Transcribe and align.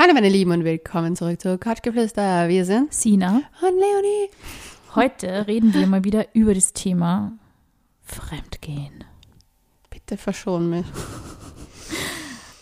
Hallo 0.00 0.14
meine 0.14 0.28
Lieben 0.28 0.52
und 0.52 0.62
willkommen 0.62 1.16
zurück 1.16 1.40
zu 1.40 1.58
Couchgeflüster. 1.58 2.48
Wir 2.48 2.64
sind 2.64 2.94
Sina. 2.94 3.42
und 3.60 3.74
Leonie. 3.80 4.30
Heute 4.94 5.48
reden 5.48 5.74
wir 5.74 5.88
mal 5.88 6.04
wieder 6.04 6.36
über 6.36 6.54
das 6.54 6.72
Thema 6.72 7.32
Fremdgehen. 8.04 9.02
Bitte 9.90 10.16
verschon 10.16 10.70
mich. 10.70 10.86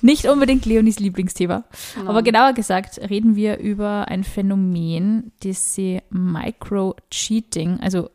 Nicht 0.00 0.24
unbedingt 0.24 0.64
Leonis 0.64 0.98
Lieblingsthema. 0.98 1.64
Aber 2.06 2.22
genauer 2.22 2.54
gesagt 2.54 2.98
reden 3.10 3.36
wir 3.36 3.58
über 3.58 4.08
ein 4.08 4.24
Phänomen, 4.24 5.32
das 5.40 5.74
sie 5.74 6.00
Micro-Cheating, 6.08 7.80
also 7.80 8.08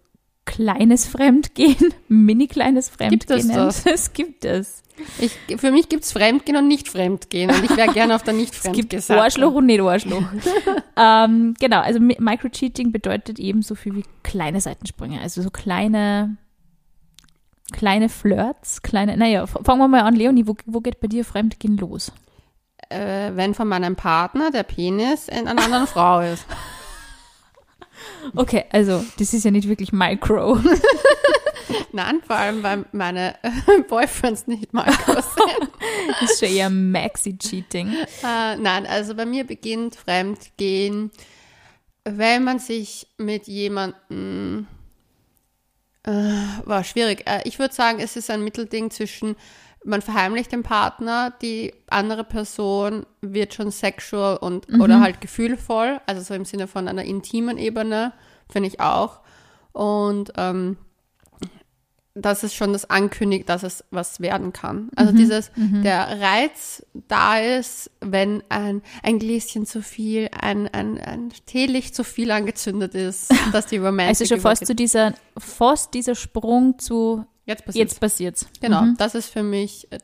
kleines 0.52 1.08
Fremdgehen, 1.08 1.94
mini 2.10 2.48
kleines 2.48 2.90
Fremdgehen 2.90 3.20
Gibt 3.20 3.32
es 3.32 3.48
das? 3.48 3.86
Es 3.86 4.14
gibt 4.14 4.44
es. 4.46 4.84
Ich, 5.20 5.32
für 5.60 5.72
mich 5.72 5.88
gibt 5.90 6.04
es 6.04 6.12
Fremdgehen 6.12 6.58
und 6.58 6.68
nicht 6.68 6.90
Fremdgehen. 6.90 7.50
Und 7.50 7.64
ich 7.64 7.76
wäre 7.76 7.92
gerne 7.94 8.14
auf 8.16 8.24
der 8.24 8.34
nicht 8.34 8.54
Es 8.64 8.72
gibt 8.72 8.94
Arschloch 9.10 9.54
und 9.54 9.66
nicht 9.66 9.80
Arschloch. 9.82 10.24
ähm, 10.98 11.56
genau, 11.60 11.80
also 11.80 12.00
Mi- 12.00 12.20
Microcheating 12.20 12.92
bedeutet 12.92 13.40
eben 13.40 13.62
so 13.62 13.76
viel 13.76 13.96
wie 13.96 14.04
kleine 14.24 14.60
Seitensprünge, 14.60 15.22
also 15.22 15.42
so 15.42 15.50
kleine, 15.50 16.36
kleine 17.72 18.10
Flirts, 18.10 18.82
kleine, 18.82 19.16
naja, 19.18 19.48
fangen 19.48 19.80
wir 19.80 19.88
mal 19.88 20.02
an, 20.02 20.16
Leonie, 20.16 20.46
wo, 20.46 20.56
wo 20.66 20.82
geht 20.82 21.00
bei 21.00 21.08
dir 21.08 21.24
Fremdgehen 21.24 21.78
los? 21.78 22.12
Äh, 22.90 23.32
wenn 23.36 23.54
von 23.54 23.70
meinem 23.70 23.96
Partner 23.96 24.52
der 24.52 24.64
Penis 24.64 25.30
in 25.30 25.48
einer 25.48 25.64
anderen 25.64 25.88
Frau 25.88 26.20
ist. 26.20 26.46
Okay, 28.36 28.66
also 28.72 29.04
das 29.18 29.34
ist 29.34 29.46
ja 29.46 29.52
nicht 29.52 29.68
wirklich 29.68 29.92
Micro. 29.92 30.60
Nein, 31.94 32.22
vor 32.26 32.36
allem, 32.36 32.64
weil 32.64 32.86
meine 32.92 33.36
äh, 33.44 33.82
Boyfriends 33.88 34.48
nicht 34.48 34.72
groß 34.72 34.86
sind. 35.36 35.72
Das 36.20 36.32
ist 36.32 36.40
schon 36.40 36.56
eher 36.56 36.70
Maxi-Cheating. 36.70 37.94
Äh, 38.24 38.56
nein, 38.58 38.86
also 38.86 39.16
bei 39.16 39.26
mir 39.26 39.46
beginnt 39.46 39.96
Fremdgehen, 39.96 41.12
wenn 42.04 42.44
man 42.44 42.60
sich 42.60 43.08
mit 43.18 43.48
jemandem, 43.48 44.68
äh, 46.04 46.12
war 46.12 46.84
schwierig. 46.84 47.28
Äh, 47.28 47.42
ich 47.46 47.60
würde 47.60 47.74
sagen, 47.74 48.00
es 48.00 48.16
ist 48.16 48.30
ein 48.30 48.44
Mittelding 48.44 48.90
zwischen, 48.90 49.36
man 49.84 50.02
verheimlicht 50.02 50.52
den 50.52 50.64
Partner, 50.64 51.34
die 51.42 51.74
andere 51.88 52.24
Person 52.24 53.06
wird 53.22 53.54
schon 53.54 53.72
sexual 53.72 54.38
und 54.38 54.70
oder 54.80 55.00
halt 55.00 55.22
gefühlvoll, 55.22 56.00
also 56.06 56.22
so 56.22 56.34
im 56.34 56.46
Sinne 56.46 56.68
von 56.68 56.88
einer 56.88 57.04
intimen 57.04 57.58
Ebene, 57.58 58.14
finde 58.50 58.68
ich 58.70 58.80
auch. 58.80 59.22
Und 59.72 60.34
ähm, 60.38 60.78
dass 62.14 62.44
es 62.44 62.54
schon 62.54 62.74
das 62.74 62.90
ankündigt, 62.90 63.48
dass 63.48 63.64
es 63.64 63.86
was 63.90 64.20
werden 64.20 64.52
kann. 64.52 64.90
Also 64.96 65.14
dieses, 65.14 65.52
der 65.56 66.20
Reiz 66.20 66.86
da 67.08 67.40
ist, 67.40 67.90
wenn 68.02 68.44
ein, 68.50 68.82
ein 69.02 69.18
Gläschen 69.18 69.66
zu 69.66 69.82
viel, 69.82 70.30
ein, 70.40 70.68
ein, 70.68 70.98
ein 70.98 71.32
Teelicht 71.46 71.96
zu 71.96 72.04
viel 72.04 72.32
angezündet 72.32 72.96
ist, 72.96 73.34
dass 73.54 73.68
die 73.68 73.78
Romantik 73.78 74.08
Also 74.10 74.26
schon 74.26 74.42
fast 74.42 74.66
zu 74.66 74.76
dieser, 74.76 75.14
fast 75.38 75.94
dieser 75.94 76.16
Sprung 76.16 76.78
zu 76.80 77.26
Jetzt 77.46 77.66
passiert 77.66 77.90
jetzt 77.90 78.00
passiert's. 78.00 78.46
Genau, 78.62 78.82
Mhm. 78.84 78.96
das 78.98 79.16
ist 79.16 79.28
für 79.28 79.44
mich 79.44 79.92
äh, 79.92 79.98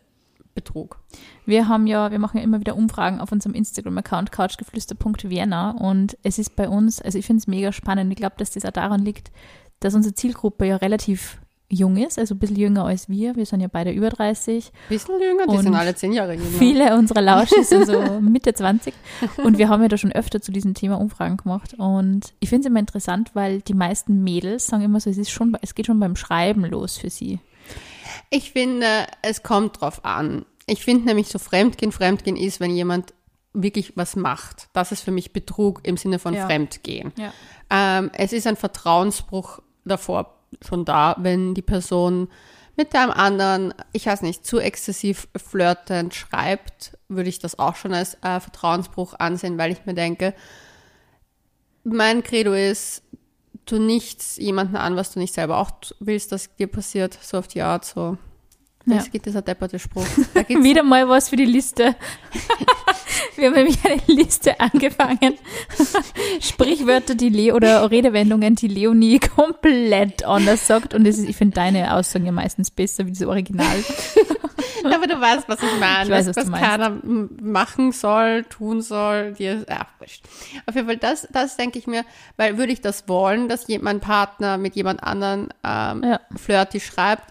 Betrug. 0.56 1.00
Wir 1.46 1.68
haben 1.68 1.86
ja, 1.86 2.10
wir 2.12 2.18
machen 2.18 2.38
ja 2.38 2.44
immer 2.44 2.60
wieder 2.60 2.76
Umfragen 2.76 3.20
auf 3.20 3.32
unserem 3.32 3.54
Instagram-Account 3.54 4.32
couchgeflüster.vienna 4.32 5.72
und 5.72 6.18
es 6.24 6.40
ist 6.40 6.56
bei 6.56 6.68
uns, 6.68 7.00
also 7.02 7.18
ich 7.20 7.26
finde 7.28 7.42
es 7.42 7.48
mega 7.48 7.72
spannend. 7.72 8.12
Ich 8.12 8.18
glaube, 8.18 8.36
dass 8.38 8.52
das 8.52 8.66
auch 8.66 8.72
daran 8.72 9.02
liegt, 9.06 9.32
dass 9.80 9.94
unsere 9.94 10.16
Zielgruppe 10.16 10.66
ja 10.66 10.78
relativ 10.78 11.40
jung 11.70 11.98
ist, 11.98 12.18
also 12.18 12.36
ein 12.36 12.40
bisschen 12.40 12.56
jünger 12.56 12.86
als 12.86 13.10
wir. 13.10 13.36
Wir 13.36 13.46
sind 13.46 13.60
ja 13.60 13.68
beide 13.70 13.92
über 13.92 14.10
30. 14.10 14.72
Bisschen 14.88 15.20
jünger, 15.20 15.48
die 15.48 15.58
sind 15.58 15.76
alle 15.76 15.96
zehn 15.96 16.14
Jahre 16.14 16.34
jünger. 16.34 16.46
Viele 16.58 16.96
unserer 16.96 17.22
Lauschis 17.22 17.70
sind 17.70 17.86
so 17.86 18.02
Mitte 18.22 18.54
20 18.54 18.94
und 19.44 19.58
wir 19.58 19.68
haben 19.68 19.82
ja 19.82 19.90
da 19.90 19.98
schon 19.98 20.12
öfter 20.14 20.42
zu 20.42 20.52
diesem 20.52 20.74
Thema 20.74 20.96
Umfragen 21.00 21.38
gemacht 21.38 21.74
und 21.78 22.34
ich 22.40 22.50
finde 22.50 22.68
es 22.68 22.72
immer 22.72 22.80
interessant, 22.80 23.32
weil 23.34 23.62
die 23.62 23.74
meisten 23.74 24.24
Mädels 24.24 24.68
sagen 24.68 24.84
immer 24.84 25.00
so, 25.00 25.10
es 25.10 25.18
ist 25.18 25.30
schon, 25.30 25.58
es 25.62 25.76
geht 25.76 25.88
schon 25.88 26.00
beim 26.00 26.16
Schreiben 26.16 26.64
los 26.66 26.98
für 26.98 27.10
sie. 27.10 27.40
Ich 28.30 28.52
finde, 28.52 28.88
es 29.22 29.44
kommt 29.44 29.82
drauf 29.82 30.06
an. 30.06 30.46
Ich 30.68 30.84
finde 30.84 31.06
nämlich 31.06 31.28
so 31.28 31.40
Fremdgehen, 31.40 31.92
Fremdgehen 31.92 32.38
ist, 32.38 32.60
wenn 32.60 32.72
jemand 32.76 33.14
wirklich 33.54 33.94
was 33.96 34.16
macht. 34.16 34.70
Das 34.74 34.92
ist 34.92 35.02
für 35.02 35.12
mich 35.12 35.34
Betrug 35.34 35.82
im 35.84 35.98
Sinne 35.98 36.20
von 36.20 36.34
Ja. 36.34 36.46
Fremdgehen. 36.46 37.12
Ja. 37.18 37.34
Ähm, 37.70 38.12
es 38.14 38.32
ist 38.34 38.48
ein 38.48 38.56
Vertrauensbruch 38.56 39.60
davor 39.86 40.37
schon 40.66 40.86
da, 40.86 41.16
wenn 41.20 41.54
die 41.54 41.62
Person 41.62 42.30
mit 42.76 42.94
einem 42.96 43.12
anderen, 43.12 43.74
ich 43.92 44.06
weiß 44.06 44.22
nicht, 44.22 44.46
zu 44.46 44.60
exzessiv 44.60 45.28
flirtend 45.36 46.14
schreibt, 46.14 46.98
würde 47.08 47.30
ich 47.30 47.40
das 47.40 47.58
auch 47.58 47.76
schon 47.76 47.94
als 47.94 48.16
äh, 48.22 48.40
Vertrauensbruch 48.40 49.16
ansehen, 49.18 49.58
weil 49.58 49.72
ich 49.72 49.86
mir 49.86 49.96
denke, 49.96 50.34
mein 51.84 52.24
Credo 52.24 52.54
ist, 52.54 53.02
tu 53.66 53.80
nichts 53.80 54.38
jemanden 54.38 54.76
an, 54.76 54.96
was 54.96 55.14
du 55.14 55.20
nicht 55.20 55.34
selber 55.34 55.58
auch 55.58 55.72
willst, 56.00 56.32
dass 56.32 56.56
dir 56.56 56.68
passiert, 56.68 57.18
so 57.22 57.38
auf 57.38 57.48
die 57.48 57.62
Art, 57.62 57.86
so. 57.86 58.18
Ja. 58.88 58.98
Es 58.98 59.12
gibt 59.12 59.26
dieser 59.26 59.42
depperte 59.42 59.80
Spruch. 59.80 60.06
Da 60.34 60.44
gibt's 60.44 60.64
Wieder 60.64 60.84
mal 60.84 61.08
was 61.10 61.30
für 61.30 61.36
die 61.36 61.46
Liste. 61.46 61.96
Wir 63.36 63.48
haben 63.48 63.56
nämlich 63.56 63.78
eine 63.86 64.02
Liste 64.08 64.60
angefangen. 64.60 65.38
Sprichwörter, 66.40 67.16
die 67.16 67.30
Le 67.30 67.54
oder 67.54 67.90
Redewendungen, 67.92 68.56
die 68.56 68.68
Leonie 68.68 69.20
komplett 69.20 70.24
anders 70.24 70.66
sagt. 70.68 70.94
Und 70.94 71.06
das 71.06 71.18
ist, 71.18 71.30
ich 71.30 71.36
finde 71.36 71.56
deine 71.56 71.94
Aussagen 71.94 72.26
ja 72.26 72.32
meistens 72.32 72.72
besser 72.72 73.06
wie 73.06 73.12
das 73.12 73.22
Original. 73.24 73.84
Aber 74.84 75.08
du 75.08 75.20
weißt, 75.20 75.50
was 75.50 75.62
ich 75.62 75.80
meine. 75.80 76.06
Ich 76.06 76.10
weiß, 76.10 76.28
was, 76.28 76.38
was 76.38 76.52
keiner 76.52 76.98
machen 77.42 77.92
soll, 77.92 78.44
tun 78.46 78.82
soll. 78.82 79.34
Dir, 79.34 79.66
ja, 79.70 79.88
wurscht. 80.00 80.24
Auf 80.66 80.76
jeden 80.76 80.88
Fall, 80.88 80.98
das, 80.98 81.28
das 81.32 81.58
denke 81.58 81.78
ich 81.80 81.88
mir, 81.88 82.06
weil 82.38 82.58
würde 82.58 82.72
ich 82.72 82.82
das 82.82 83.08
wollen, 83.08 83.50
dass 83.50 83.68
jemand 83.68 83.84
mein 83.84 84.00
Partner 84.00 84.58
mit 84.58 84.76
jemand 84.76 85.04
anderen 85.04 85.50
ähm, 85.64 86.04
Ja. 86.04 86.20
flirty 86.36 86.80
schreibt, 86.80 87.24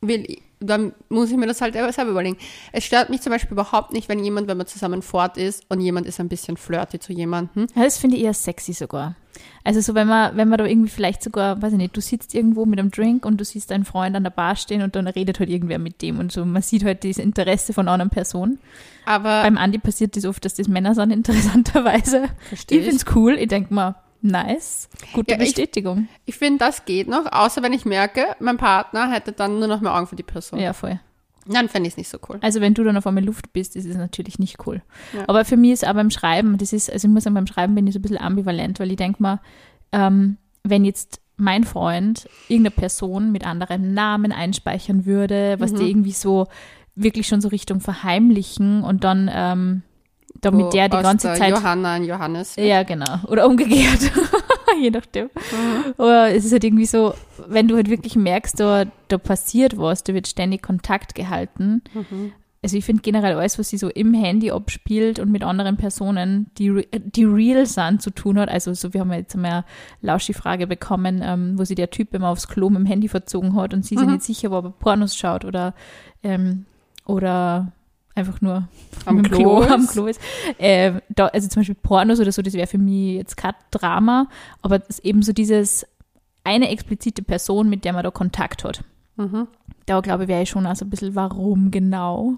will 0.00 0.24
ich, 0.26 0.42
dann 0.62 0.92
muss 1.08 1.30
ich 1.30 1.36
mir 1.36 1.46
das 1.46 1.60
halt 1.60 1.74
selber 1.74 2.10
überlegen. 2.10 2.36
Es 2.72 2.84
stört 2.84 3.10
mich 3.10 3.20
zum 3.20 3.32
Beispiel 3.32 3.52
überhaupt 3.52 3.92
nicht, 3.92 4.08
wenn 4.08 4.22
jemand, 4.22 4.48
wenn 4.48 4.56
man 4.56 4.66
zusammen 4.66 5.02
fort 5.02 5.36
ist 5.36 5.64
und 5.68 5.80
jemand 5.80 6.06
ist 6.06 6.20
ein 6.20 6.28
bisschen 6.28 6.56
flirty 6.56 6.98
zu 6.98 7.12
jemandem. 7.12 7.66
Ja, 7.74 7.84
das 7.84 7.98
finde 7.98 8.16
ich 8.16 8.24
eher 8.24 8.34
sexy 8.34 8.72
sogar. 8.72 9.16
Also 9.64 9.80
so, 9.80 9.94
wenn 9.94 10.08
man, 10.08 10.36
wenn 10.36 10.48
man 10.48 10.58
da 10.58 10.66
irgendwie 10.66 10.90
vielleicht 10.90 11.22
sogar, 11.22 11.62
weiß 11.62 11.72
ich 11.72 11.78
nicht, 11.78 11.96
du 11.96 12.00
sitzt 12.00 12.34
irgendwo 12.34 12.66
mit 12.66 12.78
einem 12.78 12.90
Drink 12.90 13.24
und 13.24 13.40
du 13.40 13.44
siehst 13.44 13.70
deinen 13.70 13.84
Freund 13.84 14.16
an 14.16 14.24
der 14.24 14.30
Bar 14.30 14.56
stehen 14.56 14.82
und 14.82 14.96
dann 14.96 15.06
redet 15.06 15.38
halt 15.38 15.48
irgendwer 15.48 15.78
mit 15.78 16.02
dem 16.02 16.18
und 16.18 16.32
so. 16.32 16.44
Man 16.44 16.62
sieht 16.62 16.84
halt 16.84 17.04
das 17.04 17.18
Interesse 17.18 17.72
von 17.72 17.86
einer 17.86 17.92
anderen 17.92 18.10
Person. 18.10 18.58
Aber 19.04 19.42
Beim 19.42 19.58
Andi 19.58 19.78
passiert 19.78 20.16
das 20.16 20.24
oft, 20.24 20.44
dass 20.44 20.54
das 20.54 20.68
Männer 20.68 20.94
sind, 20.94 21.10
interessanterweise. 21.12 22.28
Versteh 22.48 22.78
Ich 22.78 22.82
finde 22.82 22.96
es 22.96 23.16
cool. 23.16 23.34
Ich 23.38 23.48
denke 23.48 23.72
mal, 23.72 23.94
nice. 24.22 24.88
Gute 25.12 25.32
Ja, 25.32 25.40
ich- 25.40 25.48
Bestätigung. 25.54 26.08
ich 26.24 26.36
finde, 26.36 26.58
das 26.60 26.84
geht 26.84 27.08
noch, 27.08 27.30
außer 27.30 27.62
wenn 27.62 27.72
ich 27.72 27.84
merke, 27.84 28.24
mein 28.40 28.56
Partner 28.56 29.10
hätte 29.10 29.32
dann 29.32 29.58
nur 29.58 29.68
noch 29.68 29.80
mehr 29.80 29.94
Augen 29.94 30.06
für 30.06 30.16
die 30.16 30.22
Person. 30.22 30.58
Ja, 30.60 30.72
voll. 30.72 30.98
Dann 31.46 31.68
fände 31.68 31.88
ich 31.88 31.94
es 31.94 31.96
nicht 31.98 32.08
so 32.08 32.18
cool. 32.28 32.38
Also 32.40 32.60
wenn 32.60 32.72
du 32.72 32.84
dann 32.84 32.96
auf 32.96 33.06
einmal 33.06 33.24
Luft 33.24 33.52
bist, 33.52 33.74
ist 33.74 33.84
es 33.84 33.96
natürlich 33.96 34.38
nicht 34.38 34.64
cool. 34.66 34.80
Ja. 35.12 35.24
Aber 35.26 35.44
für 35.44 35.56
mich 35.56 35.72
ist 35.72 35.86
auch 35.86 35.94
beim 35.94 36.10
Schreiben, 36.10 36.56
das 36.56 36.72
ist, 36.72 36.88
also 36.90 37.08
ich 37.08 37.12
muss 37.12 37.24
sagen, 37.24 37.34
beim 37.34 37.48
Schreiben 37.48 37.74
bin 37.74 37.86
ich 37.86 37.94
so 37.94 37.98
ein 37.98 38.02
bisschen 38.02 38.18
ambivalent, 38.20 38.78
weil 38.78 38.90
ich 38.90 38.96
denke 38.96 39.20
mal, 39.20 39.40
ähm, 39.90 40.36
wenn 40.62 40.84
jetzt 40.84 41.20
mein 41.36 41.64
Freund 41.64 42.28
irgendeine 42.46 42.76
Person 42.76 43.32
mit 43.32 43.44
anderem 43.44 43.92
Namen 43.92 44.30
einspeichern 44.30 45.04
würde, 45.04 45.56
was 45.58 45.72
Mhm. 45.72 45.76
die 45.78 45.90
irgendwie 45.90 46.12
so 46.12 46.46
wirklich 46.94 47.26
schon 47.26 47.40
so 47.40 47.48
Richtung 47.48 47.80
verheimlichen 47.80 48.84
und 48.84 49.02
dann 49.02 49.28
ähm, 49.32 49.82
da 50.40 50.52
Wo 50.52 50.70
der 50.70 50.88
die 50.88 50.96
ganze 51.02 51.32
Zeit 51.34 51.50
Johanna 51.50 51.92
ein 51.94 52.04
Johannes. 52.04 52.56
wird. 52.56 52.66
Ja, 52.66 52.82
genau. 52.82 53.18
Oder 53.28 53.46
umgekehrt. 53.46 54.10
Je 54.80 54.90
nachdem. 54.90 55.24
Mhm. 55.26 55.92
Oder 55.98 56.34
es 56.34 56.44
ist 56.44 56.52
halt 56.52 56.64
irgendwie 56.64 56.86
so, 56.86 57.14
wenn 57.46 57.68
du 57.68 57.76
halt 57.76 57.90
wirklich 57.90 58.16
merkst, 58.16 58.58
da, 58.58 58.84
da 59.08 59.18
passiert 59.18 59.76
was, 59.78 60.02
da 60.02 60.14
wird 60.14 60.26
ständig 60.26 60.62
Kontakt 60.62 61.14
gehalten. 61.14 61.82
Mhm. 61.94 62.32
Also 62.64 62.76
ich 62.76 62.84
finde 62.84 63.02
generell 63.02 63.36
alles, 63.36 63.58
was 63.58 63.68
sie 63.68 63.76
so 63.76 63.88
im 63.88 64.14
Handy 64.14 64.50
abspielt 64.52 65.18
und 65.18 65.30
mit 65.32 65.42
anderen 65.42 65.76
Personen, 65.76 66.46
die, 66.58 66.86
die 66.94 67.24
real 67.24 67.66
sind, 67.66 68.00
zu 68.00 68.10
tun 68.10 68.38
hat. 68.38 68.48
Also 68.48 68.72
so, 68.72 68.94
wir 68.94 69.00
haben 69.00 69.10
ja 69.10 69.18
jetzt 69.18 69.34
einmal 69.34 69.50
eine 69.52 69.64
Lauschi-Frage 70.00 70.68
bekommen, 70.68 71.22
ähm, 71.24 71.58
wo 71.58 71.64
sie 71.64 71.74
der 71.74 71.90
Typ 71.90 72.14
immer 72.14 72.28
aufs 72.28 72.46
Klo 72.48 72.70
mit 72.70 72.78
dem 72.78 72.86
Handy 72.86 73.08
verzogen 73.08 73.56
hat 73.56 73.74
und 73.74 73.84
sie 73.84 73.96
sich 73.96 74.06
Mhm. 74.06 74.12
nicht 74.14 74.22
sicher 74.24 74.50
war, 74.52 74.60
ob 74.60 74.64
er 74.66 74.70
Pornos 74.70 75.16
schaut 75.16 75.44
oder, 75.44 75.74
ähm, 76.22 76.64
oder 77.04 77.72
einfach 78.14 78.40
nur 78.40 78.68
Am 79.06 79.18
im 79.24 79.24
Klo 79.24 79.62
am 79.62 79.80
ist. 79.82 79.92
Klo 79.92 80.06
ist. 80.06 80.20
Äh, 80.58 80.92
da, 81.08 81.26
also 81.28 81.48
zum 81.48 81.60
Beispiel 81.60 81.74
Pornos 81.76 82.20
oder 82.20 82.32
so, 82.32 82.42
das 82.42 82.54
wäre 82.54 82.66
für 82.66 82.78
mich 82.78 83.14
jetzt 83.16 83.36
kein 83.36 83.54
Drama, 83.70 84.28
aber 84.60 84.78
das 84.78 84.98
ist 84.98 85.04
eben 85.04 85.22
so 85.22 85.32
dieses 85.32 85.86
eine 86.44 86.68
explizite 86.70 87.22
Person, 87.22 87.68
mit 87.70 87.84
der 87.84 87.92
man 87.92 88.02
da 88.02 88.10
Kontakt 88.10 88.64
hat. 88.64 88.82
Mhm. 89.16 89.46
Da 89.86 90.00
glaube 90.00 90.24
ich, 90.24 90.28
wäre 90.28 90.42
ich 90.42 90.50
schon 90.50 90.66
auch 90.66 90.76
so 90.76 90.84
ein 90.84 90.90
bisschen, 90.90 91.14
warum 91.14 91.70
genau? 91.70 92.34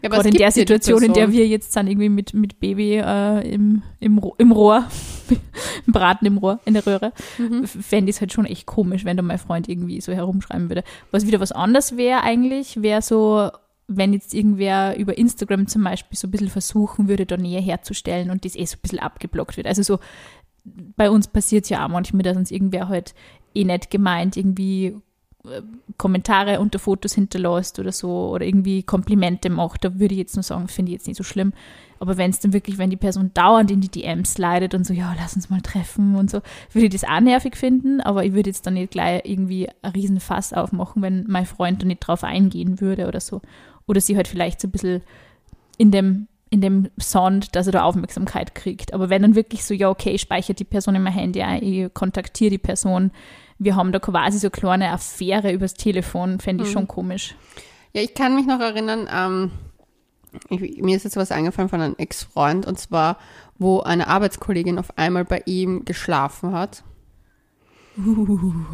Ja, 0.00 0.08
aber 0.10 0.16
Gerade 0.18 0.28
in 0.28 0.34
der 0.36 0.52
Situation, 0.52 1.02
in 1.02 1.12
der 1.12 1.32
wir 1.32 1.44
jetzt 1.48 1.72
sind, 1.72 1.88
irgendwie 1.88 2.08
mit, 2.08 2.32
mit 2.32 2.60
Baby 2.60 2.98
äh, 2.98 3.40
im, 3.52 3.82
im, 3.98 4.20
im 4.38 4.52
Rohr, 4.52 4.84
im 5.86 5.92
Braten 5.92 6.24
im 6.24 6.38
Rohr, 6.38 6.60
in 6.64 6.74
der 6.74 6.86
Röhre, 6.86 7.12
Mhm. 7.36 7.66
fände 7.66 8.08
ich 8.10 8.16
es 8.16 8.20
halt 8.20 8.32
schon 8.32 8.44
echt 8.44 8.64
komisch, 8.66 9.04
wenn 9.04 9.16
da 9.16 9.24
mein 9.24 9.38
Freund 9.38 9.68
irgendwie 9.68 10.00
so 10.00 10.12
herumschreiben 10.12 10.68
würde. 10.70 10.84
Was 11.10 11.26
wieder 11.26 11.40
was 11.40 11.50
anderes 11.50 11.96
wäre 11.96 12.22
eigentlich, 12.22 12.80
wäre 12.80 13.02
so 13.02 13.50
wenn 13.88 14.12
jetzt 14.12 14.34
irgendwer 14.34 14.96
über 14.98 15.16
Instagram 15.16 15.66
zum 15.66 15.82
Beispiel 15.82 16.16
so 16.16 16.28
ein 16.28 16.30
bisschen 16.30 16.50
versuchen 16.50 17.08
würde, 17.08 17.26
da 17.26 17.36
Nähe 17.36 17.60
herzustellen 17.60 18.30
und 18.30 18.44
das 18.44 18.54
eh 18.54 18.66
so 18.66 18.76
ein 18.76 18.82
bisschen 18.82 18.98
abgeblockt 18.98 19.56
wird. 19.56 19.66
Also 19.66 19.82
so, 19.82 19.98
bei 20.96 21.10
uns 21.10 21.26
passiert 21.26 21.64
es 21.64 21.70
ja 21.70 21.84
auch 21.84 21.88
manchmal, 21.88 22.22
dass 22.22 22.36
uns 22.36 22.50
irgendwer 22.50 22.88
halt 22.88 23.14
eh 23.54 23.64
nicht 23.64 23.90
gemeint 23.90 24.36
irgendwie 24.36 24.94
äh, 25.44 25.62
Kommentare 25.96 26.60
unter 26.60 26.78
Fotos 26.78 27.14
hinterlässt 27.14 27.78
oder 27.78 27.90
so 27.90 28.28
oder 28.30 28.44
irgendwie 28.44 28.82
Komplimente 28.82 29.50
macht, 29.50 29.84
da 29.84 29.98
würde 29.98 30.14
ich 30.14 30.18
jetzt 30.18 30.36
nur 30.36 30.42
sagen, 30.42 30.68
finde 30.68 30.90
ich 30.90 30.98
jetzt 30.98 31.06
nicht 31.06 31.16
so 31.16 31.24
schlimm. 31.24 31.52
Aber 31.98 32.16
wenn 32.16 32.30
es 32.30 32.38
dann 32.38 32.52
wirklich, 32.52 32.78
wenn 32.78 32.90
die 32.90 32.96
Person 32.96 33.32
dauernd 33.34 33.70
in 33.70 33.80
die 33.80 33.88
DMs 33.88 34.38
leidet 34.38 34.74
und 34.74 34.84
so, 34.84 34.92
ja, 34.92 35.14
lass 35.18 35.34
uns 35.34 35.50
mal 35.50 35.60
treffen 35.60 36.14
und 36.14 36.30
so, 36.30 36.40
würde 36.72 36.86
ich 36.86 36.92
das 36.92 37.04
auch 37.04 37.20
nervig 37.20 37.56
finden, 37.56 38.00
aber 38.00 38.24
ich 38.24 38.34
würde 38.34 38.50
jetzt 38.50 38.66
dann 38.66 38.74
nicht 38.74 38.92
gleich 38.92 39.22
irgendwie 39.24 39.68
ein 39.82 39.92
Riesenfass 39.92 40.52
aufmachen, 40.52 41.02
wenn 41.02 41.24
mein 41.26 41.46
Freund 41.46 41.82
da 41.82 41.86
nicht 41.86 42.00
drauf 42.00 42.22
eingehen 42.22 42.80
würde 42.80 43.08
oder 43.08 43.20
so. 43.20 43.40
Oder 43.88 44.00
sie 44.00 44.16
halt 44.16 44.28
vielleicht 44.28 44.60
so 44.60 44.68
ein 44.68 44.70
bisschen 44.70 45.02
in 45.76 45.90
dem, 45.90 46.28
in 46.50 46.60
dem 46.60 46.88
Sound, 47.00 47.56
dass 47.56 47.66
er 47.66 47.72
da 47.72 47.82
Aufmerksamkeit 47.82 48.54
kriegt. 48.54 48.94
Aber 48.94 49.10
wenn 49.10 49.22
dann 49.22 49.34
wirklich 49.34 49.64
so, 49.64 49.74
ja, 49.74 49.90
okay, 49.90 50.10
ich 50.10 50.20
speichere 50.20 50.54
die 50.54 50.64
Person 50.64 50.94
in 50.94 51.02
mein 51.02 51.12
Handy 51.12 51.42
ein, 51.42 51.62
ich 51.62 51.92
kontaktiere 51.92 52.50
die 52.50 52.58
Person, 52.58 53.10
wir 53.58 53.74
haben 53.74 53.90
da 53.90 53.98
quasi 53.98 54.38
so 54.38 54.46
eine 54.46 54.52
kleine 54.52 54.92
Affäre 54.92 55.52
übers 55.52 55.74
Telefon, 55.74 56.38
fände 56.38 56.62
ich 56.62 56.70
mhm. 56.70 56.74
schon 56.74 56.88
komisch. 56.88 57.34
Ja, 57.92 58.02
ich 58.02 58.14
kann 58.14 58.36
mich 58.36 58.46
noch 58.46 58.60
erinnern, 58.60 59.08
ähm, 59.12 59.50
ich, 60.48 60.80
mir 60.80 60.96
ist 60.96 61.04
jetzt 61.04 61.16
was 61.16 61.32
eingefallen 61.32 61.68
von 61.68 61.80
einem 61.80 61.94
Ex-Freund 61.96 62.66
und 62.66 62.78
zwar, 62.78 63.18
wo 63.58 63.80
eine 63.80 64.06
Arbeitskollegin 64.08 64.78
auf 64.78 64.96
einmal 64.96 65.24
bei 65.24 65.42
ihm 65.46 65.84
geschlafen 65.84 66.52
hat. 66.52 66.84
Uh. 67.96 68.64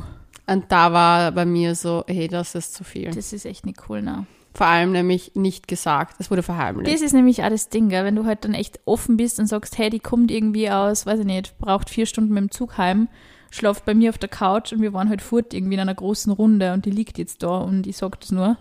Und 0.46 0.70
da 0.70 0.92
war 0.92 1.32
bei 1.32 1.46
mir 1.46 1.74
so, 1.74 2.04
hey, 2.06 2.28
das 2.28 2.54
ist 2.54 2.74
zu 2.74 2.84
viel. 2.84 3.10
Das 3.10 3.32
ist 3.32 3.46
echt 3.46 3.64
nicht 3.64 3.88
cool, 3.88 4.02
ne? 4.02 4.26
Vor 4.54 4.66
allem 4.66 4.92
nämlich 4.92 5.32
nicht 5.34 5.66
gesagt. 5.66 6.16
Es 6.20 6.30
wurde 6.30 6.44
verheimlicht. 6.44 6.92
Das 6.92 7.02
ist 7.02 7.12
nämlich 7.12 7.42
auch 7.42 7.48
das 7.48 7.68
Ding, 7.68 7.88
gell? 7.88 8.04
wenn 8.04 8.14
du 8.14 8.24
halt 8.24 8.44
dann 8.44 8.54
echt 8.54 8.80
offen 8.84 9.16
bist 9.16 9.40
und 9.40 9.46
sagst, 9.46 9.78
hey, 9.78 9.90
die 9.90 9.98
kommt 9.98 10.30
irgendwie 10.30 10.70
aus, 10.70 11.06
weiß 11.06 11.20
ich 11.20 11.26
nicht, 11.26 11.58
braucht 11.58 11.90
vier 11.90 12.06
Stunden 12.06 12.32
mit 12.32 12.42
dem 12.42 12.50
Zug 12.52 12.78
heim, 12.78 13.08
schlaft 13.50 13.84
bei 13.84 13.94
mir 13.94 14.10
auf 14.10 14.18
der 14.18 14.28
Couch 14.28 14.72
und 14.72 14.80
wir 14.80 14.92
waren 14.92 15.08
halt 15.08 15.22
fort 15.22 15.52
irgendwie 15.54 15.74
in 15.74 15.80
einer 15.80 15.94
großen 15.94 16.32
Runde 16.32 16.72
und 16.72 16.84
die 16.84 16.90
liegt 16.90 17.18
jetzt 17.18 17.42
da 17.42 17.58
und 17.58 17.86
ich 17.86 17.96
sag 17.96 18.20
das 18.20 18.30
nur 18.30 18.56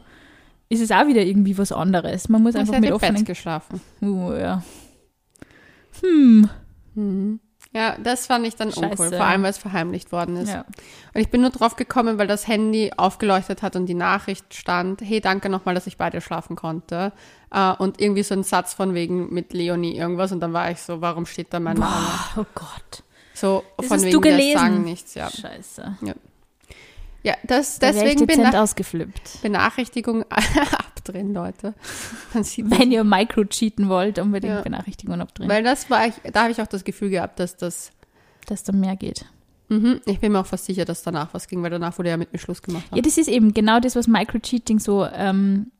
ist 0.73 0.81
es 0.81 0.91
auch 0.91 1.07
wieder 1.07 1.21
irgendwie 1.21 1.57
was 1.57 1.71
anderes. 1.71 2.29
Man 2.29 2.41
muss 2.41 2.55
einfach 2.55 2.79
mit 2.79 2.91
offenen... 2.91 3.15
Bett 3.15 3.25
geschlafen. 3.25 3.79
Uh, 4.01 4.33
ja. 4.33 4.63
Hm. 6.01 6.49
Mhm. 6.95 7.39
Ja, 7.73 7.95
das 8.01 8.27
fand 8.27 8.45
ich 8.45 8.55
dann 8.55 8.71
Scheiße. 8.71 8.85
uncool, 8.85 9.09
vor 9.09 9.25
allem 9.25 9.41
weil 9.41 9.49
es 9.49 9.57
verheimlicht 9.57 10.11
worden 10.11 10.37
ist. 10.37 10.49
Ja. 10.49 10.63
Und 11.13 11.21
ich 11.21 11.29
bin 11.29 11.41
nur 11.41 11.49
drauf 11.49 11.75
gekommen, 11.75 12.19
weil 12.19 12.27
das 12.27 12.47
Handy 12.47 12.91
aufgeleuchtet 12.95 13.63
hat 13.63 13.75
und 13.75 13.87
die 13.87 13.95
Nachricht 13.95 14.53
stand, 14.53 15.01
hey, 15.01 15.21
danke 15.21 15.49
nochmal, 15.49 15.73
dass 15.73 15.87
ich 15.87 15.97
bei 15.97 16.11
dir 16.11 16.21
schlafen 16.21 16.55
konnte. 16.55 17.11
Uh, 17.55 17.75
und 17.77 18.01
irgendwie 18.01 18.23
so 18.23 18.33
ein 18.33 18.43
Satz 18.43 18.73
von 18.73 18.95
wegen 18.95 19.31
mit 19.31 19.53
Leonie 19.53 19.95
irgendwas 19.95 20.31
und 20.31 20.39
dann 20.39 20.53
war 20.53 20.71
ich 20.71 20.81
so, 20.81 21.01
warum 21.01 21.27
steht 21.27 21.53
da 21.53 21.59
mein 21.59 21.77
Name? 21.77 22.07
Oh 22.35 22.45
Gott. 22.55 23.03
So 23.35 23.63
das 23.77 23.87
von 23.87 24.01
wegen, 24.01 24.11
du 24.11 24.21
gelesen. 24.21 24.57
sagen 24.57 24.83
nichts, 24.83 25.13
ja. 25.13 25.29
Scheiße. 25.29 25.97
Ja. 26.01 26.13
Ja, 27.23 27.35
das, 27.43 27.79
deswegen 27.79 28.27
bin 28.27 28.41
ich 28.41 28.55
ausgeflippt. 28.55 29.41
Benachrichtigung 29.41 30.25
abdrehen, 30.29 31.33
Leute. 31.33 31.73
Wenn 32.33 32.91
ihr 32.91 33.03
Micro-cheaten 33.05 33.87
wollt, 33.87 34.19
unbedingt 34.19 34.55
ja. 34.55 34.61
Benachrichtigungen 34.61 35.21
abdrehen. 35.21 35.49
Weil 35.49 35.63
das 35.63 35.89
war 35.89 36.05
ich, 36.07 36.15
da 36.31 36.43
habe 36.43 36.51
ich 36.51 36.61
auch 36.61 36.67
das 36.67 36.83
Gefühl 36.83 37.09
gehabt, 37.09 37.39
dass 37.39 37.55
das. 37.55 37.91
Dass 38.47 38.63
da 38.63 38.73
mehr 38.73 38.97
geht. 38.97 39.25
Mhm. 39.69 40.01
Ich 40.05 40.19
bin 40.19 40.33
mir 40.33 40.41
auch 40.41 40.45
fast 40.45 40.65
sicher, 40.65 40.83
dass 40.83 41.01
danach 41.01 41.33
was 41.33 41.47
ging, 41.47 41.63
weil 41.63 41.69
danach 41.69 41.97
wurde 41.97 42.09
ja 42.09 42.17
mit 42.17 42.33
mir 42.33 42.39
Schluss 42.39 42.61
gemacht. 42.61 42.83
Hat. 42.91 42.97
Ja, 42.97 43.01
das 43.01 43.17
ist 43.17 43.29
eben 43.29 43.53
genau 43.53 43.79
das, 43.79 43.95
was 43.95 44.07
Micro-Cheating 44.07 44.79
so 44.79 45.05
ähm, 45.05 45.71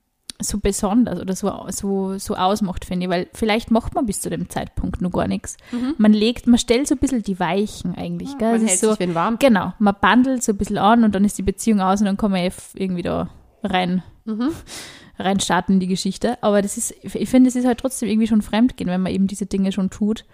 so 0.44 0.60
besonders 0.60 1.20
oder 1.20 1.36
so, 1.36 1.52
so, 1.70 2.18
so 2.18 2.36
ausmacht, 2.36 2.86
finde 2.86 3.06
ich, 3.06 3.10
weil 3.10 3.28
vielleicht 3.34 3.72
macht 3.72 3.96
man 3.96 4.06
bis 4.06 4.22
zu 4.22 4.30
dem 4.30 4.50
Zeitpunkt 4.50 5.02
noch 5.02 5.12
gar 5.12 5.28
nichts. 5.28 5.58
Mhm. 5.72 5.96
Man 5.98 6.14
legt, 6.14 6.48
man 6.48 6.60
stellt 6.60 6.88
so 6.88 6.96
ein 6.96 7.00
bisschen 7.00 7.24
die 7.24 7.40
Weichen 7.40 7.96
eigentlich. 7.96 8.32
Ja, 8.34 8.38
gell? 8.38 8.52
Man 8.60 8.68
hält 8.68 8.80
so, 8.80 8.94
sich 8.94 9.16
warm. 9.16 9.38
Genau, 9.40 9.74
man 9.80 9.96
bandelt 10.00 10.44
so 10.44 10.52
ein 10.52 10.58
bisschen 10.58 10.78
an 10.78 11.04
und 11.04 11.16
dann 11.16 11.26
ist 11.26 11.38
die 11.38 11.44
Beziehung 11.44 11.82
aus 11.82 12.00
und 12.00 12.06
dann 12.06 12.18
kann 12.18 12.32
man 12.32 12.42
eh 12.42 12.52
irgendwie 12.76 13.02
da 13.02 13.30
rein, 13.64 14.04
mhm. 14.26 14.50
rein 15.18 15.40
starten 15.40 15.74
in 15.74 15.80
die 15.80 15.88
Geschichte. 15.88 16.42
Aber 16.42 16.62
das 16.62 16.78
ist, 16.78 16.94
ich 17.02 17.30
finde, 17.30 17.48
es 17.48 17.56
ist 17.56 17.66
halt 17.66 17.80
trotzdem 17.80 18.10
irgendwie 18.10 18.28
schon 18.28 18.42
fremdgehen, 18.42 18.90
wenn 18.90 19.02
man 19.02 19.14
eben 19.14 19.28
diese 19.28 19.46
Dinge 19.46 19.72
schon 19.72 19.90
tut. 19.90 20.26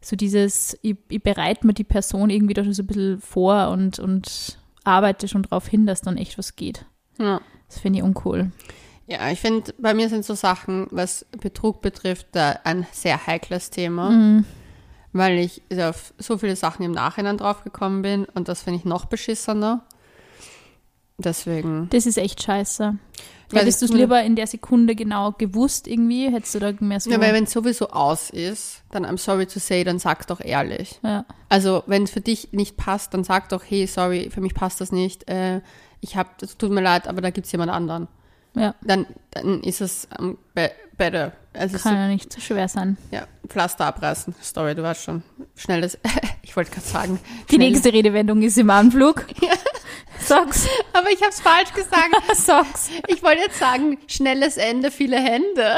So 0.00 0.14
dieses, 0.14 0.78
ich, 0.82 0.96
ich 1.08 1.22
bereite 1.22 1.66
mir 1.66 1.74
die 1.74 1.84
Person 1.84 2.30
irgendwie 2.30 2.54
da 2.54 2.62
schon 2.62 2.72
so 2.72 2.82
ein 2.82 2.86
bisschen 2.86 3.20
vor 3.20 3.70
und, 3.70 3.98
und 3.98 4.58
arbeite 4.84 5.26
schon 5.26 5.42
darauf 5.42 5.66
hin, 5.66 5.86
dass 5.86 6.00
dann 6.00 6.16
echt 6.16 6.38
was 6.38 6.54
geht. 6.54 6.84
Ja. 7.18 7.40
Das 7.68 7.80
finde 7.80 7.98
ich 7.98 8.04
uncool. 8.04 8.52
Ja, 9.06 9.30
ich 9.30 9.40
finde, 9.40 9.72
bei 9.78 9.94
mir 9.94 10.08
sind 10.08 10.24
so 10.24 10.34
Sachen, 10.34 10.88
was 10.90 11.26
Betrug 11.40 11.80
betrifft, 11.80 12.36
ein 12.36 12.86
sehr 12.90 13.26
heikles 13.26 13.70
Thema, 13.70 14.10
mhm. 14.10 14.44
weil 15.12 15.38
ich 15.38 15.62
auf 15.80 16.12
so 16.18 16.38
viele 16.38 16.56
Sachen 16.56 16.84
im 16.84 16.92
Nachhinein 16.92 17.38
draufgekommen 17.38 18.02
bin 18.02 18.24
und 18.34 18.48
das 18.48 18.62
finde 18.62 18.80
ich 18.80 18.84
noch 18.84 19.04
beschissener. 19.04 19.84
Deswegen. 21.18 21.88
Das 21.90 22.04
ist 22.04 22.18
echt 22.18 22.42
scheiße. 22.42 22.98
Hättest 23.52 23.80
du 23.80 23.86
es 23.86 23.92
lieber 23.92 24.22
in 24.22 24.34
der 24.34 24.48
Sekunde 24.48 24.96
genau 24.96 25.32
gewusst 25.32 25.86
irgendwie? 25.86 26.30
Hättest 26.30 26.56
du 26.56 26.58
da 26.58 26.72
mehr 26.80 26.98
so. 26.98 27.10
Ja, 27.10 27.20
weil 27.20 27.32
wenn 27.32 27.44
es 27.44 27.52
sowieso 27.52 27.90
aus 27.90 28.30
ist, 28.30 28.82
dann 28.90 29.06
I'm 29.06 29.18
sorry 29.18 29.46
to 29.46 29.60
say, 29.60 29.84
dann 29.84 30.00
sag 30.00 30.26
doch 30.26 30.40
ehrlich. 30.40 30.98
Ja. 31.02 31.24
Also, 31.48 31.84
wenn 31.86 32.02
es 32.02 32.10
für 32.10 32.20
dich 32.20 32.52
nicht 32.52 32.76
passt, 32.76 33.14
dann 33.14 33.22
sag 33.22 33.48
doch, 33.50 33.62
hey, 33.66 33.86
sorry, 33.86 34.30
für 34.30 34.40
mich 34.40 34.52
passt 34.52 34.80
das 34.80 34.90
nicht. 34.90 35.30
Äh, 35.30 35.60
ich 36.00 36.16
hab, 36.16 36.42
es 36.42 36.58
tut 36.58 36.72
mir 36.72 36.82
leid, 36.82 37.06
aber 37.06 37.20
da 37.20 37.30
gibt 37.30 37.46
es 37.46 37.52
jemand 37.52 37.70
anderen 37.70 38.08
ja. 38.56 38.74
dann, 38.82 39.06
dann 39.30 39.62
ist 39.62 39.80
es 39.80 40.08
um, 40.18 40.38
be 40.54 40.72
better. 40.96 41.32
Also 41.52 41.78
Kann 41.78 41.92
so, 41.94 41.98
ja 41.98 42.08
nicht 42.08 42.32
zu 42.32 42.40
so 42.40 42.46
schwer 42.46 42.68
sein. 42.68 42.96
Ja, 43.10 43.26
Pflaster 43.48 43.86
abreißen. 43.86 44.34
Story, 44.42 44.74
du 44.74 44.82
weißt 44.82 45.04
schon. 45.04 45.22
Schnelles, 45.54 45.98
ich 46.42 46.56
wollte 46.56 46.70
gerade 46.70 46.86
sagen. 46.86 47.20
Die 47.50 47.58
nächste 47.58 47.92
Redewendung 47.92 48.42
ist 48.42 48.58
im 48.58 48.70
Anflug. 48.70 49.26
ja. 49.40 49.52
Socks. 50.18 50.66
Aber 50.92 51.10
ich 51.10 51.20
habe 51.20 51.30
es 51.30 51.40
falsch 51.40 51.72
gesagt. 51.72 52.10
Socks. 52.34 52.90
Ich 53.08 53.22
wollte 53.22 53.42
jetzt 53.42 53.58
sagen, 53.58 53.98
schnelles 54.06 54.56
Ende, 54.56 54.90
viele 54.90 55.18
Hände. 55.18 55.76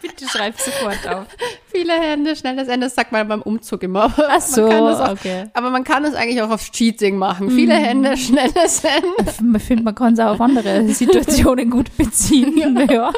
Bitte 0.00 0.28
schreib 0.28 0.58
sofort 0.60 1.06
auf. 1.08 1.26
Viele 1.76 1.92
Hände, 1.92 2.34
schnelles 2.36 2.68
Ende, 2.68 2.86
das 2.86 2.94
sagt 2.94 3.12
man 3.12 3.28
beim 3.28 3.42
Umzug 3.42 3.82
immer. 3.82 4.12
Ach 4.28 4.40
so, 4.40 4.66
auch, 4.66 5.12
okay. 5.12 5.44
Aber 5.52 5.70
man 5.70 5.84
kann 5.84 6.04
es 6.04 6.14
eigentlich 6.14 6.40
auch 6.40 6.50
aufs 6.50 6.70
Cheating 6.70 7.16
machen. 7.18 7.50
Viele 7.50 7.74
mm. 7.74 7.84
Hände, 7.84 8.16
schnelles 8.16 8.82
Ende. 8.82 9.56
Ich 9.58 9.62
finde, 9.62 9.82
man 9.84 9.94
kann 9.94 10.14
es 10.14 10.20
auch 10.20 10.32
auf 10.32 10.40
andere 10.40 10.88
Situationen 10.88 11.70
gut 11.70 11.94
beziehen. 11.96 12.56
ja. 12.76 12.92
ja. 12.92 13.12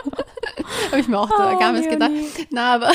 Habe 0.91 1.01
ich 1.01 1.09
mir 1.09 1.19
auch 1.19 1.31
oh, 1.31 1.59
gar 1.59 1.73
nicht 1.73 1.89
gedacht. 1.89 2.11
Na, 2.51 2.75
aber 2.75 2.93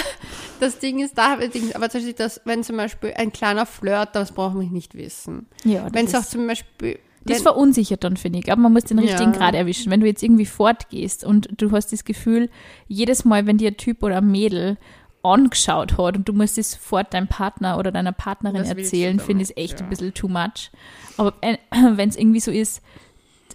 das 0.60 0.80
Ding 0.80 1.00
ist, 1.00 1.18
da 1.18 1.31
habe 1.31 1.45
ich, 1.45 1.75
aber 1.75 1.86
tatsächlich, 1.86 2.16
das, 2.16 2.42
wenn 2.45 2.64
zum 2.64 2.78
Beispiel 2.78 3.14
ein 3.16 3.31
kleiner 3.31 3.66
Flirt, 3.66 4.09
das 4.14 4.33
braucht 4.33 4.56
man 4.56 4.68
nicht 4.69 4.95
wissen. 4.95 5.47
Ja, 5.64 5.88
wenn 5.94 6.07
es 6.07 6.16
auch 6.16 6.26
zum 6.26 6.45
Beispiel 6.45 6.99
das 7.26 7.42
verunsichert 7.42 8.04
dann, 8.04 8.18
finde 8.18 8.40
ich. 8.40 8.52
Aber 8.52 8.61
man 8.61 8.73
muss 8.73 8.83
den 8.83 8.99
richtigen 8.99 9.31
ja. 9.31 9.38
Grad 9.38 9.56
erwischen. 9.56 9.92
Wenn 9.92 10.02
du 10.02 10.07
jetzt 10.07 10.23
irgendwie 10.23 10.45
fortgehst 10.45 11.23
und 11.23 11.49
du 11.56 11.71
hast 11.71 11.94
das 11.94 12.04
Gefühl, 12.04 12.49
jedes 12.88 13.23
Mal, 13.26 13.45
wenn 13.45 13.57
dir 13.57 13.69
ein 13.69 13.78
Typ 13.78 14.04
oder 14.04 14.18
ein 14.18 14.30
Mädel 14.30 14.78
angeschaut 15.23 15.97
hat 15.97 16.18
und 16.18 16.27
du 16.27 16.33
musst 16.33 16.57
es 16.57 16.71
sofort 16.71 17.13
deinem 17.13 17.27
Partner 17.27 17.77
oder 17.77 17.92
deiner 17.92 18.11
Partnerin 18.11 18.65
erzählen, 18.65 19.19
finde 19.19 19.44
ich 19.44 19.51
es 19.51 19.57
echt 19.57 19.80
ja. 19.80 19.85
ein 19.85 19.89
bisschen 19.89 20.13
too 20.13 20.27
much. 20.27 20.69
Aber 21.18 21.33
wenn 21.42 22.09
es 22.09 22.18
irgendwie 22.18 22.42
so 22.42 22.51
ist, 22.51 22.81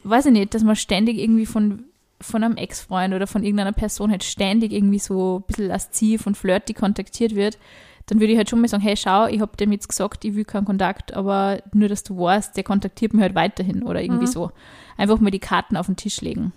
weiß 0.03 0.27
ich 0.27 0.33
nicht, 0.33 0.55
dass 0.55 0.65
man 0.65 0.77
ständig 0.77 1.19
irgendwie 1.19 1.47
von, 1.47 1.85
von 2.21 2.43
einem 2.43 2.57
Ex-Freund 2.57 3.15
oder 3.15 3.27
von 3.27 3.45
irgendeiner 3.45 3.73
Person 3.73 4.11
halt 4.11 4.25
ständig 4.25 4.73
irgendwie 4.73 4.99
so 4.99 5.39
ein 5.39 5.43
bisschen 5.47 5.69
lasziv 5.69 6.27
und 6.27 6.37
flirty 6.37 6.73
kontaktiert 6.73 7.35
wird, 7.35 7.59
dann 8.07 8.21
würde 8.21 8.33
ich 8.33 8.39
halt 8.39 8.49
schon 8.49 8.61
mal 8.61 8.69
sagen, 8.69 8.83
hey, 8.83 8.97
schau, 8.97 9.27
ich 9.27 9.41
habe 9.41 9.57
dem 9.59 9.71
jetzt 9.71 9.89
gesagt, 9.89 10.25
ich 10.25 10.35
will 10.35 10.47
keinen 10.47 10.65
Kontakt, 10.65 11.13
aber 11.13 11.63
nur, 11.75 11.89
dass 11.89 12.03
du 12.03 12.19
weißt, 12.19 12.57
der 12.57 12.65
kontaktiert 12.65 13.13
mich 13.13 13.23
halt 13.23 13.35
weiterhin 13.35 13.83
oder 13.83 14.03
irgendwie 14.03 14.27
mhm. 14.27 14.31
so. 14.31 14.51
Einfach 14.97 15.21
mal 15.21 15.31
die 15.31 15.39
Karten 15.39 15.77
auf 15.77 15.87
den 15.87 15.97
Tisch 15.97 16.23
legen. 16.23 16.53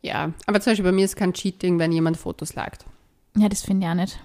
Ja, 0.00 0.32
aber 0.46 0.60
zum 0.60 0.72
Beispiel 0.72 0.84
bei 0.84 0.92
mir 0.92 1.04
ist 1.04 1.14
kein 1.14 1.32
Cheating, 1.32 1.78
wenn 1.78 1.92
jemand 1.92 2.16
Fotos 2.16 2.56
liked. 2.56 2.84
Ja, 3.36 3.48
das 3.48 3.62
finde 3.62 3.86
ich 3.86 3.90
auch 3.90 3.94
nicht. 3.94 4.18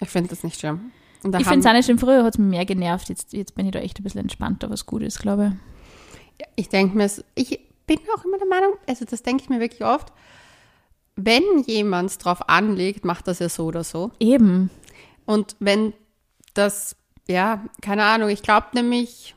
Ich 0.00 0.08
finde 0.08 0.30
das 0.30 0.42
nicht 0.42 0.58
schlimm. 0.58 0.92
ich 1.22 1.46
finde 1.46 1.60
es 1.60 1.66
auch 1.66 1.72
nicht 1.72 1.84
schlimm. 1.84 1.98
Früher 1.98 2.24
hat 2.24 2.34
es 2.34 2.38
mich 2.38 2.48
mehr 2.48 2.64
genervt. 2.64 3.08
Jetzt, 3.08 3.32
jetzt 3.32 3.54
bin 3.54 3.66
ich 3.66 3.72
da 3.72 3.78
echt 3.78 3.98
ein 3.98 4.02
bisschen 4.02 4.20
entspannter, 4.20 4.70
was 4.70 4.86
gut 4.86 5.02
ist, 5.02 5.20
glaube 5.20 5.56
ich. 6.38 6.46
Ich 6.56 6.68
denke 6.68 6.96
mir, 6.96 7.08
ich 7.34 7.60
bin 7.86 7.98
auch 8.16 8.24
immer 8.24 8.38
der 8.38 8.48
Meinung, 8.48 8.72
also 8.88 9.04
das 9.04 9.22
denke 9.22 9.44
ich 9.44 9.48
mir 9.48 9.60
wirklich 9.60 9.84
oft, 9.84 10.12
wenn 11.16 11.42
jemand 11.66 12.10
es 12.10 12.18
drauf 12.18 12.48
anlegt, 12.48 13.04
macht 13.04 13.28
das 13.28 13.38
ja 13.38 13.48
so 13.48 13.66
oder 13.66 13.84
so. 13.84 14.10
Eben. 14.18 14.70
Und 15.26 15.56
wenn 15.60 15.92
das, 16.54 16.96
ja, 17.28 17.64
keine 17.80 18.04
Ahnung, 18.04 18.28
ich 18.28 18.42
glaube 18.42 18.68
nämlich, 18.72 19.34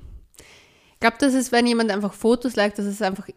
ich 0.93 0.99
glaube, 0.99 1.17
das 1.19 1.33
ist, 1.33 1.51
wenn 1.51 1.67
jemand 1.67 1.91
einfach 1.91 2.13
Fotos 2.13 2.55
liked, 2.55 2.79
das 2.79 2.85
ist 2.85 3.01
einfach, 3.01 3.27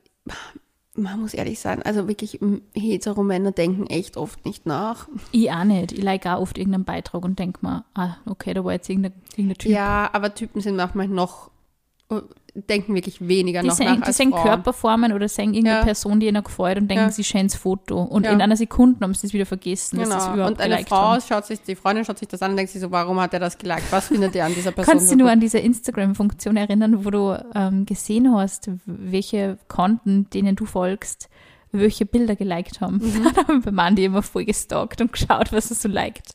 man 1.01 1.21
muss 1.21 1.35
ehrlich 1.35 1.59
sein, 1.61 1.83
also 1.83 2.09
wirklich 2.09 2.39
hetero 2.75 3.23
Männer 3.23 3.53
denken 3.53 3.87
echt 3.87 4.17
oft 4.17 4.45
nicht 4.45 4.67
nach. 4.67 5.09
Ich 5.33 5.51
auch 5.51 5.65
nicht. 5.65 5.93
Ich 5.93 6.03
like 6.03 6.27
auch 6.27 6.41
oft 6.41 6.59
irgendeinen 6.59 6.85
Beitrag 6.85 7.25
und 7.25 7.39
denke 7.39 7.65
mir, 7.65 7.85
ah, 7.95 8.17
okay, 8.27 8.55
da 8.55 8.65
war 8.65 8.73
jetzt 8.73 8.89
irgendein, 8.89 9.15
irgendein 9.33 9.59
Typ. 9.59 9.73
Ja, 9.73 10.11
aber 10.13 10.35
Typen 10.35 10.61
sind 10.61 10.77
manchmal 10.77 11.09
noch, 11.09 11.51
denken 12.55 12.95
wirklich 12.95 13.27
weniger 13.27 13.63
Die 13.63 13.69
noch 13.69 13.75
sehen, 13.77 13.99
nach 14.01 14.07
die 14.07 14.13
sehen 14.13 14.31
Frauen. 14.31 14.43
Körperformen 14.45 15.13
oder 15.13 15.29
sehen 15.29 15.55
irgendeine 15.55 15.79
Ja. 15.79 15.85
Person, 15.85 16.21
die 16.21 16.27
ihnen 16.29 16.43
gefällt 16.43 16.79
und 16.79 16.89
denken, 16.89 17.05
Ja. 17.05 17.11
sie 17.11 17.25
schönes 17.25 17.55
Foto. 17.55 18.03
Und 18.03 18.25
Ja. 18.25 18.33
in 18.33 18.41
einer 18.43 18.57
Sekunde 18.57 19.01
haben 19.05 19.15
sie 19.15 19.27
es 19.27 19.33
wieder 19.33 19.47
vergessen, 19.47 19.99
dass 19.99 20.09
sie 20.09 20.15
es 20.17 20.23
Genau. 20.25 20.35
überhaupt 20.35 20.53
Und 20.53 20.61
eine 20.61 20.85
Frau 20.85 20.97
haben. 21.13 21.21
schaut 21.27 21.47
sich, 21.47 21.63
die 21.63 21.75
Freundin 21.77 22.05
schaut 22.05 22.19
sich 22.19 22.29
das 22.29 22.43
an 22.43 22.51
und 22.53 22.57
denkt 22.57 22.73
sich 22.73 22.81
so, 22.81 22.91
warum 22.91 23.21
hat 23.21 23.33
er 23.35 23.41
das 23.41 23.57
geliked? 23.59 23.91
Was 23.91 24.09
findet 24.09 24.35
er 24.37 24.47
an 24.47 24.55
dieser 24.55 24.73
Person? 24.73 24.93
Kannst 24.93 25.07
du 25.07 25.11
so 25.11 25.17
nur 25.17 25.31
an 25.31 25.41
diese 25.41 25.59
Instagram-Funktion 25.59 26.57
erinnern, 26.57 27.05
wo 27.05 27.11
du 27.11 27.37
ähm, 27.55 27.87
gesehen 27.87 28.35
hast, 28.35 28.71
welche 28.87 29.59
Konten, 29.69 30.29
denen 30.31 30.57
du 30.57 30.67
folgst, 30.67 31.29
welche 31.73 32.07
Bilder 32.07 32.37
geliked 32.37 32.81
haben? 32.81 32.97
Mhm. 32.97 33.25
Dann 33.35 33.47
haben 33.49 33.65
wir 33.65 33.73
Mann 33.73 33.97
die 33.97 34.05
immer 34.05 34.23
voll 34.23 34.45
gestalkt 34.45 35.01
und 35.01 35.13
geschaut, 35.13 35.53
was 35.53 35.71
er 35.71 35.77
so 35.77 35.89
liked. 35.89 36.35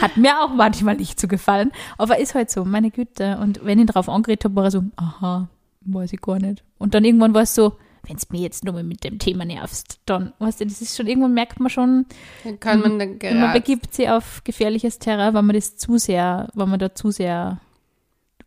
Hat 0.00 0.16
mir 0.16 0.40
auch 0.40 0.52
manchmal 0.54 0.96
nicht 0.96 1.20
so 1.20 1.28
gefallen, 1.28 1.72
aber 1.98 2.18
ist 2.18 2.34
halt 2.34 2.50
so, 2.50 2.64
meine 2.64 2.90
Güte. 2.90 3.38
Und 3.38 3.64
wenn 3.64 3.78
ich 3.78 3.86
darauf 3.86 4.08
angeredet 4.08 4.44
habe, 4.44 4.56
war 4.56 4.64
er 4.64 4.70
so, 4.70 4.84
aha, 4.96 5.48
weiß 5.82 6.12
ich 6.12 6.20
gar 6.20 6.38
nicht. 6.38 6.62
Und 6.78 6.94
dann 6.94 7.04
irgendwann 7.04 7.34
war 7.34 7.42
es 7.42 7.54
so, 7.54 7.76
wenn 8.06 8.16
es 8.16 8.28
mir 8.30 8.40
jetzt 8.40 8.64
nur 8.64 8.74
mal 8.74 8.82
mit 8.82 9.04
dem 9.04 9.18
Thema 9.18 9.44
nervst, 9.44 9.98
dann, 10.06 10.32
weißt 10.38 10.60
du, 10.60 10.66
das 10.66 10.82
ist 10.82 10.96
schon, 10.96 11.06
irgendwann 11.06 11.34
merkt 11.34 11.60
man 11.60 11.70
schon, 11.70 12.06
Dann 12.44 12.60
kann 12.60 12.80
man 12.80 12.98
dann 12.98 13.18
man 13.40 13.52
begibt 13.52 13.94
sich 13.94 14.08
auf 14.08 14.42
gefährliches 14.44 14.98
Terrain, 14.98 15.34
wenn 15.34 15.44
man 15.44 15.54
das 15.54 15.76
zu 15.76 15.98
sehr, 15.98 16.48
wenn 16.54 16.68
man 16.68 16.78
da 16.78 16.94
zu 16.94 17.10
sehr 17.10 17.60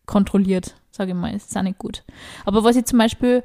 kontrolliert, 0.06 0.76
sage 0.92 1.12
ich 1.12 1.18
mal. 1.18 1.32
Das 1.34 1.46
ist 1.46 1.58
auch 1.58 1.64
nicht 1.64 1.80
gut. 1.80 2.04
Aber 2.46 2.64
was 2.64 2.76
ich 2.76 2.86
zum 2.86 3.00
Beispiel, 3.00 3.44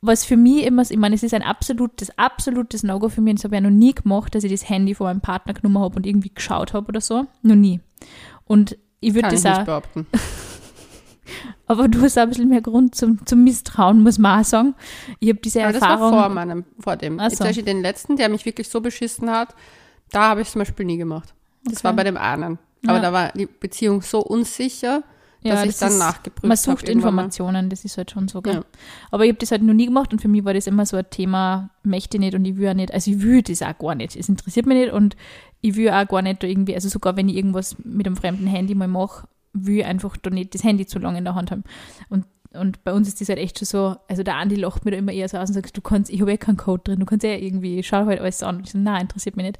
was 0.00 0.24
für 0.24 0.36
mich 0.36 0.64
immer, 0.64 0.82
ich 0.88 0.96
meine, 0.96 1.14
es 1.16 1.22
ist 1.22 1.34
ein 1.34 1.42
absolutes, 1.42 2.16
absolutes 2.18 2.82
No-Go 2.84 3.08
für 3.08 3.20
mich, 3.20 3.32
und 3.32 3.38
das 3.40 3.44
habe 3.44 3.56
ich 3.56 3.62
ja 3.62 3.68
noch 3.68 3.76
nie 3.76 3.94
gemacht, 3.94 4.34
dass 4.34 4.44
ich 4.44 4.52
das 4.52 4.68
Handy 4.68 4.94
von 4.94 5.06
meinem 5.06 5.20
Partner 5.20 5.54
genommen 5.54 5.78
habe 5.78 5.96
und 5.96 6.06
irgendwie 6.06 6.32
geschaut 6.32 6.72
habe 6.72 6.86
oder 6.88 7.00
so. 7.00 7.26
Noch 7.42 7.56
nie. 7.56 7.80
Und 8.44 8.78
ich 9.00 9.14
würde 9.14 9.28
ich 9.28 9.34
das 9.34 9.44
nicht 9.44 9.58
auch, 9.60 9.64
behaupten. 9.64 10.06
aber 11.66 11.88
du 11.88 12.00
hast 12.00 12.16
auch 12.18 12.22
ein 12.22 12.28
bisschen 12.30 12.48
mehr 12.48 12.62
Grund 12.62 12.94
zum, 12.94 13.24
zum 13.26 13.44
Misstrauen, 13.44 14.02
muss 14.02 14.18
man 14.18 14.40
auch 14.40 14.44
sagen. 14.44 14.74
Ich 15.20 15.28
habe 15.28 15.40
diese 15.40 15.62
Aber 15.62 15.72
das 15.72 15.82
war 15.82 15.90
Erfahrung. 15.90 16.18
vor 16.18 16.28
meinem, 16.30 16.64
vor 16.78 16.96
dem. 16.96 17.18
Jetzt 17.20 17.36
zum 17.36 17.46
Beispiel 17.46 17.64
den 17.64 17.82
letzten, 17.82 18.16
der 18.16 18.28
mich 18.28 18.46
wirklich 18.46 18.68
so 18.68 18.80
beschissen 18.80 19.30
hat, 19.30 19.54
da 20.10 20.28
habe 20.30 20.40
ich 20.40 20.46
es 20.48 20.52
zum 20.52 20.60
Beispiel 20.60 20.86
nie 20.86 20.96
gemacht. 20.96 21.34
Das 21.64 21.78
Okay. 21.78 21.84
war 21.84 21.92
bei 21.94 22.04
dem 22.04 22.16
einen. 22.16 22.58
Aber 22.86 22.96
Ja. 22.96 23.02
da 23.02 23.12
war 23.12 23.32
die 23.32 23.46
Beziehung 23.46 24.00
so 24.02 24.20
unsicher, 24.20 25.02
dass 25.42 25.52
Ja, 25.52 25.60
ich 25.62 25.68
das 25.68 25.78
dann 25.78 25.88
ist- 25.90 25.98
nachgeprüft 25.98 26.42
Man 26.42 26.50
habe. 26.58 26.58
sucht 26.60 26.88
irgendwann 26.88 27.14
mal. 27.14 27.22
Informationen, 27.22 27.70
das 27.70 27.84
ist 27.84 27.96
halt 27.96 28.10
schon 28.10 28.28
so. 28.28 28.42
Gell? 28.42 28.54
Ja. 28.54 28.62
Aber 29.10 29.24
ich 29.24 29.30
habe 29.30 29.38
das 29.38 29.50
halt 29.50 29.62
noch 29.62 29.74
nie 29.74 29.86
gemacht 29.86 30.12
und 30.12 30.20
für 30.20 30.28
mich 30.28 30.44
war 30.44 30.54
das 30.54 30.66
immer 30.66 30.84
so 30.86 30.96
ein 30.96 31.08
Thema, 31.10 31.70
möchte 31.82 32.16
ich 32.16 32.20
nicht 32.20 32.34
und 32.34 32.44
ich 32.44 32.56
will 32.56 32.68
auch 32.68 32.74
nicht. 32.74 32.92
Also 32.92 33.10
ich 33.10 33.22
will 33.22 33.42
das 33.42 33.62
auch 33.62 33.78
gar 33.78 33.94
nicht. 33.94 34.16
Es 34.16 34.28
interessiert 34.28 34.66
mich 34.66 34.78
nicht 34.78 34.92
und 34.92 35.16
ich 35.60 35.76
will 35.76 35.90
auch 35.90 36.06
gar 36.08 36.22
nicht 36.22 36.42
da 36.42 36.46
irgendwie, 36.46 36.74
also 36.74 36.88
sogar 36.88 37.16
wenn 37.16 37.28
ich 37.28 37.36
irgendwas 37.36 37.76
mit 37.84 38.06
einem 38.06 38.16
fremden 38.16 38.46
Handy 38.46 38.74
mal 38.74 38.88
mache, 38.88 39.26
will 39.52 39.78
ich 39.78 39.84
einfach 39.84 40.16
da 40.16 40.30
nicht 40.30 40.54
das 40.54 40.62
Handy 40.64 40.86
zu 40.86 40.98
lange 40.98 41.18
in 41.18 41.24
der 41.24 41.34
Hand 41.34 41.50
haben. 41.50 41.64
Und, 42.08 42.26
und 42.52 42.84
bei 42.84 42.92
uns 42.92 43.08
ist 43.08 43.20
das 43.20 43.28
halt 43.28 43.38
echt 43.38 43.58
schon 43.58 43.66
so, 43.66 43.96
also 44.08 44.22
der 44.22 44.36
Andi 44.36 44.54
lacht 44.56 44.84
mir 44.84 44.90
da 44.92 44.96
immer 44.98 45.12
eher 45.12 45.28
so 45.28 45.36
aus 45.38 45.48
und 45.50 45.54
sagt, 45.54 45.76
du 45.76 45.80
kannst, 45.80 46.10
ich 46.10 46.20
habe 46.20 46.32
eh 46.32 46.36
keinen 46.36 46.56
Code 46.56 46.82
drin, 46.84 47.00
du 47.00 47.06
kannst 47.06 47.24
eh 47.24 47.36
irgendwie, 47.36 47.82
schau 47.82 48.06
halt 48.06 48.20
alles 48.20 48.42
an. 48.42 48.56
Und 48.56 48.66
ich 48.66 48.72
so, 48.72 48.78
nein, 48.78 49.02
interessiert 49.02 49.36
mich 49.36 49.46
nicht. 49.46 49.58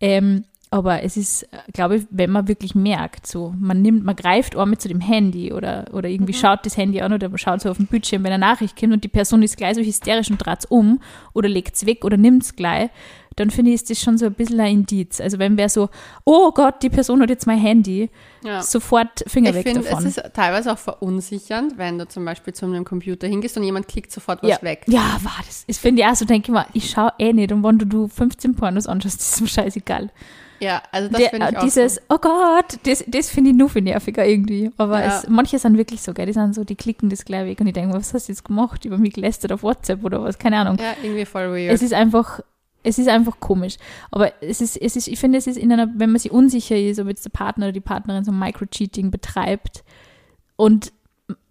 Ähm, 0.00 0.44
aber 0.70 1.02
es 1.02 1.16
ist, 1.16 1.48
glaube 1.72 1.96
ich, 1.96 2.06
wenn 2.10 2.30
man 2.30 2.48
wirklich 2.48 2.74
merkt, 2.74 3.26
so, 3.26 3.54
man 3.58 3.82
nimmt, 3.82 4.04
man 4.04 4.16
greift 4.16 4.56
einmal 4.56 4.78
zu 4.78 4.88
dem 4.88 5.00
Handy 5.00 5.52
oder, 5.52 5.86
oder 5.92 6.08
irgendwie 6.08 6.34
schaut 6.34 6.66
das 6.66 6.76
Handy 6.76 7.00
an 7.00 7.12
oder 7.12 7.28
man 7.28 7.38
schaut 7.38 7.60
so 7.60 7.70
auf 7.70 7.76
den 7.76 7.86
Bildschirm, 7.86 8.24
wenn 8.24 8.32
eine 8.32 8.44
Nachricht 8.44 8.78
kommt 8.78 8.92
und 8.92 9.04
die 9.04 9.08
Person 9.08 9.42
ist 9.42 9.56
gleich 9.56 9.76
so 9.76 9.80
hysterisch 9.80 10.30
und 10.30 10.38
dreht 10.38 10.64
um 10.68 11.00
oder 11.34 11.48
legt 11.48 11.76
es 11.76 11.86
weg 11.86 12.04
oder 12.04 12.16
nimmt 12.16 12.42
es 12.42 12.56
gleich, 12.56 12.90
dann 13.36 13.50
finde 13.50 13.70
ich, 13.70 13.76
ist 13.76 13.90
das 13.90 14.00
schon 14.00 14.16
so 14.16 14.24
ein 14.26 14.32
bisschen 14.32 14.58
ein 14.60 14.72
Indiz. 14.72 15.20
Also 15.20 15.38
wenn 15.38 15.58
wer 15.58 15.68
so, 15.68 15.90
oh 16.24 16.50
Gott, 16.52 16.82
die 16.82 16.88
Person 16.88 17.20
hat 17.20 17.28
jetzt 17.28 17.46
mein 17.46 17.58
Handy, 17.58 18.10
Ja. 18.42 18.62
sofort 18.62 19.24
Finger 19.26 19.50
Ich 19.50 19.56
weg 19.56 19.66
finde, 19.68 19.80
es 19.80 19.90
davon. 19.90 20.06
ist 20.06 20.22
teilweise 20.32 20.72
auch 20.72 20.78
verunsichernd, 20.78 21.76
wenn 21.76 21.98
du 21.98 22.08
zum 22.08 22.24
Beispiel 22.24 22.54
zu 22.54 22.64
einem 22.64 22.84
Computer 22.84 23.26
hingehst 23.28 23.56
und 23.58 23.62
jemand 23.62 23.88
klickt 23.88 24.10
sofort 24.10 24.42
was 24.42 24.50
ja, 24.50 24.62
weg. 24.62 24.84
ja, 24.88 25.18
war 25.22 25.36
das. 25.46 25.64
Das 25.66 25.76
finde 25.78 26.02
ich 26.02 26.08
auch 26.08 26.14
so, 26.16 26.24
denke 26.24 26.48
ich 26.50 26.54
mal, 26.54 26.66
ich 26.72 26.90
schaue 26.90 27.12
eh 27.18 27.32
nicht 27.32 27.52
und 27.52 27.62
wenn 27.62 27.78
du, 27.78 27.84
du 27.86 28.08
15 28.08 28.54
Pornos 28.54 28.86
anschaust, 28.86 29.20
ist 29.20 29.40
mir 29.40 29.48
scheißegal. 29.48 30.10
Ja, 30.60 30.82
also 30.90 31.08
das 31.08 31.22
finde 31.28 31.48
ich 31.50 31.56
auch 31.56 31.62
dieses, 31.62 31.94
so. 31.96 32.00
oh 32.08 32.18
Gott, 32.18 32.78
das, 32.84 33.04
das 33.06 33.30
finde 33.30 33.50
ich 33.50 33.56
nur 33.56 33.68
viel 33.68 33.82
nerviger 33.82 34.24
irgendwie. 34.26 34.70
Aber 34.76 35.00
Ja. 35.00 35.18
es, 35.18 35.28
manche 35.28 35.58
sind 35.58 35.76
wirklich 35.76 36.02
so, 36.02 36.14
gell, 36.14 36.26
die 36.26 36.32
sind 36.32 36.54
so, 36.54 36.64
die 36.64 36.76
klicken 36.76 37.08
das 37.10 37.24
gleich 37.24 37.46
weg 37.46 37.60
und 37.60 37.66
ich 37.66 37.74
denke, 37.74 37.94
was 37.94 38.14
hast 38.14 38.28
du 38.28 38.32
jetzt 38.32 38.44
gemacht? 38.44 38.84
Über 38.84 38.98
mich 38.98 39.12
gelästert 39.14 39.52
auf 39.52 39.62
WhatsApp 39.62 40.04
oder 40.04 40.22
was? 40.22 40.38
Keine 40.38 40.58
Ahnung. 40.58 40.78
Ja, 40.78 40.94
irgendwie 41.02 41.24
voll 41.26 41.50
weird. 41.52 41.72
Es 41.74 41.82
ist 41.82 41.92
einfach, 41.92 42.40
es 42.82 42.98
ist 42.98 43.08
einfach 43.08 43.38
komisch. 43.40 43.76
Aber 44.10 44.32
es 44.42 44.60
ist, 44.60 44.76
es 44.76 44.96
ist, 44.96 45.08
ich 45.08 45.18
finde, 45.18 45.38
es 45.38 45.46
ist 45.46 45.56
in 45.58 45.72
einer, 45.72 45.88
wenn 45.96 46.10
man 46.10 46.18
sich 46.18 46.30
unsicher 46.32 46.76
ist, 46.76 46.98
ob 47.00 47.08
jetzt 47.08 47.24
der 47.24 47.30
Partner 47.30 47.66
oder 47.66 47.72
die 47.72 47.80
Partnerin 47.80 48.24
so 48.24 48.32
Microcheating 48.32 49.10
betreibt. 49.10 49.84
Und 50.56 50.92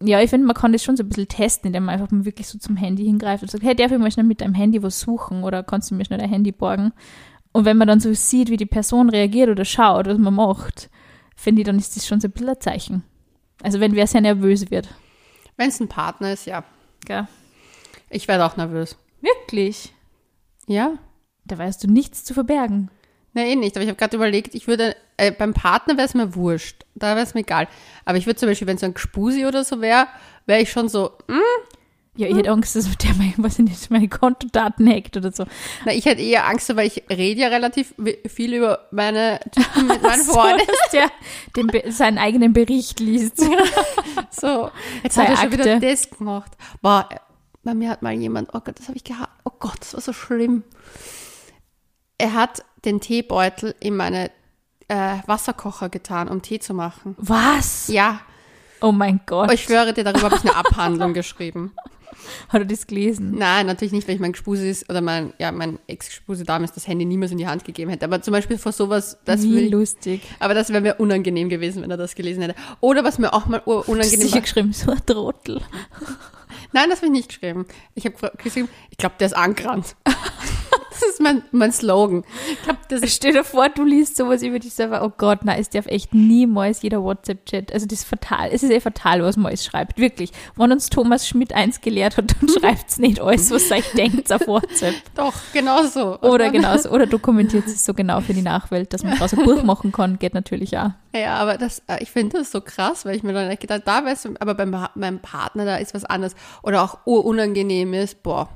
ja, 0.02 0.22
ich 0.22 0.30
finde, 0.30 0.48
man 0.48 0.56
kann 0.56 0.72
das 0.72 0.84
schon 0.84 0.96
so 0.96 1.04
ein 1.04 1.10
bisschen 1.10 1.28
testen, 1.28 1.68
indem 1.68 1.84
man 1.86 1.96
einfach 1.96 2.10
mal 2.10 2.24
wirklich 2.24 2.48
so 2.48 2.58
zum 2.58 2.78
Handy 2.78 3.04
hingreift 3.04 3.44
und 3.44 3.52
sagt, 3.52 3.64
hey, 3.64 3.76
darf 3.76 3.92
ich 3.92 3.98
mal 3.98 4.10
schnell 4.10 4.26
mit 4.26 4.40
deinem 4.40 4.54
Handy 4.54 4.82
was 4.82 5.00
suchen 5.02 5.44
oder 5.44 5.64
kannst 5.64 5.92
du 5.92 5.96
mir 5.96 6.06
schnell 6.06 6.20
dein 6.20 6.30
Handy 6.30 6.54
borgen? 6.54 6.94
Und 7.56 7.64
wenn 7.64 7.78
man 7.78 7.88
dann 7.88 8.02
so 8.02 8.14
sieht, 8.14 8.50
wie 8.50 8.58
die 8.58 8.66
Person 8.66 9.10
reagiert 9.10 9.48
oder 9.48 9.64
schaut, 9.64 10.08
was 10.08 10.18
man 10.18 10.34
macht, 10.34 10.90
finde 11.38 11.62
ich, 11.62 11.66
dann 11.66 11.80
ist 11.80 11.96
das 11.96 12.06
schon 12.06 12.20
so 12.20 12.28
ein 12.28 12.32
bisschen 12.32 12.50
ein 12.50 12.60
Zeichen. 12.60 13.04
Also 13.64 13.80
wenn 13.80 13.96
wer 13.96 14.08
sehr 14.08 14.20
nervös 14.20 14.70
wird. 14.72 14.90
Wenn 15.56 15.70
es 15.70 15.80
ein 15.80 15.88
Partner 15.88 16.34
ist, 16.34 16.48
ja. 16.48 16.66
Gell? 17.06 17.30
Ich 18.10 18.28
werde 18.28 18.44
auch 18.44 18.58
nervös. 18.58 18.98
Wirklich? 19.22 19.94
Ja? 20.68 20.96
Da 21.46 21.58
weißt 21.58 21.82
du 21.82 21.88
nichts 21.88 22.26
zu 22.26 22.34
verbergen. 22.34 22.92
Na 23.32 23.46
eh 23.46 23.56
nicht, 23.56 23.78
aber 23.78 23.84
ich 23.86 23.90
habe 23.90 24.00
gerade 24.00 24.18
überlegt, 24.18 24.54
ich 24.54 24.68
würde, 24.68 24.94
äh, 25.16 25.32
beim 25.32 25.54
Partner 25.54 25.96
wäre 25.96 26.08
es 26.08 26.14
mir 26.14 26.36
wurscht. 26.36 26.84
Da 26.94 27.16
wäre 27.16 27.26
es 27.26 27.36
mir 27.36 27.40
egal. 27.40 27.70
Aber 28.04 28.18
ich 28.18 28.26
würde 28.26 28.38
zum 28.38 28.50
Beispiel, 28.50 28.68
wenn 28.68 28.76
es 28.76 28.82
so 28.82 28.88
ein 28.88 28.94
Gspusi 28.94 29.46
oder 29.46 29.64
so 29.64 29.80
wäre, 29.80 30.08
wäre 30.46 30.60
ich 30.60 30.72
schon 30.74 30.90
so, 30.90 31.12
hm? 31.30 31.40
Ja, 32.18 32.28
ich 32.28 32.36
hätte 32.38 32.52
Angst, 32.52 32.76
dass 32.76 32.90
der 32.98 33.14
mein, 33.16 33.34
was 33.38 33.60
ich 33.60 33.66
nicht, 33.66 33.92
meine 33.92 34.08
Kontodaten 34.08 34.88
hackt 34.88 35.18
oder 35.18 35.32
so. 35.32 35.46
Na, 35.86 35.94
ich 35.94 36.06
hätte 36.06 36.22
eher 36.22 36.48
Angst, 36.48 36.74
weil 36.76 36.88
ich 36.88 37.04
rede 37.10 37.42
ja 37.42 37.48
relativ 37.50 37.94
viel 38.28 38.54
über 38.54 38.88
meine 38.92 39.40
Typen 39.52 39.88
mit 39.88 40.02
meinen 40.02 40.22
So, 40.24 40.34
Freunden. 40.34 40.66
dass 40.66 40.92
der 40.92 41.12
den, 41.56 41.92
seinen 41.92 42.18
eigenen 42.18 42.54
Bericht 42.54 43.00
liest. 43.00 43.44
So, 44.32 44.70
jetzt 45.04 45.16
Sei 45.16 45.24
hat 45.24 45.30
er 45.32 45.38
schon 45.38 45.52
wieder 45.52 45.80
das 45.80 46.10
gemacht. 46.10 46.52
Boah, 46.82 47.08
bei 47.64 47.74
mir 47.74 47.90
hat 47.90 48.02
mal 48.02 48.14
jemand, 48.14 48.50
oh 48.54 48.60
Gott, 48.60 48.78
das 48.80 48.88
habe 48.88 48.98
ich 48.98 49.04
gehabt. 49.04 49.32
Oh 49.44 49.52
Gott, 49.60 49.80
das 49.80 49.94
war 49.94 50.02
so 50.02 50.14
schlimm. 50.14 50.64
Er 52.18 52.34
hat 52.34 52.64
den 52.84 53.00
Teebeutel 53.00 53.76
in 53.80 53.96
meine 53.96 54.32
äh, 54.88 55.18
Wasserkocher 55.26 55.90
getan, 55.90 56.28
um 56.28 56.42
Tee 56.42 56.60
zu 56.60 56.74
machen. 56.74 57.16
Was? 57.18 57.88
Ja, 57.88 58.22
Oh 58.82 58.92
mein 58.92 59.22
Gott. 59.26 59.52
ich 59.52 59.64
schwöre 59.64 59.94
dir, 59.94 60.04
darüber 60.04 60.24
habe 60.24 60.36
ich 60.36 60.42
eine 60.42 60.56
Abhandlung 60.56 61.14
geschrieben. 61.14 61.72
Hat 62.50 62.62
er 62.62 62.66
das 62.66 62.88
gelesen? 62.88 63.36
Nein, 63.38 63.68
natürlich 63.68 63.92
nicht, 63.92 64.08
weil 64.08 64.16
ich 64.16 64.22
mein 64.22 64.32
Gespuse 64.32 64.68
ist 64.68 64.90
oder 64.90 65.02
mein, 65.02 65.34
ja, 65.38 65.52
mein 65.52 65.80
Ex-Gespuse 65.88 66.44
damals 66.44 66.72
das 66.74 66.88
Handy 66.88 67.06
niemals 67.06 67.32
in 67.32 67.38
die 67.38 67.48
Hand 67.48 67.66
gegeben 67.66 67.92
hätte. 67.92 68.06
Aber 68.06 68.22
zum 68.22 68.32
Beispiel 68.32 68.58
vor 68.58 68.72
sowas, 68.72 69.18
das 69.26 69.44
Wie 69.44 69.54
will 69.54 69.72
lustig. 69.72 70.22
aber 70.40 70.54
das 70.54 70.70
wäre 70.70 70.82
mir 70.82 70.96
unangenehm 70.96 71.50
gewesen, 71.50 71.84
wenn 71.84 71.92
er 71.92 71.98
das 71.98 72.16
gelesen 72.16 72.42
hätte. 72.42 72.56
Oder 72.82 73.04
was 73.04 73.20
mir 73.20 73.34
auch 73.34 73.46
mal 73.46 73.62
ur- 73.66 73.76
Du 73.76 73.80
hast 73.82 73.88
unangenehm 73.90 74.22
sicher 74.22 74.36
war. 74.36 74.42
geschrieben, 74.42 74.74
so 74.74 74.92
ein 74.92 75.06
Trottel. 75.06 75.62
Nein, 76.72 76.90
das 76.90 77.00
habe 77.00 77.08
ich 77.08 77.12
nicht 77.12 77.30
geschrieben. 77.30 77.66
Ich 77.94 78.06
habe 78.06 78.32
geschrieben, 78.38 78.70
ich 78.90 78.98
glaube, 78.98 79.16
der 79.20 79.28
ist 79.28 79.34
angerannt. 79.36 79.96
Ist 81.16 81.22
mein, 81.22 81.44
mein 81.52 81.72
Slogan. 81.72 82.26
Ich 82.52 82.62
glaube, 82.62 82.80
das 82.90 83.00
Stell 83.16 83.32
dir 83.32 83.46
vor, 83.46 83.70
du 83.70 83.86
liest 83.86 84.18
sowas 84.18 84.44
über 84.44 84.60
dich 84.60 84.74
selber. 84.74 85.02
Oh 85.02 85.14
Gott, 85.18 85.46
nein, 85.46 85.62
es 85.62 85.70
darf 85.70 85.86
echt 85.86 86.14
niemals 86.14 86.82
jeder 86.82 87.02
WhatsApp-Chat. 87.04 87.72
Also 87.72 87.86
das 87.86 88.00
ist 88.00 88.06
fatal. 88.06 88.50
Es 88.52 88.64
ist 88.64 88.70
eh 88.70 88.82
fatal, 88.82 89.24
was 89.24 89.38
man 89.38 89.46
alles 89.46 89.64
schreibt. 89.64 89.98
Wirklich. 89.98 90.34
Wenn 90.58 90.74
uns 90.74 90.90
Thomas 90.90 91.26
Schmidt 91.26 91.54
eins 91.54 91.80
gelehrt 91.80 92.18
hat, 92.18 92.36
dann 92.36 92.50
schreibt's 92.60 92.98
nicht 92.98 93.22
alles, 93.22 93.50
was 93.50 93.72
euch 93.72 93.90
denkt 93.94 94.30
auf 94.34 94.46
WhatsApp. 94.46 94.94
doch 95.16 95.34
genau 95.54 95.84
so. 95.84 96.20
Und 96.20 96.30
Oder 96.30 96.50
genauso. 96.50 96.90
Oder 96.90 97.06
dokumentiert 97.06 97.66
es 97.66 97.86
so 97.86 97.94
genau 97.94 98.20
für 98.20 98.34
die 98.34 98.42
Nachwelt, 98.42 98.92
dass 98.92 99.04
man 99.04 99.14
daraus 99.14 99.34
ein 99.34 99.46
Buch 99.46 99.64
machen 99.64 99.94
kann, 99.94 100.20
geht 100.20 100.34
natürlich 100.34 100.78
auch. 100.78 100.90
Ja, 101.16 101.38
aber 101.38 101.58
das, 101.58 101.82
äh, 101.88 102.04
ich 102.04 102.12
finde 102.12 102.40
das 102.40 102.52
so 102.52 102.60
krass, 102.60 103.06
weil 103.06 103.16
ich 103.16 103.24
mir 103.24 103.32
dann 103.32 103.56
gedacht, 103.58 103.84
da 103.86 104.04
wär's, 104.04 104.28
aber 104.42 104.54
beim, 104.54 104.76
meinem 104.96 105.20
Partner, 105.20 105.64
da 105.64 105.78
ist 105.78 105.94
was 105.94 106.04
anderes. 106.04 106.36
Oder 106.62 106.84
auch 106.84 106.98
urunangenehm 107.06 107.94
ist, 107.94 108.22
boah. 108.22 108.50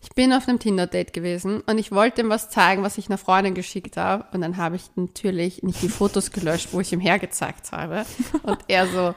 Ich 0.00 0.10
bin 0.10 0.32
auf 0.32 0.48
einem 0.48 0.58
Tinder-Date 0.58 1.12
gewesen 1.12 1.60
und 1.62 1.78
ich 1.78 1.90
wollte 1.90 2.20
ihm 2.20 2.28
was 2.28 2.50
zeigen, 2.50 2.82
was 2.82 2.98
ich 2.98 3.08
einer 3.08 3.18
Freundin 3.18 3.54
geschickt 3.54 3.96
habe. 3.96 4.26
Und 4.32 4.42
dann 4.42 4.56
habe 4.56 4.76
ich 4.76 4.82
natürlich 4.94 5.62
nicht 5.62 5.82
die 5.82 5.88
Fotos 5.88 6.30
gelöscht, 6.30 6.68
wo 6.72 6.80
ich 6.80 6.92
ihm 6.92 7.00
hergezeigt 7.00 7.72
habe. 7.72 8.04
Und 8.44 8.58
er 8.68 8.86
so, 8.86 9.14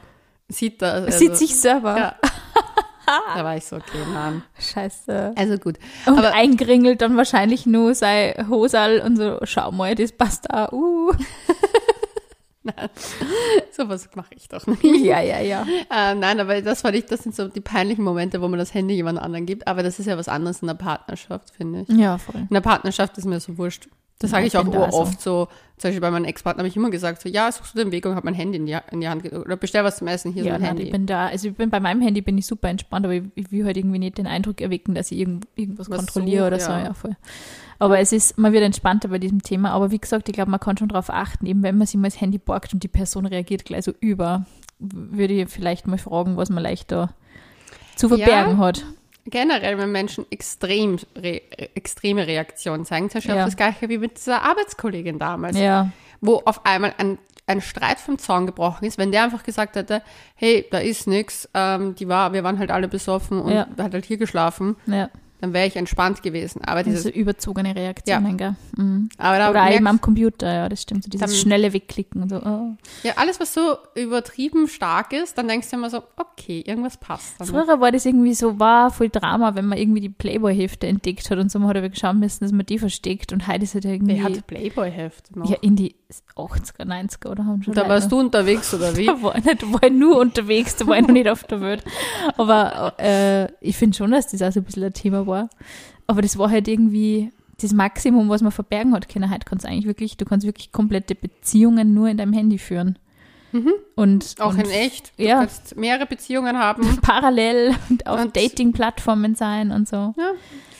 sieht 0.48 0.82
das. 0.82 1.04
Also, 1.04 1.18
Sieht 1.18 1.36
sich 1.36 1.54
selber. 1.56 1.96
Ja. 1.96 2.16
da 3.34 3.44
war 3.44 3.56
ich 3.56 3.64
so, 3.64 3.76
okay, 3.76 4.04
Mann. 4.12 4.42
Scheiße. 4.58 5.34
Also 5.36 5.58
gut. 5.58 5.78
Und 6.06 6.18
Aber 6.18 6.34
eingringelt 6.34 7.00
dann 7.00 7.16
wahrscheinlich 7.16 7.66
nur 7.66 7.94
sein 7.94 8.48
Hosal 8.48 9.00
und 9.00 9.16
so, 9.16 9.38
schau 9.44 9.70
mal, 9.70 9.94
das 9.94 10.12
passt 10.12 10.46
da. 10.48 10.70
Uh. 10.72 11.12
sowas 13.72 14.08
mache 14.14 14.34
ich 14.34 14.48
doch 14.48 14.66
nicht. 14.66 14.82
Ja, 14.84 15.20
ja, 15.20 15.40
ja. 15.40 15.66
Äh, 15.90 16.14
nein, 16.14 16.40
aber 16.40 16.62
das 16.62 16.82
fand 16.82 16.96
ich, 16.96 17.06
das 17.06 17.22
sind 17.22 17.34
so 17.34 17.48
die 17.48 17.60
peinlichen 17.60 18.04
Momente, 18.04 18.40
wo 18.40 18.48
man 18.48 18.58
das 18.58 18.74
Handy 18.74 18.94
jemand 18.94 19.18
anderen 19.18 19.46
gibt. 19.46 19.66
Aber 19.66 19.82
das 19.82 19.98
ist 19.98 20.06
ja 20.06 20.16
was 20.16 20.28
anderes 20.28 20.62
in 20.62 20.68
der 20.68 20.74
Partnerschaft, 20.74 21.50
finde 21.50 21.82
ich. 21.82 21.88
Ja, 21.88 22.18
voll. 22.18 22.42
In 22.42 22.54
der 22.54 22.60
Partnerschaft 22.60 23.18
ist 23.18 23.24
mir 23.24 23.40
so 23.40 23.58
wurscht. 23.58 23.88
Das 24.22 24.30
sage 24.30 24.46
ich 24.46 24.56
auch 24.56 24.66
oft 24.92 25.20
so. 25.20 25.48
Zum 25.76 25.88
Beispiel 25.88 26.00
bei 26.00 26.10
meinem 26.12 26.26
Ex-Partner 26.26 26.60
habe 26.60 26.68
ich 26.68 26.76
immer 26.76 26.90
gesagt, 26.90 27.20
so, 27.22 27.28
ja, 27.28 27.50
suchst 27.50 27.74
du 27.74 27.78
den 27.78 27.90
Weg 27.90 28.06
und 28.06 28.14
hab 28.14 28.22
mein 28.22 28.34
Handy 28.34 28.56
in 28.56 28.66
die, 28.66 28.78
in 28.92 29.00
die 29.00 29.08
Hand 29.08 29.30
oder 29.32 29.56
bestell 29.56 29.82
was 29.82 29.96
zum 29.96 30.06
Essen, 30.06 30.32
hier 30.32 30.44
Ja, 30.44 30.52
ist 30.52 30.52
mein 30.52 30.60
nein, 30.60 30.68
Handy. 30.68 30.82
ich 30.84 30.92
bin 30.92 31.06
da, 31.06 31.26
also 31.26 31.48
ich 31.48 31.54
bin 31.56 31.70
bei 31.70 31.80
meinem 31.80 32.00
Handy 32.00 32.20
bin 32.22 32.38
ich 32.38 32.46
super 32.46 32.68
entspannt, 32.68 33.04
aber 33.04 33.14
ich, 33.14 33.24
ich 33.34 33.50
will 33.50 33.64
halt 33.64 33.76
irgendwie 33.76 33.98
nicht 33.98 34.16
den 34.16 34.28
Eindruck 34.28 34.60
erwecken, 34.60 34.94
dass 34.94 35.10
ich 35.10 35.18
irgend, 35.18 35.48
irgendwas 35.56 35.90
Was 35.90 35.96
kontrolliere 35.98 36.44
such, 36.44 36.46
oder 36.46 36.60
so. 36.60 36.70
ja. 36.70 36.84
Ja, 36.84 36.94
voll. 36.94 37.16
Aber 37.80 37.98
es 37.98 38.12
ist, 38.12 38.38
man 38.38 38.52
wird 38.52 38.62
entspannter 38.62 39.08
bei 39.08 39.18
diesem 39.18 39.42
Thema. 39.42 39.72
Aber 39.72 39.90
wie 39.90 39.98
gesagt, 39.98 40.28
ich 40.28 40.34
glaube, 40.34 40.52
man 40.52 40.60
kann 40.60 40.78
schon 40.78 40.86
darauf 40.88 41.10
achten, 41.10 41.46
eben 41.46 41.64
wenn 41.64 41.76
man 41.76 41.88
sich 41.88 41.96
mal 41.96 42.06
das 42.08 42.20
Handy 42.20 42.38
borgt 42.38 42.72
und 42.72 42.84
die 42.84 42.88
Person 42.88 43.26
reagiert 43.26 43.64
gleich 43.64 43.84
so 43.84 43.92
über, 43.98 44.46
würde 44.78 45.34
ich 45.34 45.48
vielleicht 45.48 45.88
mal 45.88 45.98
fragen, 45.98 46.36
was 46.36 46.48
man 46.48 46.62
leicht 46.62 46.92
da 46.92 47.12
zu 47.96 48.08
verbergen 48.08 48.58
hat. 48.58 48.84
Generell, 49.24 49.78
wenn 49.78 49.92
Menschen 49.92 50.26
extrem 50.30 50.98
re 51.16 51.40
extreme 51.74 52.26
Reaktionen 52.26 52.84
zeigen, 52.84 53.08
zum 53.08 53.18
Beispiel 53.18 53.34
Ja. 53.36 53.44
das 53.44 53.56
gleiche 53.56 53.88
wie 53.88 53.98
mit 53.98 54.16
dieser 54.18 54.42
Arbeitskollegin 54.42 55.18
damals, 55.18 55.56
Ja, 55.58 55.90
wo 56.20 56.42
auf 56.44 56.66
einmal 56.66 56.92
ein, 56.98 57.18
ein 57.46 57.60
Streit 57.60 57.98
vom 58.00 58.18
Zaun 58.18 58.46
gebrochen 58.46 58.84
ist, 58.84 58.98
wenn 58.98 59.12
der 59.12 59.22
einfach 59.24 59.42
gesagt 59.44 59.76
hätte, 59.76 60.02
hey, 60.34 60.66
da 60.70 60.78
ist 60.78 61.06
nix, 61.06 61.48
ähm, 61.54 61.94
die 61.94 62.08
war, 62.08 62.32
wir 62.32 62.42
waren 62.44 62.58
halt 62.58 62.70
alle 62.70 62.88
besoffen 62.88 63.40
und 63.40 63.52
Ja. 63.52 63.66
hat 63.78 63.92
halt 63.94 64.04
hier 64.04 64.16
geschlafen, 64.18 64.76
ja. 64.86 65.08
Dann 65.42 65.52
wäre 65.52 65.66
ich 65.66 65.74
entspannt 65.74 66.22
gewesen. 66.22 66.62
Aber 66.62 66.84
Diese 66.84 67.08
überzogene 67.08 67.74
Reaktionen, 67.74 68.36
gell? 68.36 68.54
Mhm. 68.76 69.08
aber 69.18 69.38
da 69.38 69.50
Oder 69.50 69.72
eben 69.74 69.88
am 69.88 70.00
Computer, 70.00 70.46
ja, 70.52 70.68
das 70.68 70.82
stimmt. 70.82 71.02
So 71.02 71.10
dieses 71.10 71.26
Dann- 71.28 71.36
schnelle 71.36 71.72
Wegklicken. 71.72 72.28
So, 72.28 72.36
oh. 72.36 72.76
ja, 73.02 73.14
alles, 73.16 73.40
was 73.40 73.52
so 73.52 73.76
übertrieben 73.96 74.68
stark 74.68 75.12
ist, 75.12 75.36
dann 75.36 75.48
denkst 75.48 75.68
du 75.70 75.76
immer 75.76 75.90
so, 75.90 76.04
okay, 76.16 76.62
irgendwas 76.64 76.96
passt. 76.96 77.40
Dann. 77.40 77.48
Früher 77.48 77.80
war 77.80 77.90
das 77.90 78.06
irgendwie 78.06 78.34
so, 78.34 78.60
war 78.60 78.92
voll 78.92 79.08
Drama, 79.08 79.56
wenn 79.56 79.66
man 79.66 79.78
irgendwie 79.78 80.00
die 80.00 80.08
Playboy-Hefte 80.10 80.86
entdeckt 80.86 81.28
hat 81.28 81.38
und 81.38 81.50
so, 81.50 81.58
man 81.58 81.68
hat 81.70 81.76
aber 81.76 81.88
geschaut 81.88 82.14
müssen, 82.14 82.44
dass 82.44 82.52
man 82.52 82.64
die 82.64 82.78
versteckt 82.78 83.32
und 83.32 83.48
heute 83.48 83.64
ist 83.64 83.74
halt 83.74 83.84
irgendwie 83.84 84.14
Wer 84.18 84.22
hat 84.22 84.46
Playboy-Heft 84.46 85.34
noch? 85.34 85.50
ja, 85.50 85.56
in 85.60 85.74
die 85.74 85.96
80er, 86.36 86.84
90er 86.86 87.28
oder 87.30 87.44
haben 87.46 87.62
schon 87.62 87.74
da 87.74 87.88
warst 87.88 88.10
noch- 88.10 88.18
du 88.18 88.20
unterwegs, 88.24 88.72
oder 88.74 88.96
wie? 88.96 89.06
Da 89.12 89.22
war 89.22 89.36
ich, 89.36 89.44
nicht, 89.44 89.72
war 89.72 89.82
ich 89.82 89.92
nur 89.92 90.18
unterwegs, 90.18 90.76
da 90.76 90.86
war 90.86 90.96
ich 90.98 91.02
noch 91.06 91.12
nicht 91.12 91.28
auf 91.28 91.44
der 91.44 91.60
Welt. 91.60 91.82
Aber 92.36 92.94
äh, 92.98 93.48
ich 93.60 93.76
finde 93.76 93.96
schon, 93.96 94.10
dass 94.10 94.28
das 94.28 94.42
auch 94.42 94.52
so 94.52 94.60
ein 94.60 94.64
bisschen 94.64 94.84
ein 94.84 94.92
Thema 94.92 95.26
war. 95.26 95.48
Aber 96.06 96.22
das 96.22 96.36
war 96.38 96.50
halt 96.50 96.68
irgendwie 96.68 97.30
das 97.60 97.72
Maximum, 97.72 98.28
was 98.28 98.42
man 98.42 98.50
verbergen 98.52 98.92
hat 98.94 99.08
können. 99.08 99.30
Heute 99.30 99.44
kannst 99.44 99.64
du 99.64 99.68
eigentlich 99.68 99.86
wirklich, 99.86 100.16
du 100.16 100.24
kannst 100.24 100.44
wirklich 100.46 100.72
komplette 100.72 101.14
Beziehungen 101.14 101.94
nur 101.94 102.08
in 102.08 102.16
deinem 102.16 102.32
Handy 102.32 102.58
führen. 102.58 102.98
Und, 103.96 104.34
Auch 104.40 104.54
und 104.54 104.60
in 104.60 104.70
echt. 104.70 105.12
Du 105.18 105.24
ja. 105.24 105.40
kannst 105.40 105.76
mehrere 105.76 106.06
Beziehungen 106.06 106.58
haben. 106.58 106.98
parallel 107.02 107.74
und 107.90 108.06
auf 108.06 108.32
Dating-Plattformen 108.32 109.34
sein 109.34 109.70
und 109.70 109.86
so. 109.86 109.96
Ja, 110.16 110.32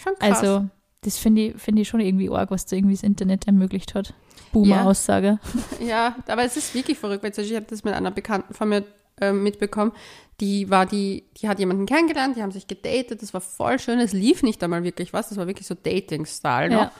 schon 0.02 0.14
krass. 0.18 0.42
Also, 0.42 0.68
das 1.02 1.18
finde 1.18 1.42
ich, 1.42 1.60
finde 1.60 1.82
ich 1.82 1.88
schon 1.88 2.00
irgendwie 2.00 2.30
arg, 2.30 2.50
was 2.50 2.66
da 2.66 2.76
irgendwie 2.76 2.94
das 2.94 3.02
Internet 3.02 3.46
ermöglicht 3.46 3.94
hat. 3.94 4.14
Boomer-Aussage. 4.52 5.38
Ja, 5.86 6.16
aber 6.26 6.44
es 6.44 6.56
ist 6.56 6.74
wirklich 6.74 6.98
verrückt, 6.98 7.24
weil 7.24 7.32
ich 7.44 7.54
habe 7.54 7.66
das 7.68 7.84
mit 7.84 7.94
einer 7.94 8.10
Bekannten 8.10 8.54
von 8.54 8.68
mir 8.68 8.84
äh, 9.20 9.32
mitbekommen, 9.32 9.92
die 10.40 10.70
war 10.70 10.86
die, 10.86 11.24
die 11.40 11.48
hat 11.48 11.58
jemanden 11.58 11.86
kennengelernt, 11.86 12.36
die 12.36 12.42
haben 12.42 12.52
sich 12.52 12.66
gedatet, 12.66 13.22
das 13.22 13.34
war 13.34 13.40
voll 13.40 13.78
schön, 13.78 13.98
es 13.98 14.12
lief 14.12 14.42
nicht 14.42 14.62
einmal 14.62 14.84
wirklich 14.84 15.12
was, 15.12 15.28
das 15.28 15.38
war 15.38 15.46
wirklich 15.46 15.66
so 15.66 15.74
Dating-Style 15.74 16.70
noch. 16.70 16.82
Ja. 16.82 16.92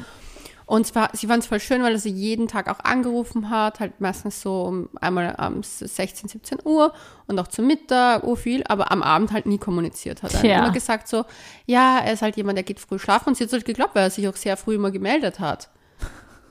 Und 0.66 0.86
zwar, 0.86 1.10
sie 1.12 1.26
fand 1.26 1.42
es 1.42 1.48
voll 1.48 1.60
schön, 1.60 1.82
weil 1.82 1.92
er 1.92 1.98
sie 1.98 2.10
jeden 2.10 2.48
Tag 2.48 2.68
auch 2.68 2.80
angerufen 2.80 3.50
hat, 3.50 3.80
halt 3.80 4.00
meistens 4.00 4.40
so 4.40 4.62
um 4.62 4.88
einmal 5.00 5.34
am 5.36 5.62
16, 5.62 6.28
17 6.28 6.58
Uhr 6.64 6.92
und 7.26 7.38
auch 7.38 7.48
zum 7.48 7.66
Mittag, 7.66 8.24
oh 8.24 8.36
viel, 8.36 8.62
aber 8.68 8.90
am 8.92 9.02
Abend 9.02 9.32
halt 9.32 9.46
nie 9.46 9.58
kommuniziert 9.58 10.22
hat. 10.22 10.32
Er 10.32 10.38
hat 10.38 10.44
Tja. 10.44 10.58
immer 10.58 10.72
gesagt 10.72 11.08
so, 11.08 11.24
ja, 11.66 11.98
er 11.98 12.12
ist 12.12 12.22
halt 12.22 12.36
jemand, 12.36 12.56
der 12.56 12.64
geht 12.64 12.80
früh 12.80 12.98
schlafen 12.98 13.30
und 13.30 13.36
sie 13.36 13.44
hat 13.44 13.48
es 13.48 13.52
halt 13.52 13.64
geglaubt, 13.64 13.94
weil 13.94 14.04
er 14.04 14.10
sich 14.10 14.26
auch 14.28 14.36
sehr 14.36 14.56
früh 14.56 14.76
immer 14.76 14.90
gemeldet 14.90 15.40
hat. 15.40 15.68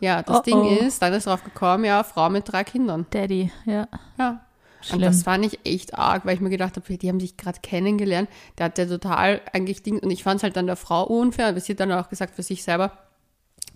Ja, 0.01 0.23
das 0.23 0.39
Oh, 0.39 0.41
Ding 0.41 0.55
oh. 0.55 0.67
ist, 0.85 1.01
dann 1.01 1.13
ist 1.13 1.27
drauf 1.27 1.43
gekommen, 1.43 1.85
ja, 1.85 2.03
Frau 2.03 2.29
mit 2.29 2.51
drei 2.51 2.63
Kindern. 2.63 3.05
Daddy, 3.11 3.51
ja. 3.65 3.87
Ja. 4.17 4.41
Schlimm. 4.81 4.95
Und 4.95 5.01
das 5.05 5.21
fand 5.23 5.45
ich 5.45 5.59
echt 5.63 5.93
arg, 5.97 6.25
weil 6.25 6.33
ich 6.33 6.41
mir 6.41 6.49
gedacht 6.49 6.75
habe, 6.75 6.97
die 6.97 7.07
haben 7.07 7.19
sich 7.19 7.37
gerade 7.37 7.59
kennengelernt. 7.61 8.27
Der 8.57 8.65
hat 8.65 8.79
ja 8.79 8.85
total 8.85 9.41
eigentlich 9.53 9.83
Ding, 9.83 9.99
und 9.99 10.09
ich 10.09 10.23
fand 10.23 10.37
es 10.37 10.43
halt 10.43 10.55
dann 10.55 10.65
der 10.65 10.75
Frau 10.75 11.03
unfair, 11.03 11.47
aber 11.49 11.59
sie 11.59 11.73
hat 11.73 11.79
dann 11.79 11.91
auch 11.91 12.09
gesagt 12.09 12.33
für 12.35 12.41
sich 12.41 12.63
selber, 12.63 12.91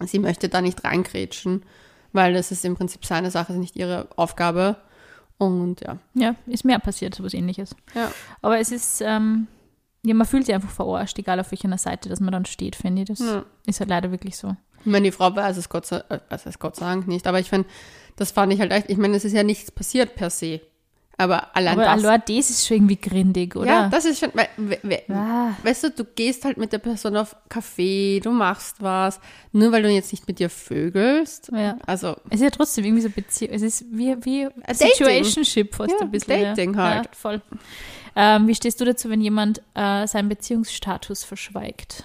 sie 0.04 0.20
möchte 0.20 0.50
da 0.50 0.62
nicht 0.62 0.84
reingrätschen, 0.84 1.64
weil 2.14 2.34
das 2.34 2.52
ist 2.52 2.66
im 2.66 2.76
Prinzip 2.76 3.06
seine 3.06 3.32
Sache, 3.32 3.54
ist 3.54 3.60
nicht 3.60 3.76
ihre 3.76 4.08
Aufgabe. 4.16 4.78
Und 5.38 5.82
ja. 5.82 5.98
Ja, 6.14 6.36
ist 6.46 6.64
mehr 6.66 6.80
passiert, 6.80 7.14
sowas 7.16 7.34
ähnliches. 7.34 7.76
Ja. 7.94 8.12
Aber 8.42 8.58
es 8.60 8.72
ist, 8.72 9.02
ähm, 9.02 9.48
ja, 10.06 10.14
man 10.14 10.26
fühlt 10.28 10.46
sich 10.46 10.56
einfach 10.56 10.70
verarscht, 10.70 11.18
egal 11.20 11.40
auf 11.40 11.52
welcher 11.52 11.78
Seite, 11.78 12.08
dass 12.10 12.20
man 12.22 12.32
dann 12.32 12.46
steht, 12.46 12.76
finde 12.76 13.02
ich. 13.02 13.08
Das 13.10 13.20
Ja. 13.20 13.44
ist 13.66 13.80
halt 13.82 13.90
leider 13.90 14.12
wirklich 14.12 14.38
so. 14.38 14.56
Ich 14.80 14.86
meine, 14.86 15.06
die 15.06 15.12
Frau 15.12 15.36
weiß 15.36 15.58
es 15.58 15.68
Gott 15.68 15.86
sei, 15.88 15.98
äh, 16.10 16.20
weiß 16.30 16.46
es 16.46 16.60
Gott 16.60 16.76
sei 16.78 16.86
Dank 16.86 17.08
nicht, 17.08 17.28
aber 17.28 17.40
ich 17.40 17.50
finde, 17.50 17.68
das 18.16 18.32
fand 18.32 18.54
ich 18.54 18.60
halt 18.62 18.72
echt, 18.72 18.90
ich 18.90 18.98
meine, 18.98 19.18
es 19.18 19.26
ist 19.26 19.34
ja 19.34 19.44
nichts 19.44 19.72
passiert 19.72 20.16
per 20.16 20.30
se. 20.30 20.62
Aber 21.18 21.56
allein 21.56 21.74
Aber 21.80 21.86
das. 21.86 22.04
allein 22.04 22.22
das 22.28 22.50
ist 22.50 22.68
schon 22.68 22.78
irgendwie 22.78 22.98
grindig, 22.98 23.56
oder? 23.56 23.66
Ja, 23.68 23.90
das 23.90 24.04
ist 24.04 24.20
schon, 24.20 24.32
weil, 24.34 24.50
we, 24.58 24.78
we, 24.84 25.02
Ah. 25.14 25.52
weißt 25.64 25.86
du, 25.86 25.90
du 25.92 26.04
gehst 26.04 26.44
halt 26.44 26.58
mit 26.58 26.74
der 26.74 26.80
Person 26.80 27.16
auf 27.16 27.36
Kaffee, 27.48 28.20
du 28.22 28.32
machst 28.32 28.82
was, 28.82 29.22
nur 29.54 29.72
weil 29.72 29.84
du 29.84 29.90
jetzt 29.90 30.12
nicht 30.12 30.28
mit 30.28 30.40
ihr 30.42 30.50
vögelst. 30.50 31.52
Ja. 31.54 31.78
Also, 31.86 32.18
Es 32.30 32.36
ist 32.36 32.42
ja 32.42 32.50
trotzdem 32.50 32.84
irgendwie 32.84 33.02
so 33.04 33.10
Beziehung, 33.10 33.54
es 33.54 33.62
ist 33.62 33.86
wie, 33.92 34.14
wie 34.26 34.50
Dating. 34.68 34.76
Situationship 34.76 35.74
fast 35.74 35.92
Ja, 35.92 36.00
ein 36.02 36.12
bisschen. 36.12 36.42
Dating 36.42 36.74
ja. 36.74 36.84
halt. 36.84 37.06
Ja, 37.06 37.12
voll. 37.14 37.42
Ähm, 38.18 38.48
wie 38.48 38.56
stehst 38.56 38.82
du 38.82 38.86
dazu, 38.86 39.10
wenn 39.10 39.22
jemand 39.22 39.62
äh, 39.74 40.08
seinen 40.08 40.28
Beziehungsstatus 40.30 41.24
verschweigt? 41.24 42.04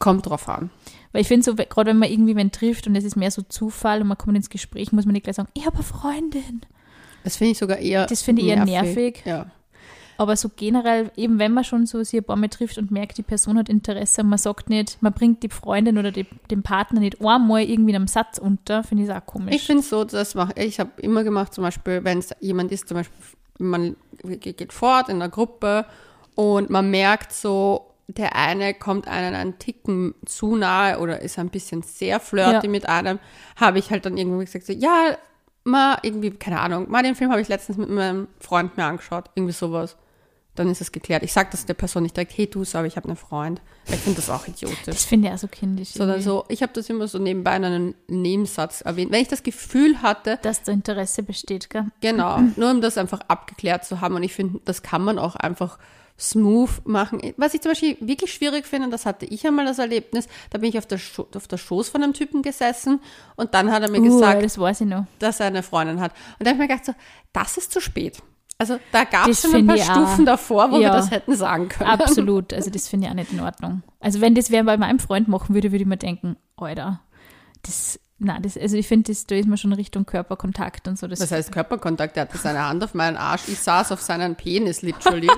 kommt 0.00 0.26
drauf 0.26 0.48
an. 0.48 0.70
Weil 1.10 1.22
ich 1.22 1.28
finde 1.28 1.44
so, 1.44 1.56
gerade 1.56 1.90
wenn 1.90 1.98
man 1.98 2.08
irgendwie 2.08 2.36
wen 2.36 2.52
trifft 2.52 2.86
und 2.86 2.94
es 2.94 3.02
ist 3.02 3.16
mehr 3.16 3.32
so 3.32 3.42
Zufall 3.42 4.00
und 4.00 4.06
man 4.06 4.16
kommt 4.16 4.36
ins 4.36 4.48
Gespräch, 4.48 4.92
muss 4.92 5.06
man 5.06 5.12
nicht 5.12 5.24
gleich 5.24 5.34
sagen, 5.34 5.48
ich 5.54 5.66
habe 5.66 5.74
eine 5.76 5.84
Freundin. 5.84 6.60
Das 7.24 7.36
finde 7.36 7.52
ich 7.52 7.58
sogar 7.58 7.78
eher 7.78 8.06
Das 8.06 8.22
finde 8.22 8.42
ich 8.42 8.48
eher 8.48 8.64
nervig. 8.64 9.22
Ja. 9.24 9.46
Aber 10.20 10.34
so 10.36 10.50
generell, 10.54 11.12
eben 11.16 11.38
wenn 11.38 11.52
man 11.52 11.62
schon 11.62 11.86
so 11.86 12.02
sich 12.02 12.18
ein 12.20 12.24
paar 12.24 12.34
Mal 12.36 12.48
trifft 12.48 12.76
und 12.76 12.90
merkt, 12.90 13.18
die 13.18 13.22
Person 13.22 13.56
hat 13.56 13.68
Interesse 13.68 14.22
und 14.22 14.28
man 14.28 14.38
sagt 14.38 14.68
nicht, 14.68 15.00
man 15.00 15.12
bringt 15.12 15.44
die 15.44 15.48
Freundin 15.48 15.96
oder 15.96 16.10
die, 16.10 16.26
den 16.50 16.64
Partner 16.64 16.98
nicht 16.98 17.20
einmal 17.24 17.62
irgendwie 17.62 17.90
in 17.90 17.96
einem 17.96 18.08
Satz 18.08 18.38
unter, 18.38 18.82
finde 18.82 19.04
ich 19.04 19.10
es 19.10 19.14
auch 19.16 19.24
komisch. 19.24 19.54
Ich 19.54 19.62
finde 19.66 19.82
so, 19.84 20.02
das 20.02 20.34
mache 20.34 20.54
ich, 20.56 20.80
habe 20.80 20.90
immer 21.00 21.22
gemacht, 21.22 21.54
zum 21.54 21.62
Beispiel, 21.62 22.02
wenn 22.02 22.18
es 22.18 22.30
jemand 22.40 22.72
ist, 22.72 22.88
zum 22.88 22.96
Beispiel, 22.96 23.16
man 23.58 23.94
ge- 24.24 24.52
geht 24.54 24.72
fort 24.72 25.08
in 25.08 25.16
einer 25.16 25.28
Gruppe 25.28 25.86
und 26.34 26.68
man 26.68 26.90
merkt 26.90 27.32
so, 27.32 27.84
der 28.08 28.34
eine 28.34 28.74
kommt 28.74 29.06
einen 29.06 29.34
einen 29.36 29.58
Ticken 29.60 30.14
zu 30.26 30.56
nahe 30.56 30.98
oder 30.98 31.20
ist 31.20 31.38
ein 31.38 31.50
bisschen 31.50 31.82
sehr 31.82 32.18
flirty 32.18 32.66
Ja. 32.66 32.70
mit 32.72 32.88
einem, 32.88 33.20
habe 33.54 33.78
ich 33.78 33.90
halt 33.92 34.04
dann 34.06 34.16
irgendwann 34.16 34.44
gesagt, 34.46 34.66
so, 34.66 34.72
ja, 34.72 35.16
mal 35.68 35.98
irgendwie, 36.02 36.30
keine 36.30 36.60
Ahnung, 36.60 36.90
mal 36.90 37.02
den 37.02 37.14
Film 37.14 37.30
habe 37.30 37.40
ich 37.40 37.48
letztens 37.48 37.78
mit 37.78 37.88
meinem 37.88 38.28
Freund 38.40 38.76
mir 38.76 38.84
angeschaut, 38.84 39.30
irgendwie 39.34 39.52
sowas. 39.52 39.96
Dann 40.54 40.68
ist 40.68 40.80
es 40.80 40.90
geklärt. 40.90 41.22
Ich 41.22 41.32
sage 41.32 41.50
das 41.52 41.66
der 41.66 41.74
Person 41.74 42.02
nicht 42.02 42.16
direkt, 42.16 42.36
hey 42.36 42.48
du, 42.50 42.64
aber 42.72 42.86
ich 42.86 42.96
habe 42.96 43.06
einen 43.06 43.16
Freund. 43.16 43.60
Ich 43.86 43.94
finde 43.94 44.16
das 44.16 44.28
auch 44.28 44.48
idiotisch. 44.48 44.80
das 44.86 45.04
finde 45.04 45.28
ich 45.28 45.34
auch 45.34 45.38
so 45.38 45.46
kindisch. 45.46 45.90
Sondern 45.90 46.20
so, 46.20 46.46
ich 46.48 46.62
habe 46.62 46.72
das 46.72 46.90
immer 46.90 47.06
so 47.06 47.18
nebenbei 47.20 47.54
in 47.56 47.64
einem 47.64 47.94
Nebensatz 48.08 48.80
erwähnt. 48.80 49.12
Wenn 49.12 49.22
ich 49.22 49.28
das 49.28 49.44
Gefühl 49.44 50.02
hatte, 50.02 50.40
Dass 50.42 50.64
da 50.64 50.72
Interesse 50.72 51.22
besteht, 51.22 51.70
gell? 51.70 51.84
genau, 52.00 52.40
nur 52.56 52.72
um 52.72 52.80
das 52.80 52.98
einfach 52.98 53.20
abgeklärt 53.28 53.84
zu 53.84 54.00
haben. 54.00 54.16
Und 54.16 54.24
ich 54.24 54.32
finde, 54.32 54.60
das 54.64 54.82
kann 54.82 55.02
man 55.04 55.20
auch 55.20 55.36
einfach 55.36 55.78
smooth 56.18 56.70
machen. 56.84 57.20
Was 57.36 57.54
ich 57.54 57.60
zum 57.60 57.70
Beispiel 57.72 57.96
wirklich 58.00 58.32
schwierig 58.32 58.66
finde, 58.66 58.88
das 58.88 59.06
hatte 59.06 59.24
ich 59.26 59.46
einmal 59.46 59.64
das 59.66 59.78
Erlebnis, 59.78 60.26
da 60.50 60.58
bin 60.58 60.68
ich 60.70 60.78
auf 60.78 60.86
der, 60.86 60.98
Scho 60.98 61.28
auf 61.34 61.46
der 61.48 61.58
Schoß 61.58 61.88
von 61.90 62.02
einem 62.02 62.12
Typen 62.12 62.42
gesessen 62.42 63.00
und 63.36 63.54
dann 63.54 63.70
hat 63.70 63.82
er 63.82 63.90
mir 63.90 64.00
Uh, 64.00 64.04
gesagt, 64.04 64.42
das 64.42 64.58
weiß 64.58 64.80
ich 64.82 64.86
noch. 64.88 65.06
dass 65.20 65.40
er 65.40 65.46
eine 65.46 65.62
Freundin 65.62 66.00
hat. 66.00 66.12
Und 66.38 66.46
da 66.46 66.50
habe 66.50 66.62
ich 66.62 66.68
mir 66.68 66.68
gedacht, 66.68 66.86
so, 66.86 66.94
das 67.32 67.56
ist 67.56 67.72
zu 67.72 67.80
spät. 67.80 68.18
Also 68.60 68.80
da 68.90 69.04
gab 69.04 69.28
es 69.28 69.42
schon 69.42 69.54
ein 69.54 69.66
paar 69.68 69.76
auch. 69.76 69.84
Stufen 69.84 70.26
davor, 70.26 70.70
wo 70.72 70.76
wir 70.76 70.82
Ja. 70.88 70.92
das 70.92 71.12
hätten 71.12 71.36
sagen 71.36 71.68
können. 71.68 71.88
Absolut. 71.90 72.52
Also 72.52 72.70
das 72.70 72.88
finde 72.88 73.06
ich 73.06 73.10
auch 73.12 73.14
nicht 73.14 73.32
in 73.32 73.38
Ordnung. 73.38 73.82
Also 74.00 74.20
wenn 74.20 74.34
das 74.34 74.50
wer 74.50 74.64
bei 74.64 74.76
meinem 74.76 74.98
Freund 74.98 75.28
machen 75.28 75.54
würde, 75.54 75.70
würde 75.70 75.82
ich 75.82 75.88
mir 75.88 75.96
denken, 75.96 76.36
Alter, 76.56 77.00
das, 77.62 78.00
na, 78.20 78.40
das, 78.40 78.58
also 78.58 78.76
ich 78.76 78.88
finde, 78.88 79.12
das, 79.12 79.26
da 79.26 79.36
ist 79.36 79.46
man 79.46 79.56
schon 79.58 79.72
Richtung 79.72 80.04
Körperkontakt 80.04 80.88
und 80.88 80.98
so. 80.98 81.06
Das, 81.06 81.20
Das 81.20 81.30
heißt 81.30 81.52
Körperkontakt, 81.52 82.16
er 82.16 82.22
hatte 82.22 82.36
seine 82.36 82.66
Hand 82.66 82.82
auf 82.82 82.92
meinen 82.94 83.16
Arsch, 83.16 83.42
ich 83.46 83.60
saß 83.60 83.92
auf 83.92 84.00
seinen 84.02 84.34
Penis, 84.34 84.82
literally. 84.82 85.28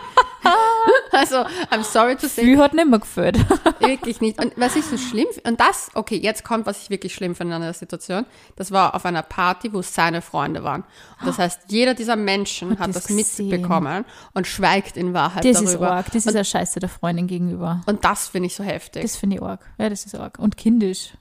also, 1.12 1.44
I'm 1.70 1.84
sorry 1.84 2.16
to 2.16 2.26
say, 2.26 2.42
Gefühl 2.42 2.62
hat 2.62 2.72
nicht 2.72 2.88
mehr 2.88 2.98
gefällt. 2.98 3.38
wirklich 3.80 4.22
nicht. 4.22 4.42
Und 4.42 4.54
was 4.56 4.76
ich 4.76 4.84
so 4.86 4.96
schlimm 4.96 5.26
und 5.46 5.60
das, 5.60 5.90
okay, 5.92 6.16
jetzt 6.16 6.42
kommt, 6.42 6.64
was 6.64 6.82
ich 6.82 6.88
wirklich 6.88 7.14
schlimm 7.14 7.34
finde 7.34 7.56
an 7.56 7.60
der 7.60 7.74
Situation, 7.74 8.24
das 8.56 8.70
war 8.70 8.94
auf 8.94 9.04
einer 9.04 9.22
Party, 9.22 9.74
wo 9.74 9.82
seine 9.82 10.22
Freunde 10.22 10.64
waren. 10.64 10.84
Und 11.20 11.26
das 11.26 11.38
heißt, 11.38 11.60
jeder 11.68 11.92
dieser 11.92 12.16
Menschen 12.16 12.78
hat 12.78 12.94
das 12.94 13.04
das 13.04 13.10
mitbekommen 13.10 14.06
und 14.32 14.46
schweigt 14.46 14.96
in 14.96 15.12
Wahrheit 15.12 15.44
Das 15.44 15.60
ist 15.60 15.74
darüber. 15.74 15.90
arg. 15.92 16.06
Das 16.06 16.24
ist 16.24 16.34
eine 16.34 16.46
Scheiße 16.46 16.80
der 16.80 16.88
Freundin 16.88 17.26
gegenüber. 17.26 17.82
Und 17.84 18.06
das 18.06 18.28
finde 18.28 18.46
ich 18.46 18.54
so 18.54 18.64
heftig. 18.64 19.02
Das 19.02 19.16
finde 19.16 19.36
ich 19.36 19.42
arg. 19.42 19.60
Ja, 19.76 19.90
das 19.90 20.06
ist 20.06 20.14
arg. 20.14 20.38
Und 20.38 20.56
kindisch. 20.56 21.12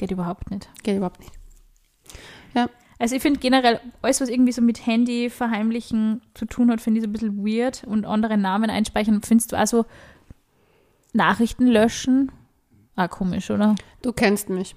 Geht 0.00 0.12
überhaupt 0.12 0.50
nicht. 0.50 0.66
Geht 0.82 0.96
überhaupt 0.96 1.20
nicht. 1.20 1.32
Ja. 2.54 2.70
Also 2.98 3.16
ich 3.16 3.20
finde 3.20 3.38
generell, 3.38 3.78
alles, 4.00 4.22
was 4.22 4.30
irgendwie 4.30 4.52
so 4.52 4.62
mit 4.62 4.86
Handy 4.86 5.28
verheimlichen 5.28 6.22
zu 6.32 6.46
tun 6.46 6.70
hat, 6.70 6.80
finde 6.80 6.98
ich 6.98 7.04
so 7.04 7.08
ein 7.10 7.12
bisschen 7.12 7.44
weird. 7.44 7.84
Und 7.84 8.06
andere 8.06 8.38
Namen 8.38 8.70
einspeichern, 8.70 9.20
findest 9.20 9.52
du 9.52 9.58
also 9.58 9.84
Nachrichten 11.12 11.66
löschen? 11.66 12.32
Ah, 12.96 13.08
komisch, 13.08 13.50
oder? 13.50 13.74
Du 14.00 14.14
kennst 14.14 14.48
mich. 14.48 14.74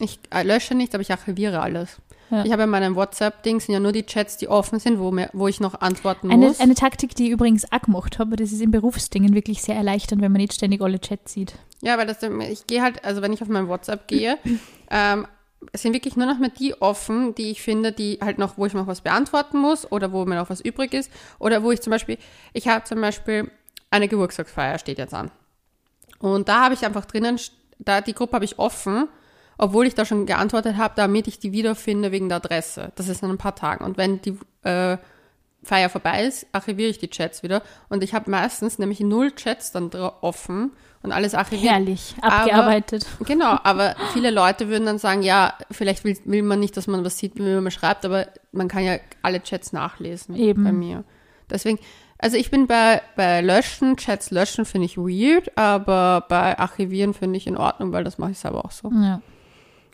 Ich 0.00 0.18
äh, 0.30 0.42
lösche 0.42 0.74
nicht, 0.74 0.94
aber 0.94 1.02
ich 1.02 1.10
archiviere 1.10 1.60
alles. 1.60 2.00
Ja. 2.32 2.46
Ich 2.46 2.50
habe 2.50 2.62
in 2.62 2.70
meinem 2.70 2.96
WhatsApp-Ding 2.96 3.60
sind 3.60 3.74
ja 3.74 3.78
nur 3.78 3.92
die 3.92 4.06
Chats, 4.06 4.38
die 4.38 4.48
offen 4.48 4.78
sind, 4.78 4.98
wo, 4.98 5.10
mir, 5.10 5.28
wo 5.34 5.48
ich 5.48 5.60
noch 5.60 5.82
antworten 5.82 6.30
Eine, 6.30 6.46
muss. 6.46 6.60
eine 6.60 6.74
Taktik, 6.74 7.14
die 7.14 7.26
ich 7.26 7.30
übrigens 7.30 7.70
auch 7.70 7.82
gemacht 7.82 8.18
habe, 8.18 8.36
das 8.36 8.52
ist 8.52 8.62
in 8.62 8.70
Berufsdingen 8.70 9.34
wirklich 9.34 9.62
sehr 9.62 9.76
erleichternd, 9.76 10.22
wenn 10.22 10.32
man 10.32 10.40
nicht 10.40 10.54
ständig 10.54 10.80
alle 10.80 10.98
Chats 10.98 11.34
sieht. 11.34 11.52
Ja, 11.82 11.98
weil 11.98 12.06
das, 12.06 12.22
ich 12.50 12.66
gehe 12.66 12.80
halt, 12.80 13.04
also 13.04 13.20
wenn 13.20 13.34
ich 13.34 13.42
auf 13.42 13.48
mein 13.48 13.68
WhatsApp 13.68 14.08
gehe, 14.08 14.38
ähm, 14.90 15.26
es 15.72 15.82
sind 15.82 15.92
wirklich 15.92 16.16
nur 16.16 16.26
noch 16.26 16.38
mehr 16.38 16.48
die 16.48 16.80
offen, 16.80 17.34
die 17.34 17.50
ich 17.50 17.60
finde, 17.60 17.92
die 17.92 18.18
halt 18.22 18.38
noch, 18.38 18.56
wo 18.56 18.64
ich 18.64 18.72
noch 18.72 18.86
was 18.86 19.02
beantworten 19.02 19.58
muss 19.58 19.92
oder 19.92 20.10
wo 20.10 20.24
mir 20.24 20.36
noch 20.36 20.48
was 20.48 20.62
übrig 20.62 20.94
ist. 20.94 21.10
Oder 21.38 21.62
wo 21.62 21.70
ich 21.70 21.82
zum 21.82 21.90
Beispiel, 21.90 22.16
ich 22.54 22.66
habe 22.66 22.84
zum 22.84 23.00
Beispiel 23.00 23.50
eine 23.90 24.08
Geburtstagsfeier 24.08 24.78
steht 24.78 24.98
jetzt 24.98 25.14
an. 25.14 25.30
Und 26.18 26.48
da 26.48 26.64
habe 26.64 26.74
ich 26.74 26.84
einfach 26.84 27.04
drinnen, 27.04 27.38
da 27.78 28.00
die 28.00 28.14
Gruppe 28.14 28.34
habe 28.34 28.44
ich 28.44 28.58
offen, 28.58 29.08
obwohl 29.62 29.86
ich 29.86 29.94
da 29.94 30.04
schon 30.04 30.26
geantwortet 30.26 30.76
habe, 30.76 30.94
damit 30.96 31.28
ich 31.28 31.38
die 31.38 31.52
wiederfinde 31.52 32.10
wegen 32.10 32.28
der 32.28 32.38
Adresse. 32.38 32.90
Das 32.96 33.06
ist 33.06 33.22
in 33.22 33.30
ein 33.30 33.38
paar 33.38 33.54
Tagen. 33.54 33.84
Und 33.84 33.96
wenn 33.96 34.20
die 34.20 34.36
äh, 34.64 34.96
Feier 35.62 35.88
vorbei 35.88 36.24
ist, 36.24 36.48
archiviere 36.50 36.90
ich 36.90 36.98
die 36.98 37.08
Chats 37.08 37.44
wieder. 37.44 37.62
Und 37.88 38.02
ich 38.02 38.12
habe 38.12 38.28
meistens 38.28 38.80
nämlich 38.80 38.98
null 38.98 39.30
Chats 39.30 39.70
dann 39.70 39.88
offen 39.94 40.72
und 41.04 41.12
alles 41.12 41.36
archiviert. 41.36 41.74
Herrlich, 41.74 42.16
abgearbeitet. 42.20 43.06
Genau, 43.24 43.56
aber 43.62 43.94
viele 44.12 44.32
Leute 44.32 44.68
würden 44.68 44.84
dann 44.84 44.98
sagen, 44.98 45.22
ja, 45.22 45.54
vielleicht 45.70 46.02
will, 46.02 46.18
will 46.24 46.42
man 46.42 46.58
nicht, 46.58 46.76
dass 46.76 46.88
man 46.88 47.04
was 47.04 47.18
sieht, 47.18 47.36
wie 47.36 47.42
man 47.42 47.70
schreibt, 47.70 48.04
aber 48.04 48.26
man 48.50 48.66
kann 48.66 48.82
ja 48.82 48.96
alle 49.22 49.44
Chats 49.44 49.72
nachlesen 49.72 50.34
Eben. 50.34 50.64
bei 50.64 50.72
mir. 50.72 51.04
Deswegen, 51.48 51.78
also 52.18 52.36
ich 52.36 52.50
bin 52.50 52.66
bei, 52.66 53.00
bei 53.14 53.42
Löschen, 53.42 53.96
Chats 53.96 54.32
löschen 54.32 54.64
finde 54.64 54.86
ich 54.86 54.98
weird, 54.98 55.56
aber 55.56 56.26
bei 56.28 56.58
Archivieren 56.58 57.14
finde 57.14 57.36
ich 57.36 57.46
in 57.46 57.56
Ordnung, 57.56 57.92
weil 57.92 58.02
das 58.02 58.18
mache 58.18 58.32
ich 58.32 58.40
selber 58.40 58.64
auch 58.64 58.72
so. 58.72 58.90
Ja. 58.90 59.22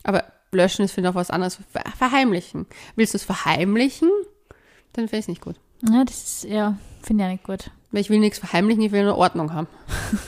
Aber 0.08 0.24
löschen 0.52 0.84
ist 0.86 0.92
finde 0.92 1.08
ich 1.10 1.12
auch 1.12 1.18
was 1.18 1.30
anderes. 1.30 1.58
Ver- 1.70 1.84
Verheimlichen. 1.96 2.64
Willst 2.96 3.12
du 3.12 3.18
es 3.18 3.24
verheimlichen? 3.24 4.08
Dann 4.94 5.04
finde 5.06 5.18
ich 5.18 5.24
es 5.24 5.28
nicht 5.28 5.42
gut. 5.42 5.56
ja, 5.86 6.02
das 6.04 6.16
ist, 6.22 6.44
ja, 6.44 6.78
finde 7.02 7.22
ich 7.24 7.26
auch 7.28 7.32
nicht 7.32 7.44
gut. 7.44 7.70
Weil 7.92 8.00
ich 8.00 8.08
will 8.10 8.18
nichts 8.18 8.38
verheimlichen, 8.38 8.82
ich 8.82 8.92
will 8.92 9.04
nur 9.04 9.18
Ordnung 9.18 9.52
haben. 9.52 9.68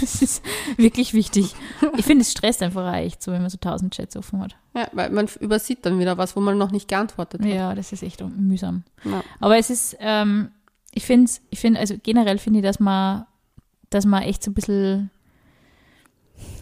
Das 0.00 0.22
ist 0.22 0.44
wirklich 0.76 1.12
wichtig. 1.12 1.56
Ich 1.96 2.04
finde, 2.04 2.22
es 2.22 2.30
stresst 2.30 2.62
einfach 2.62 2.94
echt 2.94 3.20
so, 3.20 3.32
wenn 3.32 3.40
man 3.40 3.50
so 3.50 3.58
tausend 3.60 3.92
Chats 3.92 4.16
offen 4.16 4.38
hat. 4.40 4.54
Ja, 4.72 4.86
weil 4.92 5.10
man 5.10 5.26
übersieht 5.40 5.84
dann 5.84 5.98
wieder 5.98 6.16
was, 6.16 6.36
wo 6.36 6.40
man 6.40 6.56
noch 6.56 6.70
nicht 6.70 6.86
geantwortet 6.86 7.40
hat. 7.40 7.48
Ja, 7.48 7.74
das 7.74 7.90
ist 7.90 8.04
echt 8.04 8.20
mühsam. 8.22 8.84
Ja. 9.04 9.24
Aber 9.40 9.58
es 9.58 9.70
ist, 9.70 9.96
ähm, 9.98 10.52
ich 10.92 11.04
finde, 11.04 11.28
ich 11.50 11.58
finde, 11.58 11.80
also 11.80 11.96
generell 12.00 12.38
finde 12.38 12.60
ich, 12.60 12.64
dass 12.64 12.78
man, 12.78 13.26
dass 13.90 14.04
man 14.06 14.22
echt 14.22 14.44
so 14.44 14.52
ein 14.52 14.54
bisschen, 14.54 15.10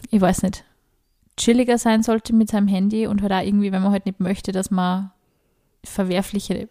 ich 0.09 0.19
weiß 0.19 0.41
nicht, 0.41 0.63
chilliger 1.37 1.77
sein 1.77 2.03
sollte 2.03 2.33
mit 2.33 2.49
seinem 2.49 2.67
Handy 2.67 3.07
und 3.07 3.21
halt 3.21 3.31
auch 3.31 3.41
irgendwie, 3.41 3.71
wenn 3.71 3.81
man 3.81 3.91
halt 3.91 4.05
nicht 4.05 4.19
möchte, 4.19 4.51
dass 4.51 4.71
man 4.71 5.11
verwerfliche, 5.83 6.69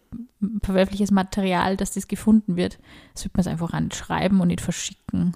verwerfliches 0.61 1.11
Material, 1.11 1.77
dass 1.77 1.93
das 1.93 2.07
gefunden 2.07 2.55
wird, 2.55 2.77
sollte 3.15 3.31
man 3.35 3.41
es 3.41 3.47
einfach 3.47 3.71
anschreiben 3.71 4.39
und 4.41 4.49
nicht 4.49 4.61
verschicken 4.61 5.35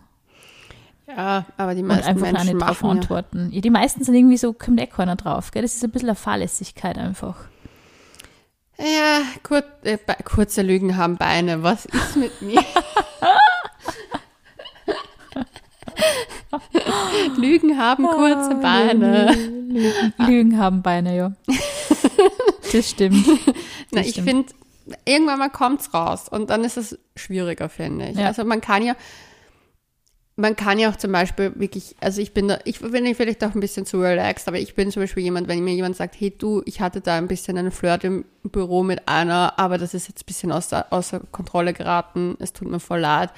Ja, 1.08 1.46
aber 1.58 1.74
die 1.74 1.82
und 1.82 1.88
meisten 1.88 2.08
einfach 2.08 2.28
auch 2.28 2.32
Menschen 2.32 2.58
nicht 2.58 2.62
drauf 2.62 2.82
machen 2.82 2.96
ja. 2.96 3.02
antworten. 3.02 3.50
Ja. 3.52 3.62
die 3.62 3.70
meisten 3.70 4.04
sind 4.04 4.16
irgendwie 4.16 4.38
so, 4.38 4.54
kommt 4.54 4.80
eh 4.80 4.88
keiner 4.88 5.16
drauf, 5.16 5.52
gell? 5.52 5.62
Das 5.62 5.76
ist 5.76 5.84
ein 5.84 5.92
bisschen 5.92 6.10
eine 6.10 6.16
Fahrlässigkeit 6.16 6.98
einfach. 6.98 7.38
Ja, 8.78 9.22
kur 9.44 9.64
äh, 9.84 9.98
kurze 10.24 10.62
Lügen 10.64 10.98
haben 10.98 11.18
Beine. 11.18 11.64
Was 11.64 11.86
ist 11.86 12.16
mit 12.16 12.42
mir? 12.42 12.64
Lügen 17.38 17.78
haben 17.78 18.06
kurze 18.06 18.56
Beine. 18.56 19.34
Lügen, 19.34 20.14
Lügen 20.18 20.58
haben 20.58 20.82
Beine, 20.82 21.16
ja. 21.16 21.32
Das 22.74 22.90
stimmt. 22.90 23.26
Na, 23.92 23.98
Das 24.00 24.06
ich 24.08 24.14
stimmt. 24.14 24.30
finde, 24.30 24.54
irgendwann 25.06 25.40
mal 25.40 25.50
kommt's 25.50 25.94
raus 25.94 26.30
und 26.30 26.50
dann 26.50 26.64
ist 26.64 26.78
es 26.78 26.98
schwieriger, 27.18 27.68
finde 27.68 28.10
ich. 28.10 28.18
Ja. 28.18 28.28
Also 28.28 28.46
man 28.46 28.62
kann 28.62 28.82
ja, 28.84 28.96
man 30.38 30.56
kann 30.56 30.80
ja 30.80 30.90
auch 30.90 30.96
zum 30.96 31.12
Beispiel 31.12 31.52
wirklich, 31.56 31.96
also 32.00 32.22
ich 32.22 32.34
bin 32.34 32.48
da, 32.48 32.60
ich 32.64 32.80
bin 32.80 33.14
vielleicht 33.14 33.44
auch 33.44 33.54
ein 33.54 33.60
bisschen 33.60 33.86
zu 33.86 34.00
relaxed, 34.00 34.48
aber 34.48 34.58
ich 34.58 34.74
bin 34.76 34.90
zum 34.90 35.04
Beispiel 35.04 35.24
jemand, 35.24 35.50
wenn 35.50 35.62
mir 35.64 35.74
jemand 35.74 35.98
sagt, 35.98 36.16
hey 36.18 36.32
du, 36.36 36.62
ich 36.66 36.80
hatte 36.80 37.02
da 37.02 37.18
ein 37.18 37.28
bisschen 37.28 37.58
einen 37.58 37.72
Flirt 37.72 38.06
im 38.06 38.24
Büro 38.44 38.84
mit 38.84 39.08
einer, 39.10 39.60
aber 39.60 39.78
das 39.78 39.94
ist 39.94 40.08
jetzt 40.08 40.24
ein 40.24 40.26
bisschen 40.28 40.52
außer, 40.54 40.88
außer 40.92 41.20
Kontrolle 41.32 41.74
geraten, 41.74 42.38
es 42.40 42.54
tut 42.54 42.70
mir 42.72 42.80
voll 42.80 43.02
leid, 43.02 43.32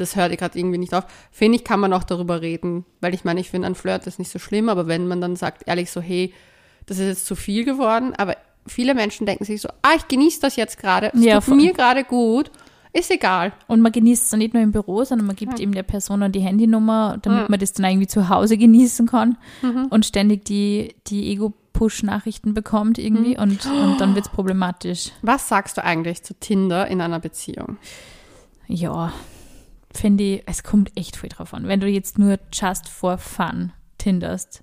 das 0.00 0.16
hört 0.16 0.36
gerade 0.38 0.58
irgendwie 0.58 0.78
nicht 0.78 0.94
auf. 0.94 1.04
Finde 1.30 1.56
ich, 1.56 1.64
kann 1.64 1.80
man 1.80 1.92
auch 1.92 2.04
darüber 2.04 2.40
reden, 2.40 2.84
weil 3.00 3.14
ich 3.14 3.24
meine, 3.24 3.40
ich 3.40 3.50
finde, 3.50 3.66
ein 3.66 3.74
Flirt 3.74 4.06
ist 4.06 4.18
nicht 4.18 4.30
so 4.30 4.38
schlimm, 4.38 4.68
aber 4.68 4.86
wenn 4.86 5.08
man 5.08 5.20
dann 5.20 5.36
sagt, 5.36 5.62
ehrlich 5.66 5.90
so, 5.90 6.00
hey, 6.00 6.32
das 6.86 6.98
ist 6.98 7.06
jetzt 7.06 7.26
zu 7.26 7.34
viel 7.36 7.64
geworden, 7.64 8.14
aber 8.16 8.36
viele 8.66 8.94
Menschen 8.94 9.26
denken 9.26 9.44
sich 9.44 9.60
so, 9.60 9.68
ah, 9.82 9.94
ich 9.96 10.08
genieße 10.08 10.40
das 10.40 10.56
jetzt 10.56 10.78
gerade, 10.78 11.10
es 11.14 11.22
Ja, 11.22 11.40
tut 11.40 11.56
mir 11.56 11.72
gerade 11.72 12.04
gut, 12.04 12.50
ist 12.92 13.10
egal. 13.10 13.52
Und 13.66 13.80
man 13.80 13.92
genießt 13.92 14.24
es 14.24 14.30
dann 14.30 14.38
nicht 14.38 14.54
nur 14.54 14.62
im 14.62 14.72
Büro, 14.72 15.04
sondern 15.04 15.26
man 15.26 15.36
gibt 15.36 15.60
eben 15.60 15.72
der 15.72 15.82
Person 15.82 16.20
dann 16.20 16.32
die 16.32 16.40
Handynummer, 16.40 17.18
damit 17.20 17.48
man 17.48 17.60
das 17.60 17.72
dann 17.74 17.86
irgendwie 17.86 18.06
zu 18.06 18.28
Hause 18.28 18.56
genießen 18.56 19.06
kann 19.06 19.36
und 19.90 20.06
ständig 20.06 20.44
die, 20.46 20.94
die 21.06 21.30
Ego-Push-Nachrichten 21.32 22.54
bekommt 22.54 22.98
irgendwie 22.98 23.36
und, 23.38 23.64
und 23.66 24.00
dann 24.00 24.14
wird 24.14 24.26
es 24.26 24.32
problematisch. 24.32 25.10
Was 25.22 25.48
sagst 25.48 25.76
du 25.76 25.84
eigentlich 25.84 26.22
zu 26.22 26.34
Tinder 26.34 26.86
in 26.88 27.00
einer 27.00 27.20
Beziehung? 27.20 27.76
Ja, 28.66 29.12
finde 29.98 30.24
ich, 30.24 30.42
es 30.46 30.62
kommt 30.62 30.96
echt 30.96 31.16
viel 31.16 31.28
drauf 31.28 31.52
an. 31.54 31.66
Wenn 31.68 31.80
du 31.80 31.88
jetzt 31.88 32.18
nur 32.18 32.38
just 32.52 32.88
for 32.88 33.18
fun 33.18 33.72
tinderst 33.98 34.62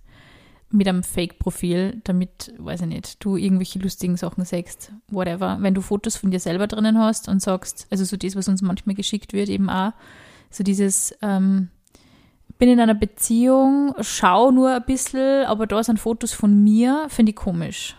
mit 0.71 0.87
einem 0.87 1.03
Fake-Profil, 1.03 2.01
damit, 2.03 2.53
weiß 2.57 2.81
ich 2.81 2.87
nicht, 2.87 3.23
du 3.23 3.37
irgendwelche 3.37 3.79
lustigen 3.79 4.17
Sachen 4.17 4.45
sagst, 4.45 4.91
whatever. 5.09 5.57
Wenn 5.61 5.73
du 5.73 5.81
Fotos 5.81 6.15
von 6.17 6.31
dir 6.31 6.39
selber 6.39 6.67
drinnen 6.67 6.97
hast 6.97 7.27
und 7.29 7.41
sagst, 7.41 7.87
also 7.91 8.03
so 8.03 8.17
das, 8.17 8.35
was 8.35 8.47
uns 8.47 8.61
manchmal 8.61 8.95
geschickt 8.95 9.33
wird, 9.33 9.49
eben 9.49 9.69
auch, 9.69 9.93
so 10.49 10.63
dieses, 10.63 11.15
ähm, 11.21 11.69
bin 12.57 12.69
in 12.69 12.79
einer 12.79 12.95
Beziehung, 12.95 13.93
schau 14.01 14.51
nur 14.51 14.73
ein 14.73 14.85
bisschen, 14.85 15.45
aber 15.45 15.67
da 15.67 15.83
sind 15.83 15.99
Fotos 15.99 16.31
von 16.33 16.63
mir, 16.63 17.07
finde 17.09 17.31
ich 17.31 17.35
komisch. 17.35 17.95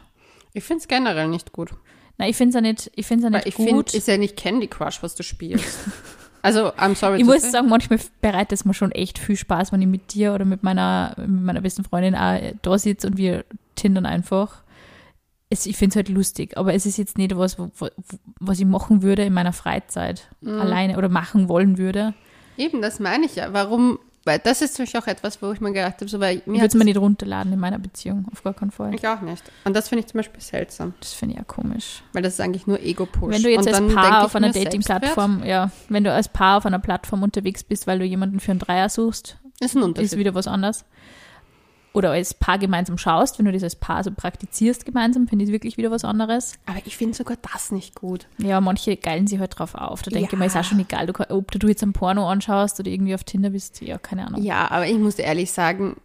Ich 0.54 0.64
finde 0.64 0.80
es 0.80 0.88
generell 0.88 1.28
nicht 1.28 1.52
gut. 1.52 1.74
Nein, 2.18 2.30
ich 2.30 2.36
finde 2.36 2.50
es 2.50 2.56
auch 2.56 2.66
nicht, 2.66 2.90
ich 2.94 3.06
find's 3.06 3.24
auch 3.26 3.30
Weil 3.30 3.44
nicht 3.44 3.58
ich 3.58 3.66
gut. 3.66 3.92
ist 3.92 4.08
ja 4.08 4.16
nicht 4.16 4.36
Candy 4.36 4.68
Crush, 4.68 5.02
was 5.02 5.14
du 5.14 5.22
spielst. 5.22 5.78
also, 6.46 6.68
I'm 6.78 6.94
sorry. 6.94 7.18
Ich 7.18 7.24
muss 7.26 7.50
sagen, 7.50 7.68
manchmal 7.68 7.98
bereitet 8.20 8.52
es 8.52 8.64
mir 8.64 8.72
schon 8.74 8.92
echt 8.92 9.18
viel 9.18 9.36
Spaß, 9.36 9.72
wenn 9.72 9.82
ich 9.82 9.88
mit 9.88 10.14
dir 10.14 10.32
oder 10.32 10.44
mit 10.44 10.62
meiner, 10.62 11.14
mit 11.18 11.42
meiner 11.42 11.60
besten 11.60 11.82
Freundin 11.82 12.14
auch 12.14 12.38
da 12.62 12.78
sitze 12.78 13.08
und 13.08 13.16
wir 13.16 13.44
tindern 13.74 14.06
einfach. 14.06 14.62
Es, 15.50 15.66
ich 15.66 15.76
finde 15.76 15.90
es 15.90 15.96
halt 15.96 16.08
lustig, 16.08 16.56
aber 16.56 16.72
es 16.74 16.86
ist 16.86 16.96
jetzt 16.98 17.18
nicht 17.18 17.36
was, 17.36 17.58
wo, 17.58 17.70
wo, 17.76 17.88
was 18.40 18.58
ich 18.60 18.64
machen 18.64 19.02
würde 19.02 19.24
in 19.24 19.32
meiner 19.32 19.52
Freizeit 19.52 20.28
Mhm. 20.40 20.60
alleine 20.60 20.98
oder 20.98 21.08
machen 21.08 21.48
wollen 21.48 21.78
würde. 21.78 22.14
Eben, 22.56 22.80
das 22.80 23.00
meine 23.00 23.26
ich 23.26 23.36
ja. 23.36 23.52
Warum? 23.52 23.98
Weil 24.26 24.40
das 24.40 24.60
ist 24.60 24.74
zum 24.74 24.84
Beispiel 24.84 25.00
auch 25.00 25.06
etwas, 25.06 25.40
wo 25.40 25.52
ich 25.52 25.60
mir 25.60 25.72
gedacht 25.72 25.94
habe, 26.00 26.08
so, 26.08 26.18
weil 26.20 26.38
Ich 26.38 26.46
mir 26.46 26.60
würde 26.60 26.76
mir 26.76 26.84
nicht 26.84 26.98
runterladen 26.98 27.52
in 27.52 27.60
meiner 27.60 27.78
Beziehung, 27.78 28.26
auf 28.32 28.42
gar 28.42 28.52
keinen 28.54 28.72
Fall. 28.72 28.92
ich 28.94 29.06
auch 29.06 29.20
nicht. 29.20 29.42
Und 29.64 29.74
das 29.74 29.88
finde 29.88 30.00
ich 30.00 30.08
zum 30.08 30.18
Beispiel 30.18 30.40
seltsam, 30.42 30.94
Das 31.00 31.12
finde 31.14 31.34
ich 31.34 31.38
ja 31.38 31.44
komisch. 31.44 32.02
weil 32.12 32.22
das 32.22 32.34
ist 32.34 32.40
eigentlich 32.40 32.66
nur 32.66 32.80
Ego-Push. 32.80 33.32
Wenn 33.32 33.42
du 33.42 33.50
jetzt 33.50 33.68
als 33.68 33.94
Paar 33.94 34.24
auf 34.24 34.34
einer 34.36 34.50
Dating-Plattform, 34.50 35.44
ja, 35.44 35.70
wenn 35.88 36.04
du 36.04 36.12
als 36.12 36.28
Paar 36.28 36.58
auf 36.58 36.66
einer 36.66 36.80
Plattform 36.80 37.22
unterwegs 37.22 37.62
bist, 37.64 37.86
weil 37.86 38.00
du 38.00 38.04
jemanden 38.04 38.40
für 38.40 38.50
einen 38.50 38.60
Dreier 38.60 38.88
suchst, 38.88 39.38
Ist 39.60 39.76
ein 39.76 39.94
ist 39.94 40.16
wieder 40.18 40.34
was 40.34 40.46
anderes. 40.48 40.84
Oder 41.96 42.10
als 42.10 42.34
Paar 42.34 42.58
gemeinsam 42.58 42.98
schaust, 42.98 43.38
wenn 43.38 43.46
du 43.46 43.52
das 43.52 43.62
als 43.62 43.74
Paar 43.76 44.04
so 44.04 44.10
praktizierst 44.10 44.84
gemeinsam, 44.84 45.28
finde 45.28 45.46
ich 45.46 45.50
wirklich 45.50 45.78
wieder 45.78 45.90
was 45.90 46.04
anderes. 46.04 46.52
Aber 46.66 46.76
ich 46.84 46.94
finde 46.94 47.14
sogar 47.16 47.38
das 47.54 47.72
nicht 47.72 47.94
gut. 47.94 48.26
Ja, 48.36 48.60
manche 48.60 48.98
geilen 48.98 49.26
sich 49.26 49.38
halt 49.38 49.58
drauf 49.58 49.74
auf. 49.74 50.02
Da 50.02 50.10
denke 50.10 50.26
ich 50.26 50.32
Ja. 50.32 50.38
mir, 50.38 50.44
ist 50.44 50.56
auch 50.58 50.62
schon 50.64 50.78
egal, 50.78 51.10
ob 51.30 51.50
du 51.52 51.68
jetzt 51.68 51.82
ein 51.82 51.94
Porno 51.94 52.28
anschaust 52.28 52.78
oder 52.80 52.90
irgendwie 52.90 53.14
auf 53.14 53.24
Tinder 53.24 53.48
bist, 53.48 53.80
ja, 53.80 53.96
keine 53.96 54.26
Ahnung. 54.26 54.42
Ja, 54.42 54.70
aber 54.70 54.86
ich 54.86 54.98
muss 54.98 55.14
ehrlich 55.18 55.50
sagen, 55.50 55.96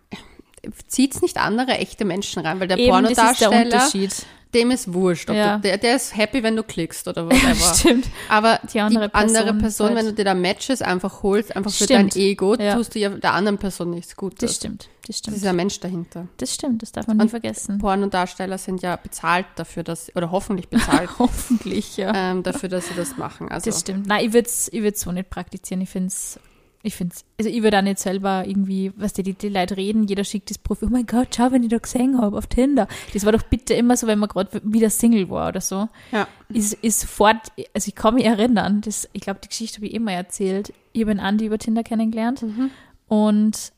zieht's 0.87 1.21
nicht 1.21 1.37
andere 1.37 1.71
echte 1.77 2.05
Menschen 2.05 2.45
rein, 2.45 2.59
weil 2.59 2.67
der 2.67 2.77
Eben, 2.77 2.91
das 3.03 3.11
ist 3.11 3.17
der 3.17 3.23
Pornodarsteller, 3.23 3.63
Unterschied. 3.65 4.13
dem 4.53 4.69
ist 4.69 4.93
wurscht. 4.93 5.29
Ja. 5.29 5.55
du, 5.55 5.61
der, 5.61 5.77
der 5.77 5.95
ist 5.95 6.15
happy, 6.15 6.43
wenn 6.43 6.55
du 6.55 6.61
klickst 6.63 7.07
oder 7.07 7.25
whatever. 7.29 7.73
Stimmt. 7.73 8.05
Aber 8.29 8.59
Die 8.73 8.79
andere 8.79 9.07
die 9.09 9.15
andere 9.15 9.43
Person 9.45 9.57
Person, 9.59 9.87
ist 9.87 9.95
halt- 9.95 9.97
wenn 9.97 10.05
du 10.07 10.13
dir 10.13 10.25
da 10.25 10.33
Matches 10.35 10.81
einfach 10.81 11.23
holst, 11.23 11.55
einfach 11.55 11.71
für 11.71 11.85
Stimmt. 11.85 12.15
dein 12.15 12.21
Ego, 12.21 12.55
Ja. 12.55 12.75
tust 12.75 12.93
du 12.93 12.99
ja 12.99 13.09
der 13.09 13.33
anderen 13.33 13.57
Person 13.57 13.89
nichts 13.91 14.15
Gutes. 14.15 14.37
Das 14.39 14.55
stimmt, 14.57 14.81
das 14.83 15.07
Das 15.07 15.17
stimmt. 15.17 15.37
ist 15.37 15.43
ja 15.43 15.49
ein 15.49 15.55
Mensch 15.55 15.79
dahinter. 15.79 16.27
Das 16.37 16.53
stimmt, 16.53 16.81
das 16.83 16.91
darf 16.91 17.07
man 17.07 17.17
nie 17.17 17.23
Und 17.23 17.29
vergessen. 17.29 17.77
Pornodarsteller 17.79 18.57
sind 18.57 18.81
ja 18.83 18.97
bezahlt 18.97 19.45
dafür, 19.55 19.83
dass, 19.83 20.15
oder 20.15 20.29
hoffentlich 20.31 20.67
bezahlt 20.67 21.09
Hoffentlich, 21.19 21.97
ja. 21.97 22.11
ähm, 22.13 22.43
dafür, 22.43 22.69
dass 22.69 22.87
sie 22.89 22.93
das 22.95 23.17
machen. 23.17 23.49
Also, 23.49 23.69
Das 23.71 23.79
stimmt. 23.79 24.05
Nein, 24.07 24.25
ich 24.25 24.33
würde 24.33 24.47
es 24.47 24.67
ich 24.71 24.81
würd's 24.83 25.01
so 25.01 25.11
nicht 25.11 25.29
praktizieren. 25.29 25.81
Ich 25.81 25.89
finde 25.89 26.07
es, 26.09 26.39
ich 26.83 26.95
finde 26.95 27.15
also 27.39 27.49
ich 27.49 27.61
würde 27.63 27.77
auch 27.79 27.81
nicht 27.83 27.99
selber 27.99 28.43
irgendwie, 28.47 28.91
was 28.95 29.13
die, 29.13 29.23
die 29.33 29.49
Leute 29.49 29.77
reden, 29.77 30.03
jeder 30.07 30.23
schickt 30.23 30.49
das 30.49 30.57
Profil, 30.57 30.87
oh 30.89 30.91
mein 30.91 31.05
Gott, 31.05 31.29
schau, 31.35 31.51
wenn 31.51 31.63
ich 31.63 31.69
da 31.69 31.77
gesehen 31.77 32.19
habe 32.19 32.37
auf 32.37 32.47
Tinder. 32.47 32.87
Das 33.13 33.25
war 33.25 33.31
doch 33.31 33.43
bitte 33.43 33.73
immer 33.73 33.95
so, 33.97 34.07
wenn 34.07 34.19
man 34.19 34.29
gerade 34.29 34.61
wieder 34.63 34.89
Single 34.89 35.29
war 35.29 35.49
oder 35.49 35.61
so. 35.61 35.87
ja. 36.11 36.27
Ist, 36.49 36.73
ist 36.73 36.99
sofort, 37.01 37.51
also 37.73 37.87
ich 37.87 37.95
kann 37.95 38.15
mich 38.15 38.25
erinnern, 38.25 38.81
das, 38.81 39.07
ich 39.13 39.21
glaube, 39.21 39.39
die 39.43 39.47
Geschichte 39.47 39.77
habe 39.77 39.87
ich 39.87 39.93
immer 39.93 40.11
erzählt. 40.11 40.73
Ich 40.91 41.01
habe 41.01 41.11
einen 41.11 41.19
Andi 41.21 41.45
über 41.45 41.57
Tinder 41.57 41.83
kennengelernt 41.83 42.41
Mhm. 42.41 42.71
und 43.07 43.71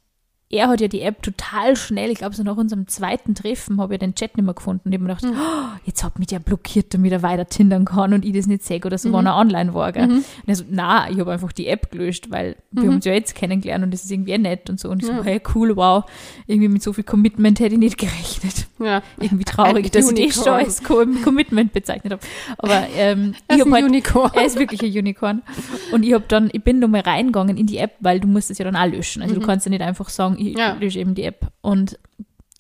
er 0.54 0.68
hat 0.70 0.82
ja 0.82 0.88
die 0.88 1.02
App 1.02 1.22
total 1.24 1.76
schnell, 1.76 2.12
ich 2.12 2.18
glaube 2.20 2.36
so 2.36 2.44
nach 2.44 2.58
unserem 2.58 2.88
zweiten 2.88 3.36
Treffen 3.36 3.82
habe 3.82 3.96
ich 3.96 4.00
den 4.00 4.14
Chat 4.16 4.38
nicht 4.38 4.46
mehr 4.46 4.54
gefunden 4.54 4.82
und 4.86 4.92
ich 4.94 5.00
habe 5.00 5.08
mir 5.08 5.16
gedacht, 5.16 5.34
oh, 5.36 5.78
jetzt 5.86 6.04
hat 6.04 6.20
mich 6.20 6.28
der 6.28 6.40
blockiert, 6.40 6.94
damit 6.94 7.12
er 7.12 7.24
weiter 7.24 7.48
tindern 7.48 7.86
kann 7.86 8.14
und 8.14 8.24
ich 8.24 8.34
das 8.34 8.46
nicht 8.48 8.64
sehe 8.64 8.80
oder 8.86 8.98
so, 8.98 9.12
wenn 9.12 9.26
er 9.26 9.36
online 9.36 9.74
war. 9.74 9.92
Gell? 9.92 10.04
Und 10.10 10.24
er 10.46 10.56
so, 10.56 10.64
na, 10.70 11.10
ich 11.10 11.20
habe 11.20 11.32
einfach 11.32 11.52
die 11.52 11.68
App 11.68 11.92
gelöscht, 11.92 12.30
weil 12.30 12.56
wir 12.72 12.84
haben 12.84 12.96
uns 12.96 13.06
ja 13.06 13.14
jetzt 13.14 13.36
kennengelernt 13.36 13.84
und 13.84 13.92
das 13.94 14.04
ist 14.04 14.12
irgendwie 14.12 14.38
nett 14.38 14.70
und 14.70 14.80
so. 14.80 14.90
Und 14.90 15.02
ich 15.02 15.08
so, 15.08 15.24
hey, 15.24 15.42
cool, 15.56 15.76
wow, 15.76 16.04
irgendwie 16.48 16.70
mit 16.70 16.84
so 16.84 16.94
viel 16.94 17.04
Commitment 17.04 17.60
hätte 17.60 17.74
ich 17.74 17.80
nicht 17.80 17.98
gerechnet. 17.98 18.68
Ja. 18.80 19.02
Irgendwie 19.20 19.46
traurig, 19.46 19.86
Ein 19.86 19.92
dass 19.92 20.12
ich 20.12 20.26
das 20.28 20.36
schon 20.36 20.54
Unicorn. 20.54 20.66
als 20.66 20.84
Co- 20.84 21.24
Commitment 21.24 21.74
bezeichnet 21.74 22.14
habe. 22.14 22.22
Aber 22.58 22.86
ähm, 22.98 23.34
ich 23.54 23.64
ein 23.66 23.74
halt, 23.74 23.86
Unicorn. 23.86 24.32
er 24.36 24.46
ist 24.46 24.60
wirklich 24.60 24.82
ein 24.84 24.92
Unicorn. 24.92 25.42
Und 25.92 26.04
ich 26.04 26.14
habe 26.14 26.26
dann, 26.28 26.50
ich 26.52 26.64
bin 26.64 26.80
nochmal 26.80 27.02
reingegangen 27.02 27.56
in 27.58 27.66
die 27.66 27.78
App, 27.78 27.92
weil 28.02 28.20
du 28.20 28.28
musst 28.28 28.52
es 28.52 28.58
ja 28.58 28.66
dann 28.66 28.76
auch 28.76 28.86
löschen. 28.92 29.22
Also 29.24 29.36
du 29.36 29.42
kannst 29.42 29.66
ja 29.66 29.70
nicht 29.70 29.82
einfach 29.82 30.10
sagen, 30.10 30.34
Mhm. 30.43 30.43
Ja. 30.52 30.74
lösche 30.74 31.00
eben 31.00 31.16
die 31.16 31.24
App 31.24 31.48
und 31.62 31.98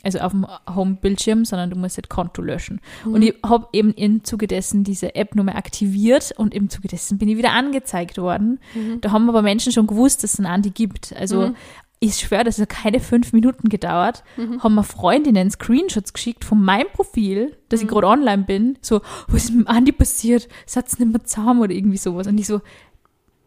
also 0.06 0.19
auf 0.19 0.32
dem 0.34 0.46
Home-Bildschirm, 0.76 1.46
sondern 1.46 1.69
du 1.69 1.78
musst 1.78 1.96
halt 1.96 2.10
Konto 2.10 2.41
löschen. 2.41 2.82
Mhm. 3.06 3.13
Und 3.13 3.22
ich 3.22 3.36
habe 3.46 3.67
eben 3.72 3.93
im 3.93 4.24
Zuge 4.26 4.48
dessen 4.48 4.84
diese 4.84 5.15
App 5.15 5.34
nochmal 5.36 5.56
aktiviert 5.56 6.34
und 6.36 6.54
im 6.54 6.69
Zuge 6.69 6.89
dessen 6.89 7.17
bin 7.17 7.30
ich 7.30 7.38
wieder 7.38 7.54
angezeigt 7.54 8.17
worden. 8.17 8.60
Mhm. 8.76 9.00
Da 9.00 9.12
haben 9.12 9.30
aber 9.30 9.41
Menschen 9.41 9.72
schon 9.72 9.88
gewusst, 9.88 10.22
dass 10.24 10.34
es 10.34 10.39
einen 10.39 10.48
Andi 10.48 10.72
gibt. 10.72 11.15
Also 11.15 11.54
ich 12.02 12.15
schwöre, 12.15 12.43
das 12.43 12.60
hat 12.60 12.67
keine 12.67 13.00
fünf 13.00 13.32
Minuten 13.32 13.69
gedauert, 13.69 14.26
Mhm. 14.36 14.62
haben 14.62 14.76
mir 14.76 14.84
Freundinnen 14.84 15.50
Screenshots 15.50 16.12
geschickt 16.12 16.43
von 16.43 16.62
meinem 16.62 16.88
Profil, 16.91 17.56
dass 17.69 17.80
Mhm. 17.80 17.86
ich 17.86 17.91
gerade 17.93 18.08
online 18.08 18.43
bin, 18.43 18.78
so, 18.82 19.00
was 19.30 19.46
ist 19.46 19.52
mit 19.56 19.67
dem 19.67 19.74
Andi 19.74 19.93
passiert? 19.93 20.50
Satz 20.65 21.00
nicht 21.00 21.13
mehr 21.13 21.24
zusammen 21.24 21.62
oder 21.62 21.72
irgendwie 21.72 21.96
sowas. 21.96 22.28
Und 22.28 22.38
ich 22.38 22.48
so, 22.48 22.60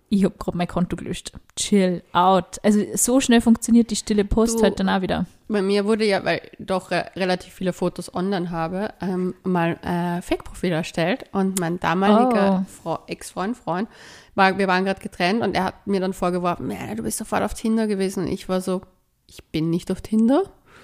ich 0.08 0.24
habe 0.24 0.34
gerade 0.38 0.56
mein 0.56 0.68
Konto 0.68 0.96
gelöscht. 0.96 1.32
Chill 1.56 2.02
out. 2.12 2.58
Also 2.62 2.80
so 2.94 3.20
schnell 3.20 3.40
funktioniert 3.40 3.90
die 3.90 3.96
stille 3.96 4.24
Post 4.24 4.58
Du- 4.58 4.62
halt 4.62 4.78
dann 4.78 4.88
auch 4.88 5.00
wieder. 5.02 5.26
Bei 5.48 5.62
mir 5.62 5.84
wurde 5.84 6.04
ja, 6.04 6.24
weil 6.24 6.40
ich 6.44 6.56
doch 6.66 6.90
re 6.90 7.06
relativ 7.14 7.52
viele 7.54 7.72
Fotos 7.72 8.12
online 8.14 8.50
habe, 8.50 8.92
ähm, 9.00 9.34
mal 9.44 9.78
äh, 9.82 10.20
Fake-Profil 10.22 10.72
erstellt 10.72 11.24
und 11.32 11.60
mein 11.60 11.78
damaliger 11.80 12.66
Oh. 12.84 12.98
Ex-Freund, 13.06 13.56
Freund, 13.56 13.88
war, 14.34 14.58
wir 14.58 14.66
waren 14.66 14.84
gerade 14.84 15.00
getrennt 15.00 15.42
und 15.42 15.54
er 15.54 15.64
hat 15.64 15.86
mir 15.86 16.00
dann 16.00 16.12
vorgeworfen, 16.14 16.68
"Ja, 16.70 16.94
du 16.96 17.04
bist 17.04 17.18
sofort 17.18 17.42
auf 17.44 17.54
Tinder 17.54 17.86
gewesen 17.86 18.24
und 18.24 18.28
ich 18.32 18.48
war 18.48 18.60
so, 18.60 18.82
ich 19.28 19.44
bin 19.44 19.70
nicht 19.70 19.90
auf 19.92 20.00
Tinder. 20.00 20.42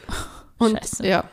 Und 0.59 0.79
Scheiße. 0.79 1.07
ja. 1.07 1.25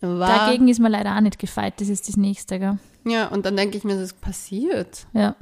War, 0.00 0.46
Dagegen 0.46 0.66
ist 0.68 0.80
mir 0.80 0.88
leider 0.88 1.14
auch 1.16 1.20
nicht 1.20 1.38
gefeit. 1.38 1.74
Das 1.80 1.88
ist 1.88 2.08
das 2.08 2.16
Nächste, 2.16 2.58
gell? 2.58 2.78
Ja, 3.04 3.28
und 3.28 3.46
dann 3.46 3.56
denke 3.56 3.76
ich 3.76 3.84
mir, 3.84 3.94
das 3.94 4.02
ist 4.02 4.20
passiert. 4.20 5.06
Ja. 5.12 5.36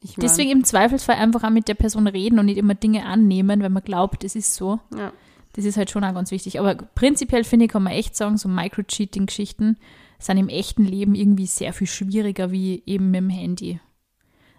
Ich 0.00 0.16
mein, 0.16 0.26
Deswegen 0.26 0.50
im 0.50 0.64
Zweifelsfall 0.64 1.16
einfach 1.16 1.42
auch 1.44 1.50
mit 1.50 1.68
der 1.68 1.74
Person 1.74 2.06
reden 2.06 2.38
und 2.38 2.46
nicht 2.46 2.58
immer 2.58 2.74
Dinge 2.74 3.04
annehmen, 3.06 3.62
wenn 3.62 3.72
man 3.72 3.82
glaubt, 3.82 4.22
es 4.24 4.36
ist 4.36 4.54
so. 4.54 4.78
Ja. 4.96 5.12
Das 5.54 5.64
ist 5.64 5.76
halt 5.76 5.90
schon 5.90 6.04
auch 6.04 6.14
ganz 6.14 6.30
wichtig. 6.30 6.60
Aber 6.60 6.74
prinzipiell 6.76 7.42
finde 7.42 7.64
ich, 7.64 7.72
kann 7.72 7.82
man 7.82 7.92
echt 7.92 8.14
sagen, 8.14 8.36
so 8.36 8.48
Micro-Cheating-Geschichten 8.48 9.76
sind 10.20 10.36
im 10.36 10.48
echten 10.48 10.84
Leben 10.84 11.14
irgendwie 11.14 11.46
sehr 11.46 11.72
viel 11.72 11.86
schwieriger 11.86 12.52
wie 12.52 12.82
eben 12.86 13.10
mit 13.10 13.20
dem 13.20 13.30
Handy. 13.30 13.80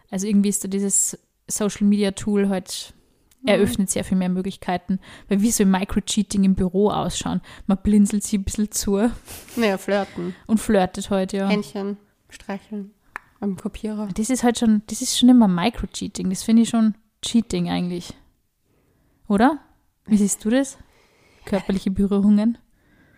Also 0.09 0.27
irgendwie 0.27 0.49
ist 0.49 0.63
da 0.63 0.67
dieses 0.67 1.17
Social-Media-Tool 1.47 2.49
halt 2.49 2.93
eröffnet 3.45 3.89
sehr 3.89 4.03
viel 4.03 4.17
mehr 4.17 4.27
Möglichkeiten. 4.27 4.99
Weil 5.29 5.41
wie 5.41 5.51
so 5.51 5.63
Micro-Cheating 5.65 6.43
im 6.43 6.55
Büro 6.55 6.89
ausschauen. 6.89 7.39
Man 7.67 7.77
blinzelt 7.81 8.23
sie 8.23 8.37
ein 8.37 8.43
bisschen 8.43 8.71
zu 8.71 9.09
Naja, 9.55 9.77
flirten. 9.77 10.35
und 10.47 10.59
flirtet 10.59 11.09
halt, 11.09 11.31
ja. 11.31 11.47
Händchen 11.47 11.97
streicheln 12.29 12.91
am 13.39 13.55
Kopierer. 13.57 14.07
Das 14.15 14.29
ist 14.29 14.43
halt 14.43 14.57
schon, 14.59 14.81
das 14.87 15.01
ist 15.01 15.17
schon 15.17 15.29
immer 15.29 15.47
Micro-Cheating. 15.47 16.29
Das 16.29 16.43
finde 16.43 16.63
ich 16.63 16.69
schon 16.69 16.95
Cheating 17.21 17.69
eigentlich. 17.69 18.13
Oder? 19.27 19.59
Wie 20.05 20.17
siehst 20.17 20.43
du 20.43 20.49
das? 20.49 20.77
Körperliche 21.45 21.91
Berührungen. 21.91 22.57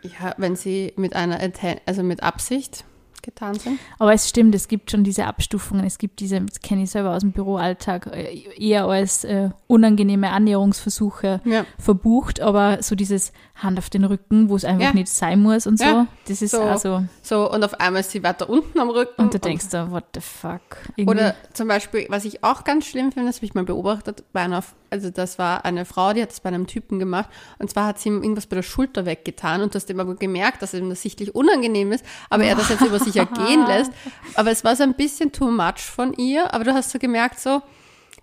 Ja, 0.04 0.34
wenn 0.38 0.56
sie 0.56 0.94
mit 0.98 1.16
einer, 1.16 1.40
also 1.86 2.04
mit 2.04 2.24
Absicht 2.24 2.86
getan 3.22 3.54
sind. 3.54 3.78
Aber 4.00 4.14
es 4.14 4.28
stimmt, 4.28 4.56
es 4.56 4.68
gibt 4.68 4.90
schon 4.90 5.04
diese 5.04 5.28
Abstufungen. 5.28 5.86
Es 5.86 6.00
gibt 6.00 6.20
diese, 6.22 6.42
das 6.42 6.60
kenne 6.60 6.84
ich 6.84 6.90
selber 6.90 7.12
aus 7.16 7.22
dem 7.22 7.32
Büroalltag, 7.34 8.08
äh, 8.08 8.46
eher 8.58 8.86
als 8.86 9.24
äh, 9.24 9.52
unangenehme 9.68 10.32
Annäherungsversuche 10.32 11.40
Ja. 11.46 11.66
verbucht, 11.78 12.40
aber 12.40 12.82
so 12.82 12.96
dieses 12.96 13.32
Hand 13.54 13.78
auf 13.78 13.92
den 13.92 14.06
Rücken, 14.06 14.50
wo 14.50 14.56
es 14.56 14.66
einfach 14.66 14.86
Ja. 14.88 14.94
nicht 14.94 15.08
sein 15.10 15.40
muss 15.40 15.68
und 15.68 15.78
so, 15.78 15.86
Ja. 15.86 16.08
das 16.28 16.42
ist 16.42 16.52
So. 16.52 16.64
also, 16.64 17.04
So, 17.32 17.50
und 17.50 17.63
auf 17.63 17.80
einmal 17.80 18.02
ist 18.02 18.12
sie 18.12 18.24
weiter 18.24 18.50
unten 18.50 18.78
am 18.78 18.89
Rücken. 18.89 19.22
und 19.22 19.34
du 19.34 19.39
denkst 19.39 19.70
da, 19.72 19.89
what 19.89 20.04
the 20.13 20.20
fuck? 20.20 20.60
Irgendwie. 20.98 21.10
Oder 21.17 21.36
zum 21.54 21.70
Beispiel, 21.70 22.06
was 22.10 22.26
ich 22.26 22.44
auch 22.44 22.65
ganz 22.65 22.86
schlimm 22.86 23.13
finde, 23.13 23.30
das 23.30 23.38
habe 23.38 23.46
ich 23.46 23.54
mal 23.54 23.63
beobachtet, 23.63 24.26
bei 24.34 24.41
einer, 24.41 24.62
also 24.89 25.10
das 25.12 25.39
war 25.39 25.63
eine 25.63 25.86
Frau, 25.86 26.12
die 26.12 26.22
hat 26.22 26.30
das 26.32 26.41
bei 26.41 26.50
einem 26.50 26.67
Typen 26.67 27.00
gemacht, 27.00 27.30
und 27.58 27.70
zwar 27.70 27.86
hat 27.88 28.00
sie 28.00 28.10
ihm 28.10 28.22
irgendwas 28.22 28.48
bei 28.48 28.58
der 28.58 28.63
Schulter 28.63 29.06
weggetan 29.06 29.62
und 29.62 29.74
du 29.74 29.78
hast 29.78 29.89
ihm 29.89 30.02
aber 30.02 30.15
gemerkt, 30.15 30.62
dass 30.62 30.74
ihm 30.74 30.89
das 30.89 31.02
sichtlich 31.04 31.34
unangenehm 31.34 31.94
ist, 31.94 32.04
aber 32.30 32.44
er 32.44 32.56
das 32.58 32.67
jetzt 32.67 32.82
über 32.82 33.00
sich 33.00 33.15
ergehen 33.15 33.65
lässt. 33.67 33.94
Aber 34.36 34.52
es 34.52 34.65
war 34.65 34.76
so 34.76 34.84
ein 34.84 34.96
bisschen 34.96 35.32
too 35.32 35.50
much 35.52 35.80
von 35.80 36.12
ihr, 36.12 36.54
aber 36.54 36.65
du 36.65 36.74
hast 36.74 36.89
so 36.91 37.00
gemerkt, 37.00 37.39
so, 37.39 37.62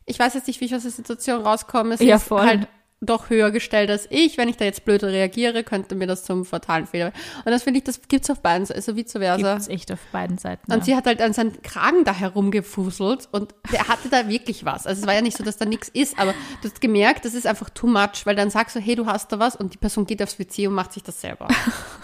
ich 0.04 0.18
weiß 0.18 0.34
jetzt 0.34 0.48
nicht, 0.48 0.60
wie 0.60 0.66
ich 0.66 0.74
aus 0.74 0.82
der 0.82 0.90
Situation 0.90 1.40
rauskomme, 1.40 1.96
sie 1.96 2.04
Ja, 2.08 2.16
ist 2.16 2.24
voll. 2.24 2.46
halt 2.46 2.68
doch 3.00 3.30
höher 3.30 3.50
gestellt 3.50 3.90
als 3.90 4.06
ich. 4.10 4.38
Wenn 4.38 4.48
ich 4.48 4.56
da 4.56 4.64
jetzt 4.64 4.84
blöd 4.84 5.04
reagiere, 5.04 5.62
könnte 5.62 5.94
mir 5.94 6.06
das 6.06 6.24
zum 6.24 6.44
fatalen 6.44 6.86
Fehler. 6.86 7.12
Und 7.44 7.52
das 7.52 7.62
finde 7.62 7.78
ich, 7.78 7.84
das 7.84 8.00
gibt's 8.08 8.28
auf 8.28 8.40
beiden, 8.40 8.66
Seiten, 8.66 8.78
also 8.78 8.96
vice 8.96 9.12
versa. 9.12 9.36
Gibt 9.36 9.62
es 9.62 9.68
echt 9.68 9.92
auf 9.92 10.00
beiden 10.10 10.38
Seiten. 10.38 10.70
Und 10.72 10.78
ja. 10.78 10.84
sie 10.84 10.96
hat 10.96 11.06
halt 11.06 11.22
an 11.22 11.32
seinen 11.32 11.62
Kragen 11.62 12.04
da 12.04 12.12
herumgefuselt 12.12 13.28
und 13.30 13.54
der 13.72 13.86
hatte 13.86 14.08
da 14.08 14.28
wirklich 14.28 14.64
was. 14.64 14.86
Also 14.86 15.02
es 15.02 15.06
war 15.06 15.14
ja 15.14 15.22
nicht 15.22 15.36
so, 15.36 15.44
dass 15.44 15.56
da 15.56 15.64
nichts 15.64 15.88
ist, 15.88 16.18
aber 16.18 16.32
du 16.62 16.68
hast 16.68 16.80
gemerkt, 16.80 17.24
das 17.24 17.34
ist 17.34 17.46
einfach 17.46 17.70
too 17.70 17.86
much, 17.86 18.24
weil 18.24 18.34
dann 18.34 18.50
sagst 18.50 18.74
du, 18.74 18.80
hey, 18.80 18.96
du 18.96 19.06
hast 19.06 19.30
da 19.32 19.38
was 19.38 19.54
und 19.54 19.74
die 19.74 19.78
Person 19.78 20.06
geht 20.06 20.22
aufs 20.22 20.38
WC 20.38 20.66
und 20.66 20.74
macht 20.74 20.92
sich 20.92 21.02
das 21.02 21.20
selber. 21.20 21.48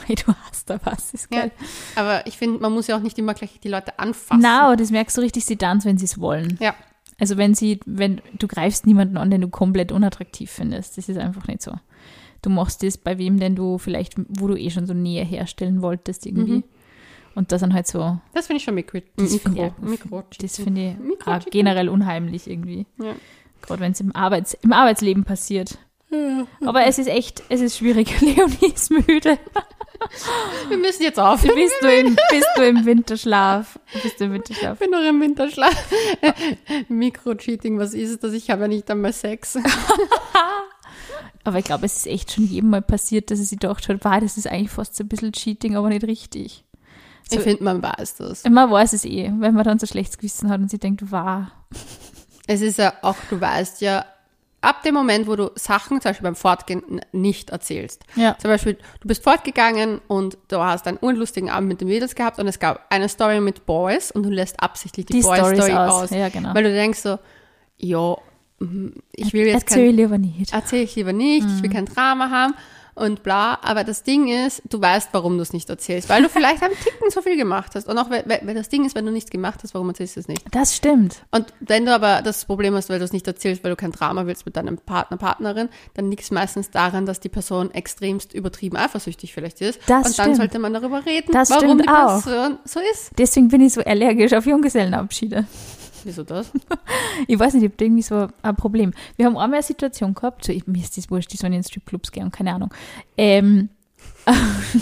Hey, 0.07 0.17
du 0.17 0.35
hast 0.51 0.69
da 0.69 0.79
was, 0.85 1.15
ist 1.15 1.33
ja. 1.33 1.41
geil. 1.41 1.51
Aber 1.97 2.27
ich 2.27 2.37
finde, 2.37 2.61
man 2.61 2.73
muss 2.73 2.89
ja 2.89 2.97
auch 2.97 3.01
nicht 3.01 3.19
immer 3.19 3.33
gleich 3.33 3.59
die 3.61 3.69
Leute 3.69 3.99
anfassen. 3.99 4.43
Na, 4.43 4.67
aber 4.67 4.77
das 4.77 4.91
merkst 4.91 5.17
du 5.17 5.23
richtig, 5.23 5.47
sie 5.47 5.57
tanzt, 5.57 5.87
wenn 5.87 5.97
sie 5.97 6.05
es 6.05 6.21
wollen. 6.21 6.59
Ja, 6.61 6.75
Also 7.19 7.37
wenn 7.37 7.55
sie, 7.55 7.81
wenn 7.87 8.21
du 8.39 8.49
greifst 8.49 8.87
niemanden 8.87 9.17
an, 9.17 9.31
den 9.31 9.41
du 9.41 9.49
komplett 9.49 9.93
unattraktiv 9.93 10.51
findest, 10.51 10.99
das 10.99 11.09
ist 11.09 11.19
einfach 11.19 11.47
nicht 11.47 11.63
so. 11.63 11.73
Du 12.43 12.51
machst 12.51 12.83
das 12.83 12.99
bei 12.99 13.19
wem, 13.19 13.39
den 13.39 13.57
du 13.57 13.79
vielleicht, 13.79 14.15
wo 14.17 14.49
du 14.49 14.57
eh 14.57 14.71
schon 14.71 14.87
so 14.87 14.95
Nähe 14.95 15.25
herstellen 15.25 15.81
wolltest 15.81 16.27
irgendwie. 16.27 16.57
Mhm. 16.57 16.65
Und 17.35 17.51
das 17.51 17.61
sind 17.61 17.75
halt 17.75 17.87
so, 17.87 18.19
das 18.33 18.47
finde 18.47 18.59
ich 18.59 18.65
schon 18.65 18.75
Mikro. 18.75 19.01
Das 19.17 19.37
finde 19.37 19.73
ich 19.81 19.89
Mikro. 19.89 20.23
das 20.39 20.57
finde 20.57 20.97
ich 21.41 21.51
generell 21.51 21.89
unheimlich 21.89 22.49
irgendwie. 22.49 22.87
Ja. 22.99 23.15
Gerade 23.63 23.81
wenn 23.81 23.93
es 23.93 24.01
im, 24.01 24.15
Arbeits-, 24.15 24.55
im 24.63 24.73
Arbeitsleben 24.73 25.25
passiert. 25.25 25.79
Aber 26.65 26.87
es 26.87 26.99
ist 26.99 27.09
echt, 27.09 27.43
es 27.49 27.61
ist 27.61 27.79
schwierig. 27.79 28.21
Leonie 28.21 28.73
ist 28.75 28.91
müde. 28.91 29.39
Wir 30.69 30.77
müssen 30.77 31.03
jetzt 31.03 31.19
auf. 31.19 31.41
Bist 31.43 31.75
du 31.81 31.89
im, 31.93 32.17
bist 32.31 32.47
du 32.57 32.63
im 32.67 32.85
Winterschlaf? 32.85 33.79
Bist 34.03 34.21
du 34.21 34.25
im 34.25 34.33
Winterschlaf? 34.35 34.75
Ich 34.75 34.79
bin 34.81 34.91
noch 34.91 35.07
im 35.09 35.21
Winterschlaf. 35.21 35.75
Mikro-Cheating, 36.89 37.79
was 37.79 37.95
ist 37.95 38.23
das? 38.23 38.33
Ich 38.33 38.51
habe 38.51 38.63
ja 38.63 38.69
nicht 38.69 38.91
einmal 38.91 39.13
Sex. 39.13 39.59
Aber 41.45 41.59
ich 41.59 41.65
glaube, 41.65 41.85
es 41.87 41.97
ist 41.99 42.07
echt 42.07 42.33
schon 42.33 42.45
jedem 42.47 42.71
mal 42.71 42.83
passiert, 42.83 43.31
dass 43.31 43.39
er 43.39 43.45
sich 43.45 43.59
gedacht 43.59 43.87
hat, 43.89 44.05
wow, 44.05 44.19
das 44.21 44.37
ist 44.39 44.47
eigentlich 44.47 44.71
fast 44.71 44.97
so 44.97 45.05
ein 45.05 45.09
bisschen 45.09 45.33
Cheating, 45.33 45.77
aber 45.77 45.91
nicht 45.91 46.05
richtig. 46.07 46.65
So- 47.29 47.37
Ich 47.37 47.43
finde, 47.43 47.65
man 47.65 47.83
weiß 47.83 48.17
das. 48.17 48.45
Man 48.45 48.71
weiß 48.71 48.95
es 48.95 49.05
eh, 49.05 49.31
wenn 49.39 49.55
man 49.55 49.65
dann 49.65 49.79
so 49.79 49.87
schlechtes 49.87 50.17
Gewissen 50.17 50.49
hat 50.49 50.61
und 50.61 50.71
sich 50.71 50.81
denkt, 50.81 51.03
wow. 51.13 51.45
Es 52.47 52.63
ist 52.63 52.79
ja 52.79 52.95
auch, 53.03 53.17
du 53.29 53.39
weißt 53.41 53.83
ja, 53.83 54.07
ab 54.65 54.83
dem 54.83 54.95
Moment, 54.95 55.27
wo 55.27 55.37
du 55.37 55.51
Sachen, 55.55 56.01
zum 56.01 56.11
Beispiel 56.11 56.25
beim 56.25 56.35
Fortgehen, 56.37 57.01
nicht 57.13 57.51
erzählst. 57.51 58.05
Ja. 58.17 58.37
Zum 58.39 58.51
Beispiel, 58.51 58.79
du 59.01 59.09
bist 59.09 59.23
fortgegangen 59.23 60.01
und 60.09 60.39
du 60.49 60.59
hast 60.59 60.87
einen 60.87 60.97
unlustigen 60.99 61.51
Abend 61.51 61.69
mit 61.69 61.81
den 61.81 61.89
Mädels 61.89 62.15
gehabt 62.15 62.39
und 62.39 62.47
es 62.49 62.59
gab 62.59 62.87
eine 62.91 63.09
Story 63.09 63.41
mit 63.41 63.67
Boys 63.67 64.11
und 64.11 64.25
du 64.25 64.31
lässt 64.31 64.61
absichtlich 64.61 65.07
die, 65.07 65.15
Die 65.15 65.23
Boy-Story 65.23 65.73
aus. 65.73 66.05
aus. 66.05 66.11
Ja, 66.11 66.29
genau. 66.29 66.55
Weil 66.55 66.65
du 66.65 66.73
denkst 66.73 67.01
so, 67.01 67.19
ja, 67.77 68.17
mhm, 68.59 68.95
ich 69.13 69.33
will 69.33 69.47
jetzt 69.47 69.65
Erzähl 69.65 69.89
kein, 69.89 69.97
lieber 69.97 70.19
nicht. 70.19 70.53
erzähl 70.53 70.83
ich 70.85 70.95
lieber 70.97 71.13
nicht, 71.13 71.47
ich 71.57 71.63
will 71.63 71.71
kein 71.71 71.87
Drama 71.87 72.31
haben 72.31 72.55
und 72.95 73.23
bla. 73.23 73.59
Aber 73.63 73.85
das 73.85 74.03
Ding 74.03 74.29
ist, 74.29 74.63
du 74.69 74.81
weißt, 74.81 75.09
warum 75.13 75.37
du 75.37 75.43
es 75.43 75.53
nicht 75.53 75.69
erzählst, 75.69 76.09
weil 76.09 76.23
du 76.23 76.29
vielleicht 76.29 76.63
einen 76.63 76.75
Ticken 76.75 77.11
zu 77.11 77.23
viel 77.23 77.37
gemacht 77.37 77.73
hast. 77.75 77.89
Und 77.89 77.99
auch 77.99 78.11
wenn, 78.11 78.25
wenn 78.27 78.57
das 78.57 78.69
Ding 78.69 78.85
ist, 78.85 78.95
wenn 78.95 79.07
du 79.07 79.13
nichts 79.13 79.31
gemacht 79.31 79.61
hast, 79.63 79.75
warum 79.75 79.89
erzählst 79.89 80.17
du 80.17 80.21
es 80.21 80.29
nicht? 80.29 80.43
Das 80.53 80.75
stimmt. 80.75 81.23
Und 81.31 81.53
wenn 81.61 81.87
du 81.87 81.95
aber 81.95 82.23
das 82.23 82.45
Problem 82.45 82.75
hast, 82.75 82.89
weil 82.89 82.99
du 82.99 83.05
es 83.05 83.13
nicht 83.13 83.27
erzählst, 83.27 83.65
weil 83.65 83.71
du 83.71 83.77
kein 83.77 83.93
Drama 83.93 84.27
willst 84.27 84.47
mit 84.47 84.57
deinem 84.57 84.79
Partner, 84.79 85.17
Partnerin, 85.17 85.69
dann 85.95 86.11
liegt 86.11 86.23
es 86.23 86.31
meistens 86.31 86.71
daran, 86.71 87.07
dass 87.07 87.21
die 87.21 87.29
Person 87.29 87.71
extremst 87.73 88.33
übertrieben 88.35 88.77
eifersüchtig 88.77 89.33
vielleicht 89.35 89.61
ist. 89.61 89.81
Das 89.87 90.07
und 90.07 90.19
dann 90.19 90.25
stimmt. 90.25 90.37
sollte 90.37 90.59
man 90.59 90.73
darüber 90.73 91.05
reden, 91.05 91.33
Das 91.33 91.51
warum 91.51 91.79
die 91.79 91.89
auch. 91.89 92.23
Person 92.23 92.59
so 92.65 92.81
ist. 92.93 93.11
Deswegen 93.19 93.49
bin 93.49 93.61
ich 93.61 93.73
so 93.75 93.81
allergisch 93.83 94.33
auf 94.33 94.47
Junggesellenabschiede. 94.47 95.47
Wieso 96.05 96.23
das? 96.23 96.51
Ich 97.29 97.39
weiß 97.39 97.55
nicht, 97.55 97.63
ich 97.63 97.71
habe 97.71 97.85
irgendwie 97.85 98.03
so 98.03 98.27
ein 98.43 98.57
Problem. 98.57 98.93
Wir 99.17 99.27
haben 99.27 99.37
einmal 99.37 99.59
eine 99.59 99.63
Situation 99.63 100.15
gehabt, 100.15 100.45
so, 100.45 100.53
ich, 100.53 100.67
mir 100.67 100.83
ist 100.83 100.97
das 100.97 101.11
wurscht, 101.11 101.33
die 101.33 101.37
sollen 101.37 101.53
in 101.53 101.63
Stripclubs 101.63 102.11
gehen, 102.11 102.33
keine 102.33 102.53
Ahnung. 102.53 102.75
Ähm, 103.17 103.69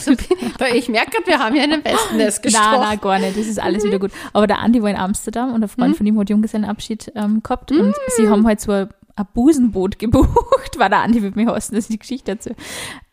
ich 0.74 0.88
merke 0.88 1.10
gerade, 1.10 1.26
wir 1.26 1.38
haben 1.38 1.54
hier 1.54 1.64
einen 1.64 1.84
Westennest 1.84 2.38
nein, 2.38 2.52
gestochen. 2.52 2.80
nein, 2.80 3.00
gar 3.00 3.18
nicht, 3.18 3.36
das 3.36 3.46
ist 3.46 3.60
alles 3.60 3.84
wieder 3.84 3.98
gut. 3.98 4.12
Aber 4.32 4.46
der 4.46 4.60
Andi 4.60 4.82
war 4.82 4.90
in 4.90 4.96
Amsterdam 4.96 5.52
und 5.52 5.62
ein 5.62 5.68
Freund 5.68 5.96
von 5.96 6.06
ihm 6.06 6.18
hat 6.18 6.30
Junggesellenabschied 6.30 7.12
ähm, 7.14 7.42
gehabt 7.42 7.72
und 7.72 7.94
sie 8.16 8.28
haben 8.28 8.46
halt 8.46 8.60
so 8.60 8.72
ein, 8.72 8.88
ein 9.16 9.26
Busenboot 9.34 9.98
gebucht, 9.98 10.78
war 10.78 10.88
der 10.88 11.00
Andi 11.02 11.22
wird 11.22 11.36
mich 11.36 11.46
hassen, 11.46 11.74
dass 11.74 11.84
ich 11.84 11.90
die 11.90 11.98
Geschichte 11.98 12.32
dazu. 12.36 12.50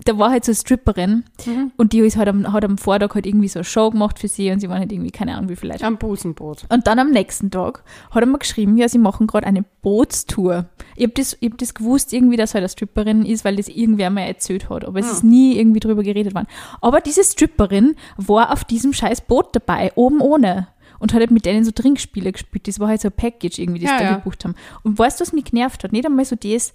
Da 0.06 0.18
war 0.18 0.32
halt 0.32 0.46
so 0.46 0.52
eine 0.52 0.56
Stripperin 0.56 1.24
Mhm. 1.46 1.72
und 1.78 1.92
die 1.94 2.00
ist 2.00 2.16
halt 2.18 2.30
am, 2.30 2.52
hat 2.54 2.64
am 2.64 2.78
Vortag 2.78 3.14
halt 3.16 3.26
irgendwie 3.26 3.48
so 3.50 3.60
eine 3.60 3.64
Show 3.66 3.90
gemacht 3.90 4.18
für 4.20 4.28
sie 4.28 4.50
und 4.52 4.60
sie 4.60 4.70
waren 4.70 4.80
halt 4.80 4.92
irgendwie, 4.92 5.12
keine 5.12 5.36
Ahnung 5.36 5.50
wie 5.50 5.56
viel 5.56 5.70
Leute. 5.70 5.86
Am 5.86 5.98
Busenboot. 5.98 6.66
Und 6.70 6.88
dann 6.88 7.00
am 7.00 7.12
nächsten 7.12 7.52
Tag 7.52 7.84
hat 8.12 8.24
er 8.24 8.26
mir 8.28 8.38
geschrieben, 8.40 8.78
ja, 8.78 8.88
sie 8.88 8.98
machen 8.98 9.28
gerade 9.28 9.46
eine 9.48 9.66
Bootstour. 9.82 10.66
Ich 10.96 11.04
habe 11.04 11.14
das, 11.16 11.38
ich 11.40 11.50
hab 11.52 11.58
das 11.58 11.74
gewusst, 11.74 12.14
irgendwie, 12.14 12.38
dass 12.38 12.54
halt 12.54 12.62
eine 12.64 12.70
Stripperin 12.70 13.26
ist, 13.26 13.44
weil 13.46 13.56
das 13.58 13.68
irgendwer 13.68 14.10
mir 14.10 14.26
erzählt 14.26 14.70
hat. 14.70 14.86
Aber 14.86 15.00
es 15.00 15.12
ist 15.12 15.24
nie 15.24 15.58
irgendwie 15.58 15.80
drüber 15.82 16.04
geredet 16.04 16.34
worden. 16.34 16.48
Aber 16.82 17.02
diese 17.02 17.24
Stripperin 17.24 17.96
war 18.18 18.52
auf 18.54 18.64
diesem 18.64 18.94
scheiß 18.94 19.22
Boot 19.22 19.48
dabei, 19.54 19.92
oben 19.96 20.22
ohne. 20.22 20.68
Und 21.00 21.14
hat 21.14 21.20
halt 21.22 21.32
mit 21.32 21.46
denen 21.46 21.64
so 21.66 21.72
Trinkspiele 21.72 22.32
gespielt. 22.32 22.68
Das 22.68 22.80
war 22.80 22.90
halt 22.90 23.02
so 23.02 23.08
ein 23.08 23.14
Package 23.16 23.58
irgendwie, 23.60 23.80
das 23.82 23.92
Ja, 23.92 23.98
sie 23.98 24.04
da 24.04 24.10
ja. 24.12 24.16
gebucht 24.18 24.44
haben. 24.46 24.56
Und 24.84 25.00
weißt 25.00 25.20
du, 25.20 25.24
was 25.24 25.34
mich 25.34 25.46
genervt 25.46 25.84
hat? 25.84 25.92
Nicht 25.94 26.06
einmal 26.06 26.26
so 26.26 26.36
das, 26.36 26.74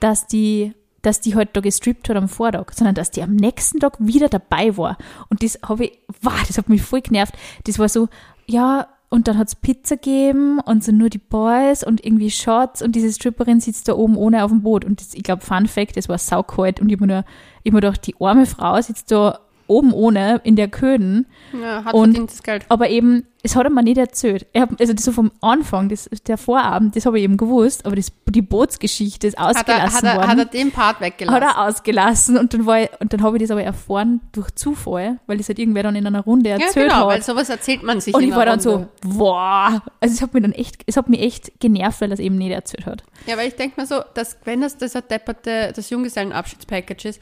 dass 0.00 0.26
die 0.26 0.72
dass 1.02 1.20
die 1.20 1.34
halt 1.34 1.50
da 1.52 1.60
gestrippt 1.60 2.08
hat 2.08 2.16
am 2.16 2.28
Vortag, 2.30 2.72
sondern 2.72 2.94
dass 2.94 3.10
die 3.10 3.22
am 3.22 3.36
nächsten 3.36 3.78
Tag 3.78 3.96
wieder 3.98 4.30
dabei 4.30 4.74
war. 4.78 4.96
Und 5.28 5.42
das 5.42 5.58
habe 5.62 5.84
ich, 5.84 5.98
wow, 6.22 6.32
das 6.46 6.56
hat 6.56 6.70
mich 6.70 6.80
voll 6.80 7.02
genervt. 7.02 7.34
Das 7.64 7.78
war 7.78 7.90
so, 7.90 8.08
ja, 8.46 8.88
und 9.10 9.28
dann 9.28 9.36
hat 9.36 9.48
es 9.48 9.54
Pizza 9.54 9.96
gegeben 9.96 10.60
und 10.60 10.82
so 10.82 10.92
nur 10.92 11.10
die 11.10 11.18
Boys 11.18 11.84
und 11.84 12.02
irgendwie 12.06 12.30
Shots 12.30 12.80
und 12.80 12.96
diese 12.96 13.12
Stripperin 13.12 13.60
sitzt 13.60 13.86
da 13.88 13.92
oben 13.96 14.16
ohne 14.16 14.44
auf 14.44 14.50
dem 14.50 14.62
Boot. 14.62 14.86
Und 14.86 14.98
das, 14.98 15.12
ich 15.12 15.22
glaube, 15.22 15.44
Fun 15.44 15.66
Fact, 15.66 15.98
das 15.98 16.08
war 16.08 16.16
saukalt 16.16 16.80
und 16.80 16.88
ich 16.88 16.94
habe 16.96 17.06
mir, 17.06 17.12
nur- 17.16 17.24
ich 17.64 17.70
hab 17.70 17.74
mir 17.74 17.80
gedacht, 17.82 18.06
die 18.06 18.14
arme 18.18 18.46
Frau 18.46 18.80
sitzt 18.80 19.10
da 19.12 19.40
oben 19.66 19.92
ohne 19.92 20.40
in 20.44 20.56
der 20.56 20.68
Köden 20.68 21.26
Ja, 21.52 21.84
hat 21.84 21.94
Und- 21.94 22.12
verdientes 22.12 22.42
Geld. 22.42 22.64
aber 22.68 22.88
eben, 22.90 23.26
es 23.42 23.56
hat 23.56 23.64
er 23.64 23.70
mir 23.70 23.82
nicht 23.82 23.98
erzählt. 23.98 24.46
Er 24.54 24.62
hat, 24.62 24.70
also 24.80 24.92
das 24.94 25.04
so 25.04 25.12
vom 25.12 25.30
Anfang, 25.42 25.88
das, 25.90 26.08
der 26.26 26.38
Vorabend, 26.38 26.96
das 26.96 27.04
habe 27.06 27.18
ich 27.18 27.24
eben 27.24 27.36
gewusst, 27.36 27.84
aber 27.84 27.94
das, 27.96 28.10
die 28.28 28.40
Bootsgeschichte 28.42 29.26
ist 29.26 29.38
Hat 29.38 29.56
er, 29.68 29.74
ausgelassen 29.76 29.96
hat, 29.96 30.04
er, 30.04 30.16
worden. 30.16 30.28
hat 30.30 30.38
er 30.38 30.44
den 30.46 30.70
Part 30.72 31.00
weggelassen? 31.00 31.34
Hat 31.34 31.54
er 31.56 31.60
ausgelassen 31.66 32.38
und 32.38 32.54
dann 32.54 32.64
war 32.66 32.80
ich, 32.82 32.88
und 33.00 33.12
dann 33.12 33.22
habe 33.22 33.36
ich 33.36 33.42
das 33.42 33.50
aber 33.50 33.62
erfahren 33.62 34.20
durch 34.32 34.50
Zufall, 34.54 35.18
weil 35.26 35.36
das 35.38 35.48
halt 35.48 35.58
irgendwer 35.58 35.82
dann 35.82 35.94
in 35.96 36.06
einer 36.06 36.20
Runde 36.22 36.50
ja, 36.50 36.56
erzählt 36.56 36.88
genau, 36.90 37.06
weil 37.08 37.16
hat. 37.18 37.24
sowas 37.24 37.48
erzählt 37.50 37.82
man 37.82 38.00
sich 38.00 38.14
Und 38.14 38.22
ich 38.22 38.34
war 38.34 38.46
dann 38.46 38.60
so, 38.60 38.70
Runde. 38.72 38.88
boah. 39.02 39.82
Also 40.00 40.14
es 40.14 40.22
hat 40.22 40.32
mir 40.34 40.40
dann 40.40 40.52
echt, 40.52 40.82
es 40.86 40.96
hat 40.96 41.08
mich 41.08 41.20
echt 41.20 41.60
genervt, 41.60 42.00
weil 42.00 42.10
er 42.10 42.14
es 42.14 42.20
eben 42.20 42.36
nicht 42.38 42.50
erzählt 42.52 42.86
hat. 42.86 43.02
Ja, 43.26 43.36
weil 43.36 43.48
ich 43.48 43.56
denke 43.56 43.78
mir 43.80 43.86
so, 43.86 44.00
dass 44.14 44.38
wenn 44.44 44.62
das 44.62 44.78
das 44.78 44.92
depperte, 44.92 45.72
das 45.76 45.90
Junggesellenabschiedspackage 45.90 47.04
ist, 47.08 47.20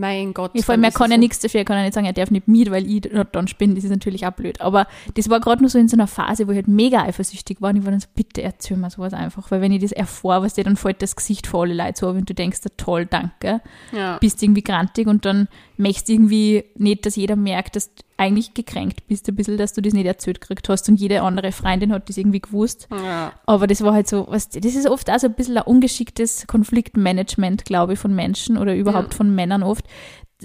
mein 0.00 0.34
Gott. 0.34 0.50
Ich 0.54 0.64
vor 0.64 0.72
allem, 0.72 0.82
er 0.84 0.90
kann 0.90 1.10
ja 1.10 1.16
so. 1.16 1.20
nichts 1.20 1.38
dafür, 1.38 1.60
er 1.60 1.64
kann 1.64 1.76
ja 1.76 1.82
nicht 1.84 1.94
sagen, 1.94 2.06
er 2.06 2.12
darf 2.12 2.30
nicht 2.30 2.48
mit, 2.48 2.70
weil 2.70 2.90
ich 2.90 3.02
dann 3.32 3.46
spinne, 3.48 3.74
das 3.74 3.84
ist 3.84 3.90
natürlich 3.90 4.26
auch 4.26 4.32
blöd. 4.32 4.60
Aber 4.60 4.86
das 5.14 5.28
war 5.30 5.38
gerade 5.40 5.62
nur 5.62 5.70
so 5.70 5.78
in 5.78 5.88
so 5.88 5.96
einer 5.96 6.06
Phase, 6.06 6.48
wo 6.48 6.52
ich 6.52 6.56
halt 6.56 6.68
mega 6.68 7.02
eifersüchtig 7.02 7.60
war 7.60 7.70
und 7.70 7.76
ich 7.76 7.84
war 7.84 7.90
dann 7.92 8.00
so, 8.00 8.08
bitte 8.14 8.42
erzähl 8.42 8.76
mir 8.76 8.90
sowas 8.90 9.12
einfach, 9.12 9.50
weil 9.50 9.60
wenn 9.60 9.72
ich 9.72 9.82
das 9.82 9.92
erfahre, 9.92 10.42
was 10.44 10.54
dir 10.54 10.64
dann 10.64 10.76
fällt 10.76 11.02
das 11.02 11.14
Gesicht 11.14 11.46
vor 11.46 11.62
alle 11.62 11.74
Leute 11.74 12.00
so 12.00 12.08
ab 12.08 12.16
und 12.16 12.28
du 12.28 12.34
denkst, 12.34 12.60
ja, 12.64 12.70
toll, 12.76 13.06
danke, 13.06 13.60
Ja. 13.92 14.18
bist 14.18 14.42
irgendwie 14.42 14.62
grantig 14.62 15.06
und 15.06 15.24
dann 15.24 15.48
möchtest 15.76 16.08
du 16.08 16.12
irgendwie 16.14 16.64
nicht, 16.76 17.04
dass 17.06 17.16
jeder 17.16 17.36
merkt, 17.36 17.76
dass 17.76 17.90
eigentlich 18.20 18.54
gekränkt 18.54 19.06
bist 19.08 19.26
ein 19.28 19.34
bisschen, 19.34 19.56
dass 19.56 19.72
du 19.72 19.80
das 19.80 19.94
nicht 19.94 20.06
erzählt 20.06 20.40
gekriegt 20.40 20.68
hast 20.68 20.88
und 20.88 20.96
jede 21.00 21.22
andere 21.22 21.52
Freundin 21.52 21.92
hat 21.92 22.08
das 22.08 22.18
irgendwie 22.18 22.40
gewusst. 22.40 22.86
ja. 22.92 23.32
Aber 23.46 23.66
das 23.66 23.82
war 23.82 23.94
halt 23.94 24.08
so, 24.08 24.26
was, 24.28 24.48
das 24.50 24.74
ist 24.74 24.86
oft 24.88 25.10
auch 25.10 25.18
so 25.18 25.26
ein 25.26 25.34
bisschen 25.34 25.56
ein 25.56 25.64
ungeschicktes 25.64 26.46
Konfliktmanagement, 26.46 27.64
glaube 27.64 27.94
ich, 27.94 27.98
von 27.98 28.14
Menschen 28.14 28.58
oder 28.58 28.74
überhaupt 28.76 29.12
Ja. 29.12 29.16
von 29.16 29.34
Männern 29.34 29.62
oft, 29.62 29.86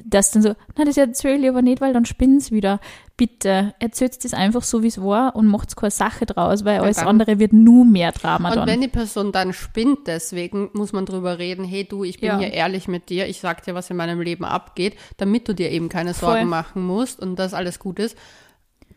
dass 0.03 0.31
dann 0.31 0.41
so, 0.41 0.55
na, 0.77 0.83
das 0.85 0.97
erzähle 0.97 1.43
ich 1.43 1.49
aber 1.49 1.61
nicht, 1.61 1.79
weil 1.81 1.93
dann 1.93 2.05
spinnen's 2.05 2.51
wieder. 2.51 2.79
Bitte, 3.17 3.73
erzählt 3.79 4.23
das 4.25 4.33
einfach 4.33 4.63
so, 4.63 4.83
wie 4.83 4.87
es 4.87 5.01
war 5.01 5.35
und 5.35 5.47
macht's 5.47 5.75
keine 5.77 5.91
Sache 5.91 6.25
draus, 6.25 6.65
weil 6.65 6.79
alles 6.79 6.97
dann- 6.97 7.07
andere 7.07 7.39
wird 7.39 7.53
nur 7.53 7.85
mehr 7.85 8.11
Drama 8.11 8.49
Und 8.49 8.55
dann. 8.57 8.67
wenn 8.67 8.81
die 8.81 8.89
Person 8.89 9.31
dann 9.31 9.53
spinnt, 9.53 9.99
deswegen 10.07 10.69
muss 10.73 10.91
man 10.91 11.05
drüber 11.05 11.39
reden, 11.39 11.63
hey 11.63 11.85
du, 11.85 12.03
ich 12.03 12.19
bin 12.19 12.27
Ja. 12.27 12.37
hier 12.39 12.51
ehrlich 12.51 12.87
mit 12.89 13.09
dir, 13.09 13.27
ich 13.27 13.39
sag 13.39 13.63
dir, 13.63 13.73
was 13.73 13.89
in 13.89 13.95
meinem 13.95 14.19
Leben 14.19 14.43
abgeht, 14.43 14.97
damit 15.17 15.47
du 15.47 15.53
dir 15.55 15.71
eben 15.71 15.87
keine 15.87 16.13
Sorgen 16.13 16.39
Voll. 16.41 16.45
machen 16.49 16.85
musst 16.85 17.21
und 17.21 17.37
das 17.37 17.53
alles 17.53 17.79
gut 17.79 17.99
ist. 17.99 18.17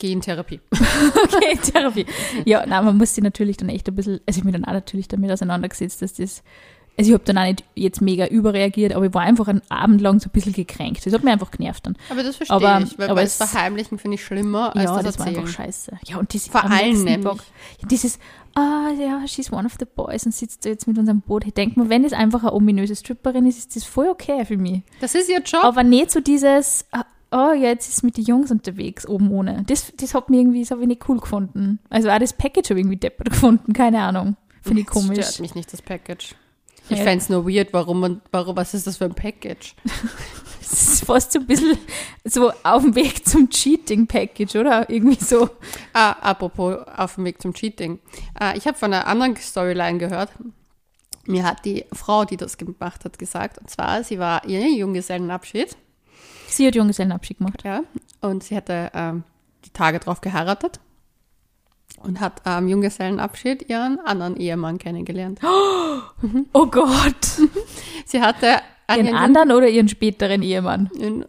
Geh 0.01 0.13
in 0.13 0.21
Therapie. 0.21 0.61
okay, 0.73 1.59
Therapie. 1.73 2.07
Ja, 2.45 2.65
nein, 2.67 2.85
man 2.85 2.97
muss 2.97 3.15
sich 3.15 3.25
natürlich 3.25 3.57
dann 3.57 3.69
echt 3.69 3.89
ein 3.89 3.95
bisschen, 3.97 4.21
also 4.27 4.39
ich 4.39 4.45
bin 4.45 4.53
dann 4.53 4.65
auch 4.65 4.73
natürlich 4.73 5.09
damit 5.09 5.31
auseinandergesetzt, 5.31 6.03
dass 6.03 6.15
das, 6.15 6.43
also 6.99 7.11
ich 7.11 7.15
habe 7.15 7.25
dann 7.25 7.39
auch 7.39 7.45
nicht 7.45 7.65
jetzt 7.77 8.01
mega 8.01 8.27
überreagiert, 8.27 8.93
aber 8.95 9.07
ich 9.07 9.15
war 9.15 9.23
einfach 9.23 9.47
einen 9.49 9.63
Abend 9.71 10.01
lang 10.01 10.19
so 10.21 10.29
ein 10.29 10.33
bisschen 10.33 10.53
gekränkt. 10.53 11.07
Das 11.07 11.13
hat 11.15 11.23
mich 11.25 11.33
einfach 11.33 11.51
genervt 11.53 11.87
dann. 11.87 11.97
Aber 12.11 12.23
das 12.23 12.37
verstehe 12.37 12.57
Aber- 12.57 12.83
ich, 12.85 12.99
weil 12.99 13.09
aber 13.09 13.23
das 13.23 13.41
es- 13.41 13.51
Verheimlichen 13.51 13.99
finde 13.99 14.17
ich 14.17 14.25
schlimmer 14.25 14.75
als 14.77 14.85
ja, 14.85 14.97
das, 14.97 15.05
das, 15.05 15.19
war 15.21 15.27
Erzählen. 15.27 15.45
einfach 15.47 15.57
scheiße. 15.65 15.93
Ja, 16.07 16.19
und 16.19 16.35
das 16.35 16.49
Vor 16.49 16.65
allem 16.65 17.05
nämlich. 17.05 17.39
Dieses, 17.91 18.19
ah, 18.55 18.91
ja, 18.99 19.23
she's 19.27 19.53
one 19.53 19.65
of 19.67 19.77
the 19.79 19.87
boys 19.87 20.27
und 20.27 20.35
sitzt 20.35 20.65
da 20.65 20.71
jetzt 20.71 20.87
mit 20.89 20.99
unserem 20.99 21.21
Boot. 21.21 21.47
Ich 21.47 21.55
denke 21.55 21.81
mir, 21.81 21.89
wenn 21.89 22.05
es 22.05 22.13
einfach 22.13 22.43
eine 22.43 22.53
ominöse 22.53 22.97
Stripperin 22.97 23.47
ist, 23.47 23.59
ist 23.59 23.77
das 23.77 23.85
voll 23.85 24.09
okay 24.09 24.45
für 24.45 24.57
mich. 24.57 24.83
Das 25.01 25.15
ist 25.15 25.29
ihr 25.31 25.41
Job. 25.41 25.63
Aber 25.65 25.85
nicht 25.85 26.11
so 26.11 26.21
dieses, 26.21 26.85
ah, 26.93 27.05
oh, 27.31 27.53
ja, 27.53 27.69
jetzt 27.69 27.89
ist 27.89 28.03
mit 28.03 28.17
den 28.17 28.25
Jungs 28.25 28.51
unterwegs, 28.51 29.07
oben 29.07 29.31
ohne. 29.31 29.63
Das, 29.69 29.93
das 29.97 30.15
hat 30.15 30.31
mir 30.31 30.41
irgendwie, 30.41 30.61
das 30.63 30.71
habe 30.73 30.81
ich 30.83 30.89
nicht 30.89 31.09
cool 31.09 31.21
gefunden. 31.21 31.79
Also 31.91 32.11
auch 32.11 32.19
das 32.19 32.33
Package 32.33 32.71
habe 32.71 32.81
ich 32.81 32.85
irgendwie 32.87 32.97
deppert 32.99 33.31
gefunden, 33.31 33.73
keine 33.73 34.01
Ahnung. 34.01 34.37
Finde 34.63 34.81
ich 34.81 34.87
Das 34.87 34.95
komisch. 34.95 35.25
stört 35.27 35.41
mich 35.41 35.55
nicht, 35.55 35.73
das 35.73 35.81
Package. 35.81 36.35
Ich 36.90 36.98
Ja. 36.98 37.05
fände 37.05 37.18
es 37.22 37.29
nur 37.29 37.46
weird, 37.46 37.72
warum, 37.72 38.01
man, 38.01 38.20
warum, 38.31 38.57
was 38.57 38.72
ist 38.74 38.87
das 38.87 38.96
für 38.98 39.05
ein 39.07 39.14
Package? 39.14 39.74
Das 40.70 40.83
ist 40.83 41.05
fast 41.07 41.33
so 41.33 41.38
ein 41.38 41.46
bisschen 41.46 41.79
so 42.24 42.53
auf 42.62 42.83
dem 42.83 42.94
Weg 42.94 43.27
zum 43.27 43.48
Cheating-Package, 43.48 44.55
oder? 44.57 44.90
Irgendwie 44.90 45.16
so. 45.24 45.48
Ah, 45.94 46.11
apropos 46.20 46.77
auf 46.94 47.14
dem 47.14 47.24
Weg 47.24 47.40
zum 47.40 47.55
Cheating. 47.55 47.98
Ah, 48.35 48.53
ich 48.55 48.66
habe 48.66 48.77
von 48.77 48.92
einer 48.92 49.07
anderen 49.07 49.35
Storyline 49.37 49.96
gehört. 49.96 50.29
Mir 51.27 51.44
hat 51.44 51.64
die 51.64 51.87
Frau, 51.94 52.27
die 52.27 52.37
das 52.37 52.59
gemacht 52.59 53.07
hat, 53.07 53.18
gesagt, 53.18 53.57
und 53.57 53.70
zwar, 53.70 54.05
sie 54.05 54.18
war 54.18 54.44
ihr 54.46 54.61
Junggesellenabschied, 54.68 55.74
Sie 56.48 56.66
hat 56.66 56.74
Junggesellenabschied 56.74 57.38
gemacht. 57.38 57.62
ja, 57.64 57.81
und 58.20 58.44
sie 58.44 58.55
hatte 58.55 58.90
ähm, 58.92 59.24
die 59.64 59.70
Tage 59.70 60.01
drauf 60.01 60.20
geheiratet 60.20 60.81
und 62.03 62.21
hat 62.21 62.47
am 62.47 62.69
Junggesellenabschied 62.69 63.69
ihren 63.69 63.99
anderen 64.01 64.37
Ehemann 64.37 64.79
kennengelernt. 64.79 65.41
Oh 66.53 66.67
Gott. 66.67 67.15
Sie 68.07 68.21
hatte 68.21 68.57
an 68.87 68.97
Ihren 68.99 69.07
ihren 69.07 69.17
anderen 69.17 69.53
oder 69.53 69.69
ihren 69.69 69.89
späteren 69.89 70.43
Ehemann? 70.43 70.91
in 70.99 71.25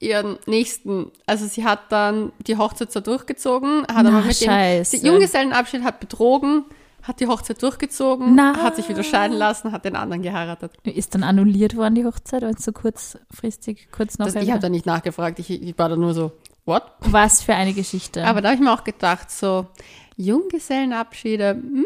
ihren 0.00 0.38
nächsten, 0.46 1.10
also 1.26 1.46
sie 1.46 1.64
hat 1.64 1.90
dann 1.90 2.32
die 2.46 2.58
Hochzeit 2.58 2.92
so 2.92 3.00
durchgezogen, 3.00 3.82
hat 3.86 4.04
Na, 4.04 4.08
aber 4.18 4.22
mit 4.22 4.36
scheiße. 4.36 4.96
dem 4.96 5.00
die 5.00 5.06
Junggesellenabschied 5.06 5.82
hat 5.82 6.00
betrogen, 6.00 6.64
hat 7.02 7.20
die 7.20 7.26
Hochzeit 7.26 7.62
durchgezogen, 7.62 8.34
Na. 8.34 8.56
hat 8.62 8.76
sich 8.76 8.86
wieder 8.88 9.02
scheiden 9.02 9.36
lassen, 9.36 9.72
hat 9.72 9.84
den 9.86 9.96
anderen 9.96 10.22
geheiratet. 10.22 10.72
Ist 10.84 11.14
dann 11.14 11.22
annulliert 11.22 11.76
worden, 11.76 11.94
die 11.94 12.04
Hochzeit, 12.04 12.42
weil 12.42 12.54
es 12.54 12.64
so 12.64 12.72
kurzfristig, 12.72 13.88
kurz 13.92 14.16
Das, 14.16 14.28
nachher. 14.34 14.42
ich 14.42 14.50
habe 14.50 14.60
da 14.60 14.68
nicht 14.68 14.84
nachgefragt, 14.86 15.38
ich, 15.38 15.50
ich 15.50 15.78
war 15.78 15.88
da 15.88 15.96
nur 15.96 16.12
so, 16.12 16.32
what? 16.66 16.82
Was 17.00 17.40
für 17.42 17.54
eine 17.54 17.72
Geschichte. 17.72 18.26
Aber 18.26 18.42
da 18.42 18.48
habe 18.48 18.56
ich 18.56 18.62
mir 18.62 18.72
auch 18.72 18.84
gedacht, 18.84 19.30
so 19.30 19.66
Junggesellenabschiede, 20.16 21.54
mm, 21.54 21.84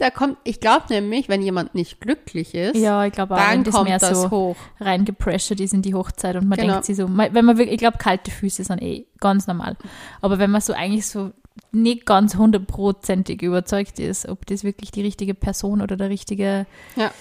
da 0.00 0.10
kommt, 0.10 0.38
ich 0.44 0.60
glaube 0.60 0.86
nämlich, 0.88 1.28
wenn 1.28 1.42
jemand 1.42 1.74
nicht 1.74 2.00
glücklich 2.00 2.54
ist, 2.54 2.76
ja, 2.76 3.04
ich 3.04 3.12
glaube 3.12 3.34
auch, 3.34 3.38
dann 3.38 3.64
kommt 3.64 3.84
mehr 3.88 3.98
das 3.98 4.22
so 4.22 4.30
hoch. 4.30 4.56
reingepressured 4.80 5.60
ist 5.60 5.74
in 5.74 5.82
die 5.82 5.94
Hochzeit 5.94 6.36
und 6.36 6.48
man 6.48 6.58
Genau. 6.58 6.72
denkt 6.74 6.86
sich 6.86 6.96
so, 6.96 7.06
wenn 7.08 7.44
man 7.44 7.58
wirklich, 7.58 7.72
ich 7.74 7.78
glaube, 7.78 7.98
kalte 7.98 8.30
Füße 8.30 8.64
sind 8.64 8.80
eh 8.82 9.06
ganz 9.20 9.46
normal. 9.46 9.76
Aber 10.22 10.38
wenn 10.38 10.50
man 10.50 10.60
so 10.62 10.72
eigentlich 10.72 11.06
so 11.06 11.32
nicht 11.72 12.06
ganz 12.06 12.36
hundertprozentig 12.36 13.42
überzeugt 13.42 13.98
ist, 13.98 14.26
ob 14.28 14.46
das 14.46 14.64
wirklich 14.64 14.90
die 14.90 15.02
richtige 15.02 15.34
Person 15.34 15.82
oder 15.82 15.96
der 15.96 16.08
richtige 16.08 16.66
Ja. 16.96 17.12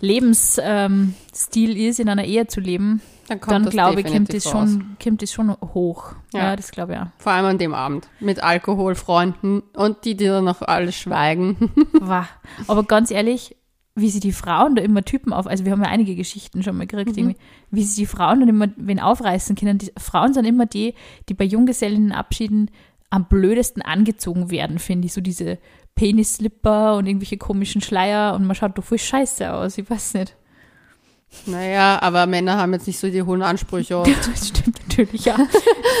Lebensstil 0.00 0.62
ähm, 0.62 1.14
ist, 1.76 1.98
in 1.98 2.08
einer 2.08 2.24
Ehe 2.24 2.46
zu 2.46 2.60
leben, 2.60 3.02
Dann 3.28 3.40
dann 3.40 3.68
glaube 3.70 4.00
ich, 4.00 4.06
kommt 4.06 4.32
das, 4.32 4.46
raus. 4.46 4.70
schon, 4.70 4.96
kommt 5.02 5.22
das 5.22 5.32
schon 5.32 5.50
hoch. 5.74 6.14
Ja, 6.32 6.40
Ja. 6.40 6.56
das 6.56 6.70
glaube 6.70 6.94
ich 6.94 6.98
auch. 6.98 7.06
Vor 7.18 7.32
allem 7.32 7.46
an 7.46 7.58
dem 7.58 7.74
Abend. 7.74 8.08
Mit 8.20 8.42
Alkohol, 8.42 8.94
Freunden 8.94 9.62
und 9.76 10.04
die, 10.04 10.16
die 10.16 10.24
dann 10.26 10.44
noch 10.44 10.62
alle 10.62 10.92
schweigen. 10.92 11.56
Wah. 12.00 12.26
Aber 12.66 12.84
ganz 12.84 13.10
ehrlich, 13.10 13.54
wie 13.94 14.10
sie 14.10 14.20
die 14.20 14.32
Frauen 14.32 14.76
da 14.76 14.82
immer 14.82 15.04
Typen 15.04 15.32
auf, 15.32 15.46
also 15.48 15.64
wir 15.64 15.72
haben 15.72 15.82
ja 15.82 15.88
einige 15.88 16.14
Geschichten 16.14 16.62
schon 16.62 16.76
mal 16.76 16.86
gekriegt, 16.86 17.16
Mhm. 17.16 17.34
wie 17.70 17.82
sie 17.82 18.02
die 18.02 18.06
Frauen 18.06 18.40
dann 18.40 18.48
immer 18.48 18.68
wen 18.76 19.00
aufreißen 19.00 19.56
können. 19.56 19.78
Die 19.78 19.92
Frauen 19.98 20.32
sind 20.34 20.44
immer 20.44 20.66
die, 20.66 20.94
die 21.28 21.34
bei 21.34 21.44
Junggesellenabschieden 21.44 22.70
am 23.10 23.24
blödesten 23.26 23.82
angezogen 23.82 24.50
werden, 24.50 24.78
finde 24.78 25.06
ich. 25.06 25.12
So 25.14 25.20
diese 25.20 25.58
Penisslipper 25.96 26.96
und 26.96 27.06
irgendwelche 27.06 27.36
komischen 27.38 27.80
Schleier 27.80 28.34
und 28.34 28.46
man 28.46 28.54
schaut 28.54 28.78
doch 28.78 28.84
voll 28.84 28.98
scheiße 28.98 29.52
aus, 29.52 29.76
ich 29.78 29.90
weiß 29.90 30.14
nicht. 30.14 30.36
Naja, 31.46 31.98
aber 32.02 32.26
Männer 32.26 32.56
haben 32.56 32.72
jetzt 32.72 32.86
nicht 32.86 32.98
so 32.98 33.08
die 33.08 33.22
hohen 33.22 33.42
Ansprüche. 33.42 34.02
Das 34.32 34.48
stimmt 34.48 34.78
natürlich, 34.88 35.24
ja. 35.24 35.36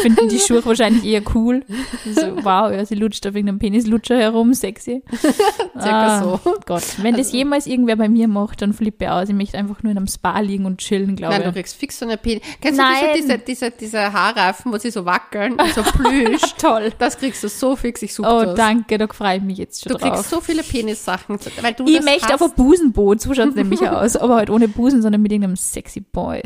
Finden 0.02 0.28
die 0.28 0.38
Schuhe 0.38 0.64
wahrscheinlich 0.64 1.04
eher 1.04 1.22
cool. 1.34 1.64
So, 2.12 2.36
wow, 2.42 2.70
ja, 2.72 2.84
sie 2.84 2.94
lutscht 2.96 3.26
auf 3.26 3.34
irgendeinem 3.34 3.58
Penislutscher 3.58 4.18
herum, 4.18 4.52
sexy. 4.54 5.02
Circa 5.80 6.22
so. 6.22 6.40
Gott, 6.66 6.82
wenn 7.02 7.14
das 7.16 7.32
jemals 7.32 7.66
irgendwer 7.66 7.96
bei 7.96 8.08
mir 8.08 8.26
macht, 8.28 8.62
dann 8.62 8.72
flippe 8.72 9.04
ich 9.04 9.10
aus. 9.10 9.28
Ich 9.28 9.34
möchte 9.34 9.56
einfach 9.58 9.82
nur 9.82 9.92
in 9.92 9.98
einem 9.98 10.06
Spa 10.08 10.40
liegen 10.40 10.64
und 10.66 10.78
chillen, 10.78 11.14
glaube 11.16 11.34
Nein, 11.34 11.42
du 11.44 11.48
ich. 11.50 11.54
kriegst 11.54 11.76
fix 11.76 11.98
so 11.98 12.06
eine 12.06 12.16
Penis. 12.16 12.42
Kennst 12.60 12.78
Nein. 12.80 12.94
du 13.12 13.20
diese, 13.20 13.38
diese, 13.38 13.70
diese 13.70 14.12
Haarreifen, 14.12 14.72
wo 14.72 14.78
sie 14.78 14.90
so 14.90 15.04
wackeln 15.04 15.56
so 15.74 15.82
plüsch? 15.82 16.42
Toll. 16.58 16.92
Das 16.98 17.16
kriegst 17.18 17.42
du 17.44 17.48
so 17.48 17.76
fix, 17.76 18.02
ich 18.02 18.12
suche 18.14 18.28
Oh, 18.28 18.42
das. 18.44 18.54
danke, 18.56 18.98
da 18.98 19.06
freue 19.06 19.36
ich 19.38 19.42
mich 19.42 19.58
jetzt 19.58 19.82
schon 19.84 19.92
Du 19.92 19.98
kriegst 19.98 20.16
drauf. 20.16 20.26
so 20.26 20.40
viele 20.40 20.62
Penissachen, 20.62 21.38
weil 21.62 21.74
du 21.74 21.86
Ich 21.86 21.96
das 21.96 22.04
möchte 22.04 22.34
auf 22.34 22.40
hast. 22.40 22.50
ein 22.50 22.56
Busenboot, 22.56 23.20
so 23.20 23.32
schaut 23.34 23.50
es 23.50 23.54
nämlich 23.54 23.80
aus. 23.88 24.16
Aber 24.16 24.36
halt 24.36 24.50
ohne 24.50 24.68
Busen, 24.68 25.00
sondern 25.02 25.17
mit 25.22 25.32
irgendeinem 25.32 25.56
sexy 25.56 26.00
Boy. 26.00 26.42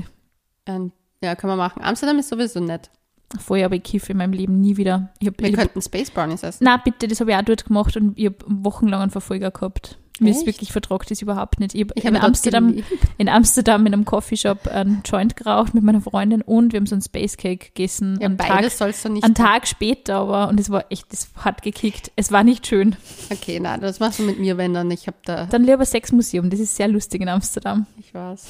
Ähm, 0.67 0.93
Ja, 1.23 1.35
können 1.37 1.53
wir 1.53 1.57
machen. 1.57 1.83
Amsterdam 1.83 2.19
ist 2.19 2.29
sowieso 2.29 2.61
nett. 2.61 2.91
Vorher 3.41 3.65
habe 3.65 3.77
ich 3.77 3.83
Kiff 3.83 4.11
in 4.11 4.19
meinem 4.19 4.33
Leben 4.35 4.61
nie 4.61 4.77
wieder. 4.77 5.11
Ich 5.19 5.29
hab, 5.29 5.41
Wir 5.41 5.53
könnten 5.53 5.81
Space 5.81 6.11
Brownies 6.11 6.43
essen. 6.43 6.65
na 6.65 6.77
bitte, 6.77 7.09
das 7.09 7.21
habe 7.21 7.31
ich 7.31 7.37
auch 7.37 7.43
dort 7.43 7.65
gemacht 7.65 7.97
und 7.97 8.19
ich 8.19 8.27
habe 8.27 8.37
wochenlang 8.47 9.01
einen 9.01 9.11
Verfolger 9.11 9.51
gehabt. 9.51 9.99
Mir 10.21 10.31
ist 10.31 10.39
Echt? 10.39 10.47
wirklich 10.47 10.73
vertragt 10.73 11.11
das 11.11 11.23
überhaupt 11.23 11.59
nicht. 11.59 11.75
Ich 11.75 11.81
habe 11.83 11.93
Ich 11.97 12.05
in, 12.05 12.17
Amsterdam, 12.17 12.75
in 13.19 13.29
Amsterdam 13.29 13.87
in 13.87 13.95
einem 13.95 14.05
Coffeeshop 14.05 14.69
einen 14.69 15.03
Joint 15.05 15.37
geraucht 15.37 15.75
mit 15.75 15.83
meiner 15.83 16.01
Freundin 16.01 16.43
und 16.43 16.73
wir 16.73 16.79
haben 16.81 16.87
so 16.87 16.95
einen 16.95 17.03
Space 17.03 17.37
Cake 17.37 17.67
gegessen. 17.75 18.19
Ja, 18.21 18.27
einen, 18.29 18.39
Tag, 18.39 18.71
sollst 18.71 19.05
du 19.05 19.09
nicht. 19.09 19.25
einen 19.25 19.35
Tag 19.35 19.67
später 19.67 20.17
aber 20.17 20.49
und 20.49 20.61
es 20.61 20.71
war 20.71 20.85
echt, 20.91 21.13
das 21.13 21.29
hat 21.37 21.63
gekickt. 21.63 22.13
Es 22.15 22.31
war 22.31 22.45
nicht 22.45 22.67
schön. 22.67 22.95
Okay, 23.31 23.59
nein, 23.59 23.81
das 23.81 24.01
machst 24.01 24.19
du 24.19 24.23
mit 24.25 24.39
mir, 24.39 24.57
wenn 24.59 24.75
dann. 24.75 24.91
Ich 24.91 25.07
habe 25.07 25.17
da, 25.25 25.47
Dann 25.47 25.65
lieber 25.65 25.85
Sexmuseum, 25.85 26.51
das 26.51 26.61
ist 26.61 26.77
sehr 26.77 26.89
lustig 26.89 27.23
in 27.23 27.29
Amsterdam. 27.29 27.87
ich 27.99 28.13
weiß. 28.15 28.47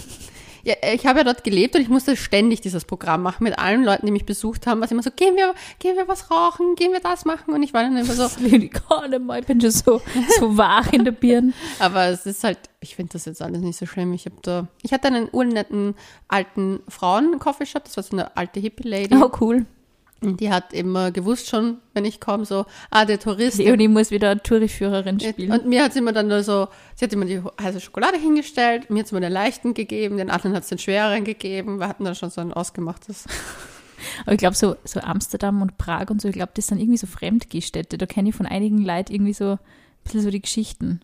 Ja, 0.65 0.75
ich 0.95 1.07
habe 1.07 1.21
ja 1.21 1.25
dort 1.25 1.45
gelebt 1.45 1.75
und 1.75 1.83
ich 1.83 1.89
musste 1.89 2.17
ständig 2.17 2.61
dieses 2.61 2.85
Programm 2.85 3.23
machen 3.23 3.45
mit 3.45 3.59
allen 3.59 3.85
Leuten, 3.85 4.07
die 4.07 4.13
mich 4.13 4.27
besucht 4.27 4.67
haben, 4.67 4.81
was 4.81 4.91
immer 4.91 5.03
so, 5.03 5.11
gehen 5.11 5.37
wir, 5.37 5.55
gehen 5.79 5.97
wir 5.97 6.07
was 6.07 6.31
rauchen, 6.31 6.75
gehen 6.77 6.93
wir 6.93 7.01
das 7.01 7.25
machen 7.25 7.53
und 7.53 7.63
ich 7.63 7.75
war 7.75 7.83
dann 7.83 7.97
immer 7.97 8.13
so, 8.13 8.25
will 8.41 8.65
ich 8.65 9.47
bin 9.47 9.61
schon 9.61 9.71
so, 9.71 10.01
so 10.39 10.57
wach 10.57 10.93
in 10.93 11.05
der 11.05 11.13
Birne. 11.13 11.53
aber 11.79 12.07
es 12.07 12.27
ist 12.27 12.45
halt, 12.45 12.59
ich 12.81 12.95
finde 12.95 13.15
das 13.15 13.25
jetzt 13.25 13.43
alles 13.43 13.61
nicht 13.61 13.79
so 13.79 13.87
schlimm. 13.87 14.13
Ich 14.13 14.27
habe 14.27 14.37
da, 14.43 14.69
ich 14.83 14.93
hatte 14.93 15.09
einen 15.09 15.29
urnetten 15.31 15.95
alten 16.29 16.81
Frauen-Coffeeshop, 16.89 17.85
das 17.85 17.97
war 17.97 18.05
so 18.05 18.13
eine 18.17 18.37
alte 18.37 18.61
Hippie-Lady. 18.61 19.17
Oh, 19.17 19.31
cool. 19.41 19.67
Und 20.23 20.41
die 20.41 20.51
hat 20.51 20.73
immer 20.73 21.11
gewusst 21.11 21.49
schon, 21.49 21.79
wenn 21.95 22.05
ich 22.05 22.21
komme, 22.21 22.45
so, 22.45 22.65
ah, 22.91 23.05
der 23.05 23.19
Tourist. 23.19 23.59
Leonie 23.59 23.89
muss 23.89 24.11
wieder 24.11 24.43
Touriführerin 24.43 25.19
spielen. 25.21 25.53
Und 25.53 25.67
mir 25.67 25.83
hat 25.85 25.93
sie 25.93 25.99
immer 25.99 26.13
dann 26.13 26.29
nur 26.29 26.43
so, 26.43 26.69
sie 26.95 27.05
hat 27.05 27.13
immer 27.13 27.25
die 27.25 27.41
heiße 27.61 27.81
Schokolade 27.81 28.19
hingestellt, 28.19 28.89
mir 28.91 29.01
hat 29.01 29.09
sie 29.09 29.13
immer 29.15 29.21
den 29.21 29.33
leichten 29.33 29.75
gegeben, 29.75 30.17
den 30.17 30.31
anderen 30.31 30.55
hat 30.55 30.63
es 30.63 30.69
den 30.69 30.79
schwereren 30.79 31.25
gegeben. 31.25 31.79
Wir 31.81 31.89
hatten 31.89 32.05
dann 32.05 32.15
schon 32.15 32.31
so 32.31 32.41
ein 32.41 32.53
ausgemachtes. 32.53 33.25
Aber 34.25 34.33
ich 34.33 34.39
glaube, 34.39 34.57
so, 34.57 34.77
so 34.85 35.01
Amsterdam 35.01 35.63
und 35.63 35.79
Prag 35.79 36.11
und 36.11 36.21
so, 36.21 36.29
ich 36.29 36.35
glaube, 36.35 36.53
das 36.55 36.67
sind 36.67 36.79
irgendwie 36.81 36.99
so 36.99 37.07
Fremdgehstätte. 37.07 37.99
Da 37.99 38.07
kenne 38.07 38.31
ich 38.31 38.35
von 38.35 38.47
einigen 38.47 38.85
Leuten 38.85 39.13
irgendwie 39.13 39.33
so 39.33 39.53
ein 39.53 39.59
bisschen 40.05 40.23
so 40.23 40.31
die 40.31 40.43
Geschichten. 40.43 41.01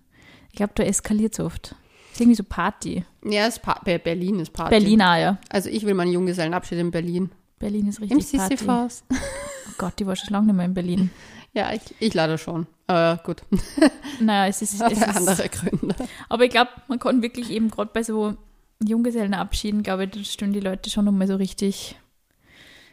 Ich 0.51 0.57
glaube, 0.57 0.73
da 0.75 0.83
eskaliert 0.83 1.35
es 1.35 1.41
oft. 1.41 1.71
Das 1.73 2.15
ist 2.15 2.21
irgendwie 2.23 2.37
so 2.37 2.43
Party. 2.43 3.05
Ja, 3.25 3.47
es 3.47 3.59
ist 3.59 3.63
pa 3.63 3.81
Be- 3.85 4.01
Berlin 4.01 4.41
ist 4.41 4.53
Party. 4.53 4.71
Berlin 4.71 5.03
auch, 5.03 5.17
ja. 5.17 5.39
Also 5.51 5.69
ich 5.69 5.85
will 5.87 5.95
meinen 5.95 6.11
Junggesellenabschied 6.11 6.79
in 6.79 6.91
Berlin. 6.91 7.31
Berlin 7.59 7.89
ist 7.89 7.99
Im 7.99 8.05
richtig 8.05 8.39
Party. 8.39 8.57
Sisyphos. 8.57 9.05
Oh 9.11 9.73
Gott, 9.79 9.99
die 9.99 10.07
war 10.07 10.17
schon 10.17 10.31
lange 10.31 10.47
nicht 10.47 10.57
mehr 10.57 10.65
in 10.65 10.75
Berlin. 10.75 11.11
Ja, 11.55 11.73
ich, 11.73 11.83
ich 11.99 12.15
lade 12.15 12.39
schon. 12.39 12.67
Aber 12.87 13.21
gut, 13.23 13.43
Naja, 14.21 14.49
es 14.49 14.63
ist, 14.63 14.81
es 14.81 14.93
ist 14.93 15.03
andere 15.03 15.49
Gründe. 15.49 15.95
Aber 16.29 16.45
ich 16.45 16.51
glaube, 16.51 16.71
man 16.89 16.99
kann 16.99 17.23
wirklich 17.23 17.51
eben 17.51 17.71
gerade 17.71 17.91
bei 17.93 18.03
so 18.03 18.37
Junggesellenabschieden, 18.83 19.83
glaube 19.83 20.05
ich, 20.05 20.11
da 20.11 20.25
stellen 20.25 20.53
die 20.53 20.61
Leute 20.61 20.89
schon 20.91 21.05
nochmal 21.05 21.27
so 21.27 21.37
richtig 21.37 21.97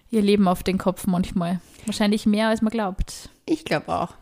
ihr 0.10 0.22
Leben 0.22 0.48
auf 0.48 0.64
den 0.64 0.78
Kopf 0.78 1.08
manchmal. 1.08 1.60
Wahrscheinlich 1.86 2.26
mehr, 2.26 2.50
als 2.50 2.62
man 2.62 2.72
glaubt. 2.72 3.30
Ich 3.46 3.66
glaube 3.66 3.94
auch. 3.94 4.14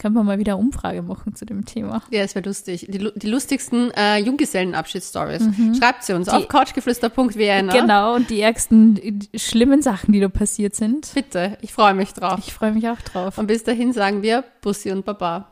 Können 0.00 0.14
wir 0.14 0.22
mal 0.24 0.38
wieder 0.38 0.56
Umfrage 0.56 1.02
machen 1.02 1.34
zu 1.34 1.44
dem 1.44 1.66
Thema. 1.66 2.02
Ja, 2.10 2.22
es 2.22 2.34
wäre 2.34 2.48
lustig. 2.48 2.86
Die, 2.88 3.10
die 3.14 3.26
lustigsten 3.28 3.90
äh, 3.90 4.16
Junggesellenabschied-Stories. 4.18 5.42
Schreibt 5.78 6.04
sie 6.04 6.14
uns 6.14 6.26
Mhm. 6.26 6.30
Die- 6.30 6.36
auf 6.38 6.48
couchgeflüster.vienna. 6.48 7.72
Genau, 7.72 8.14
und 8.14 8.30
die 8.30 8.40
ärgsten 8.40 8.96
äh, 8.96 9.38
schlimmen 9.38 9.82
Sachen, 9.82 10.12
die 10.12 10.20
da 10.20 10.28
passiert 10.28 10.74
sind. 10.74 11.10
Bitte, 11.14 11.58
ich 11.60 11.72
freue 11.72 11.94
mich 11.94 12.12
drauf. 12.14 12.38
Ich 12.38 12.52
freue 12.54 12.72
mich 12.72 12.88
auch 12.88 13.00
drauf. 13.02 13.36
Und 13.38 13.46
bis 13.46 13.62
dahin 13.64 13.92
sagen 13.92 14.22
wir 14.22 14.44
Bussi 14.62 14.90
und 14.90 15.04
Baba. 15.04 15.50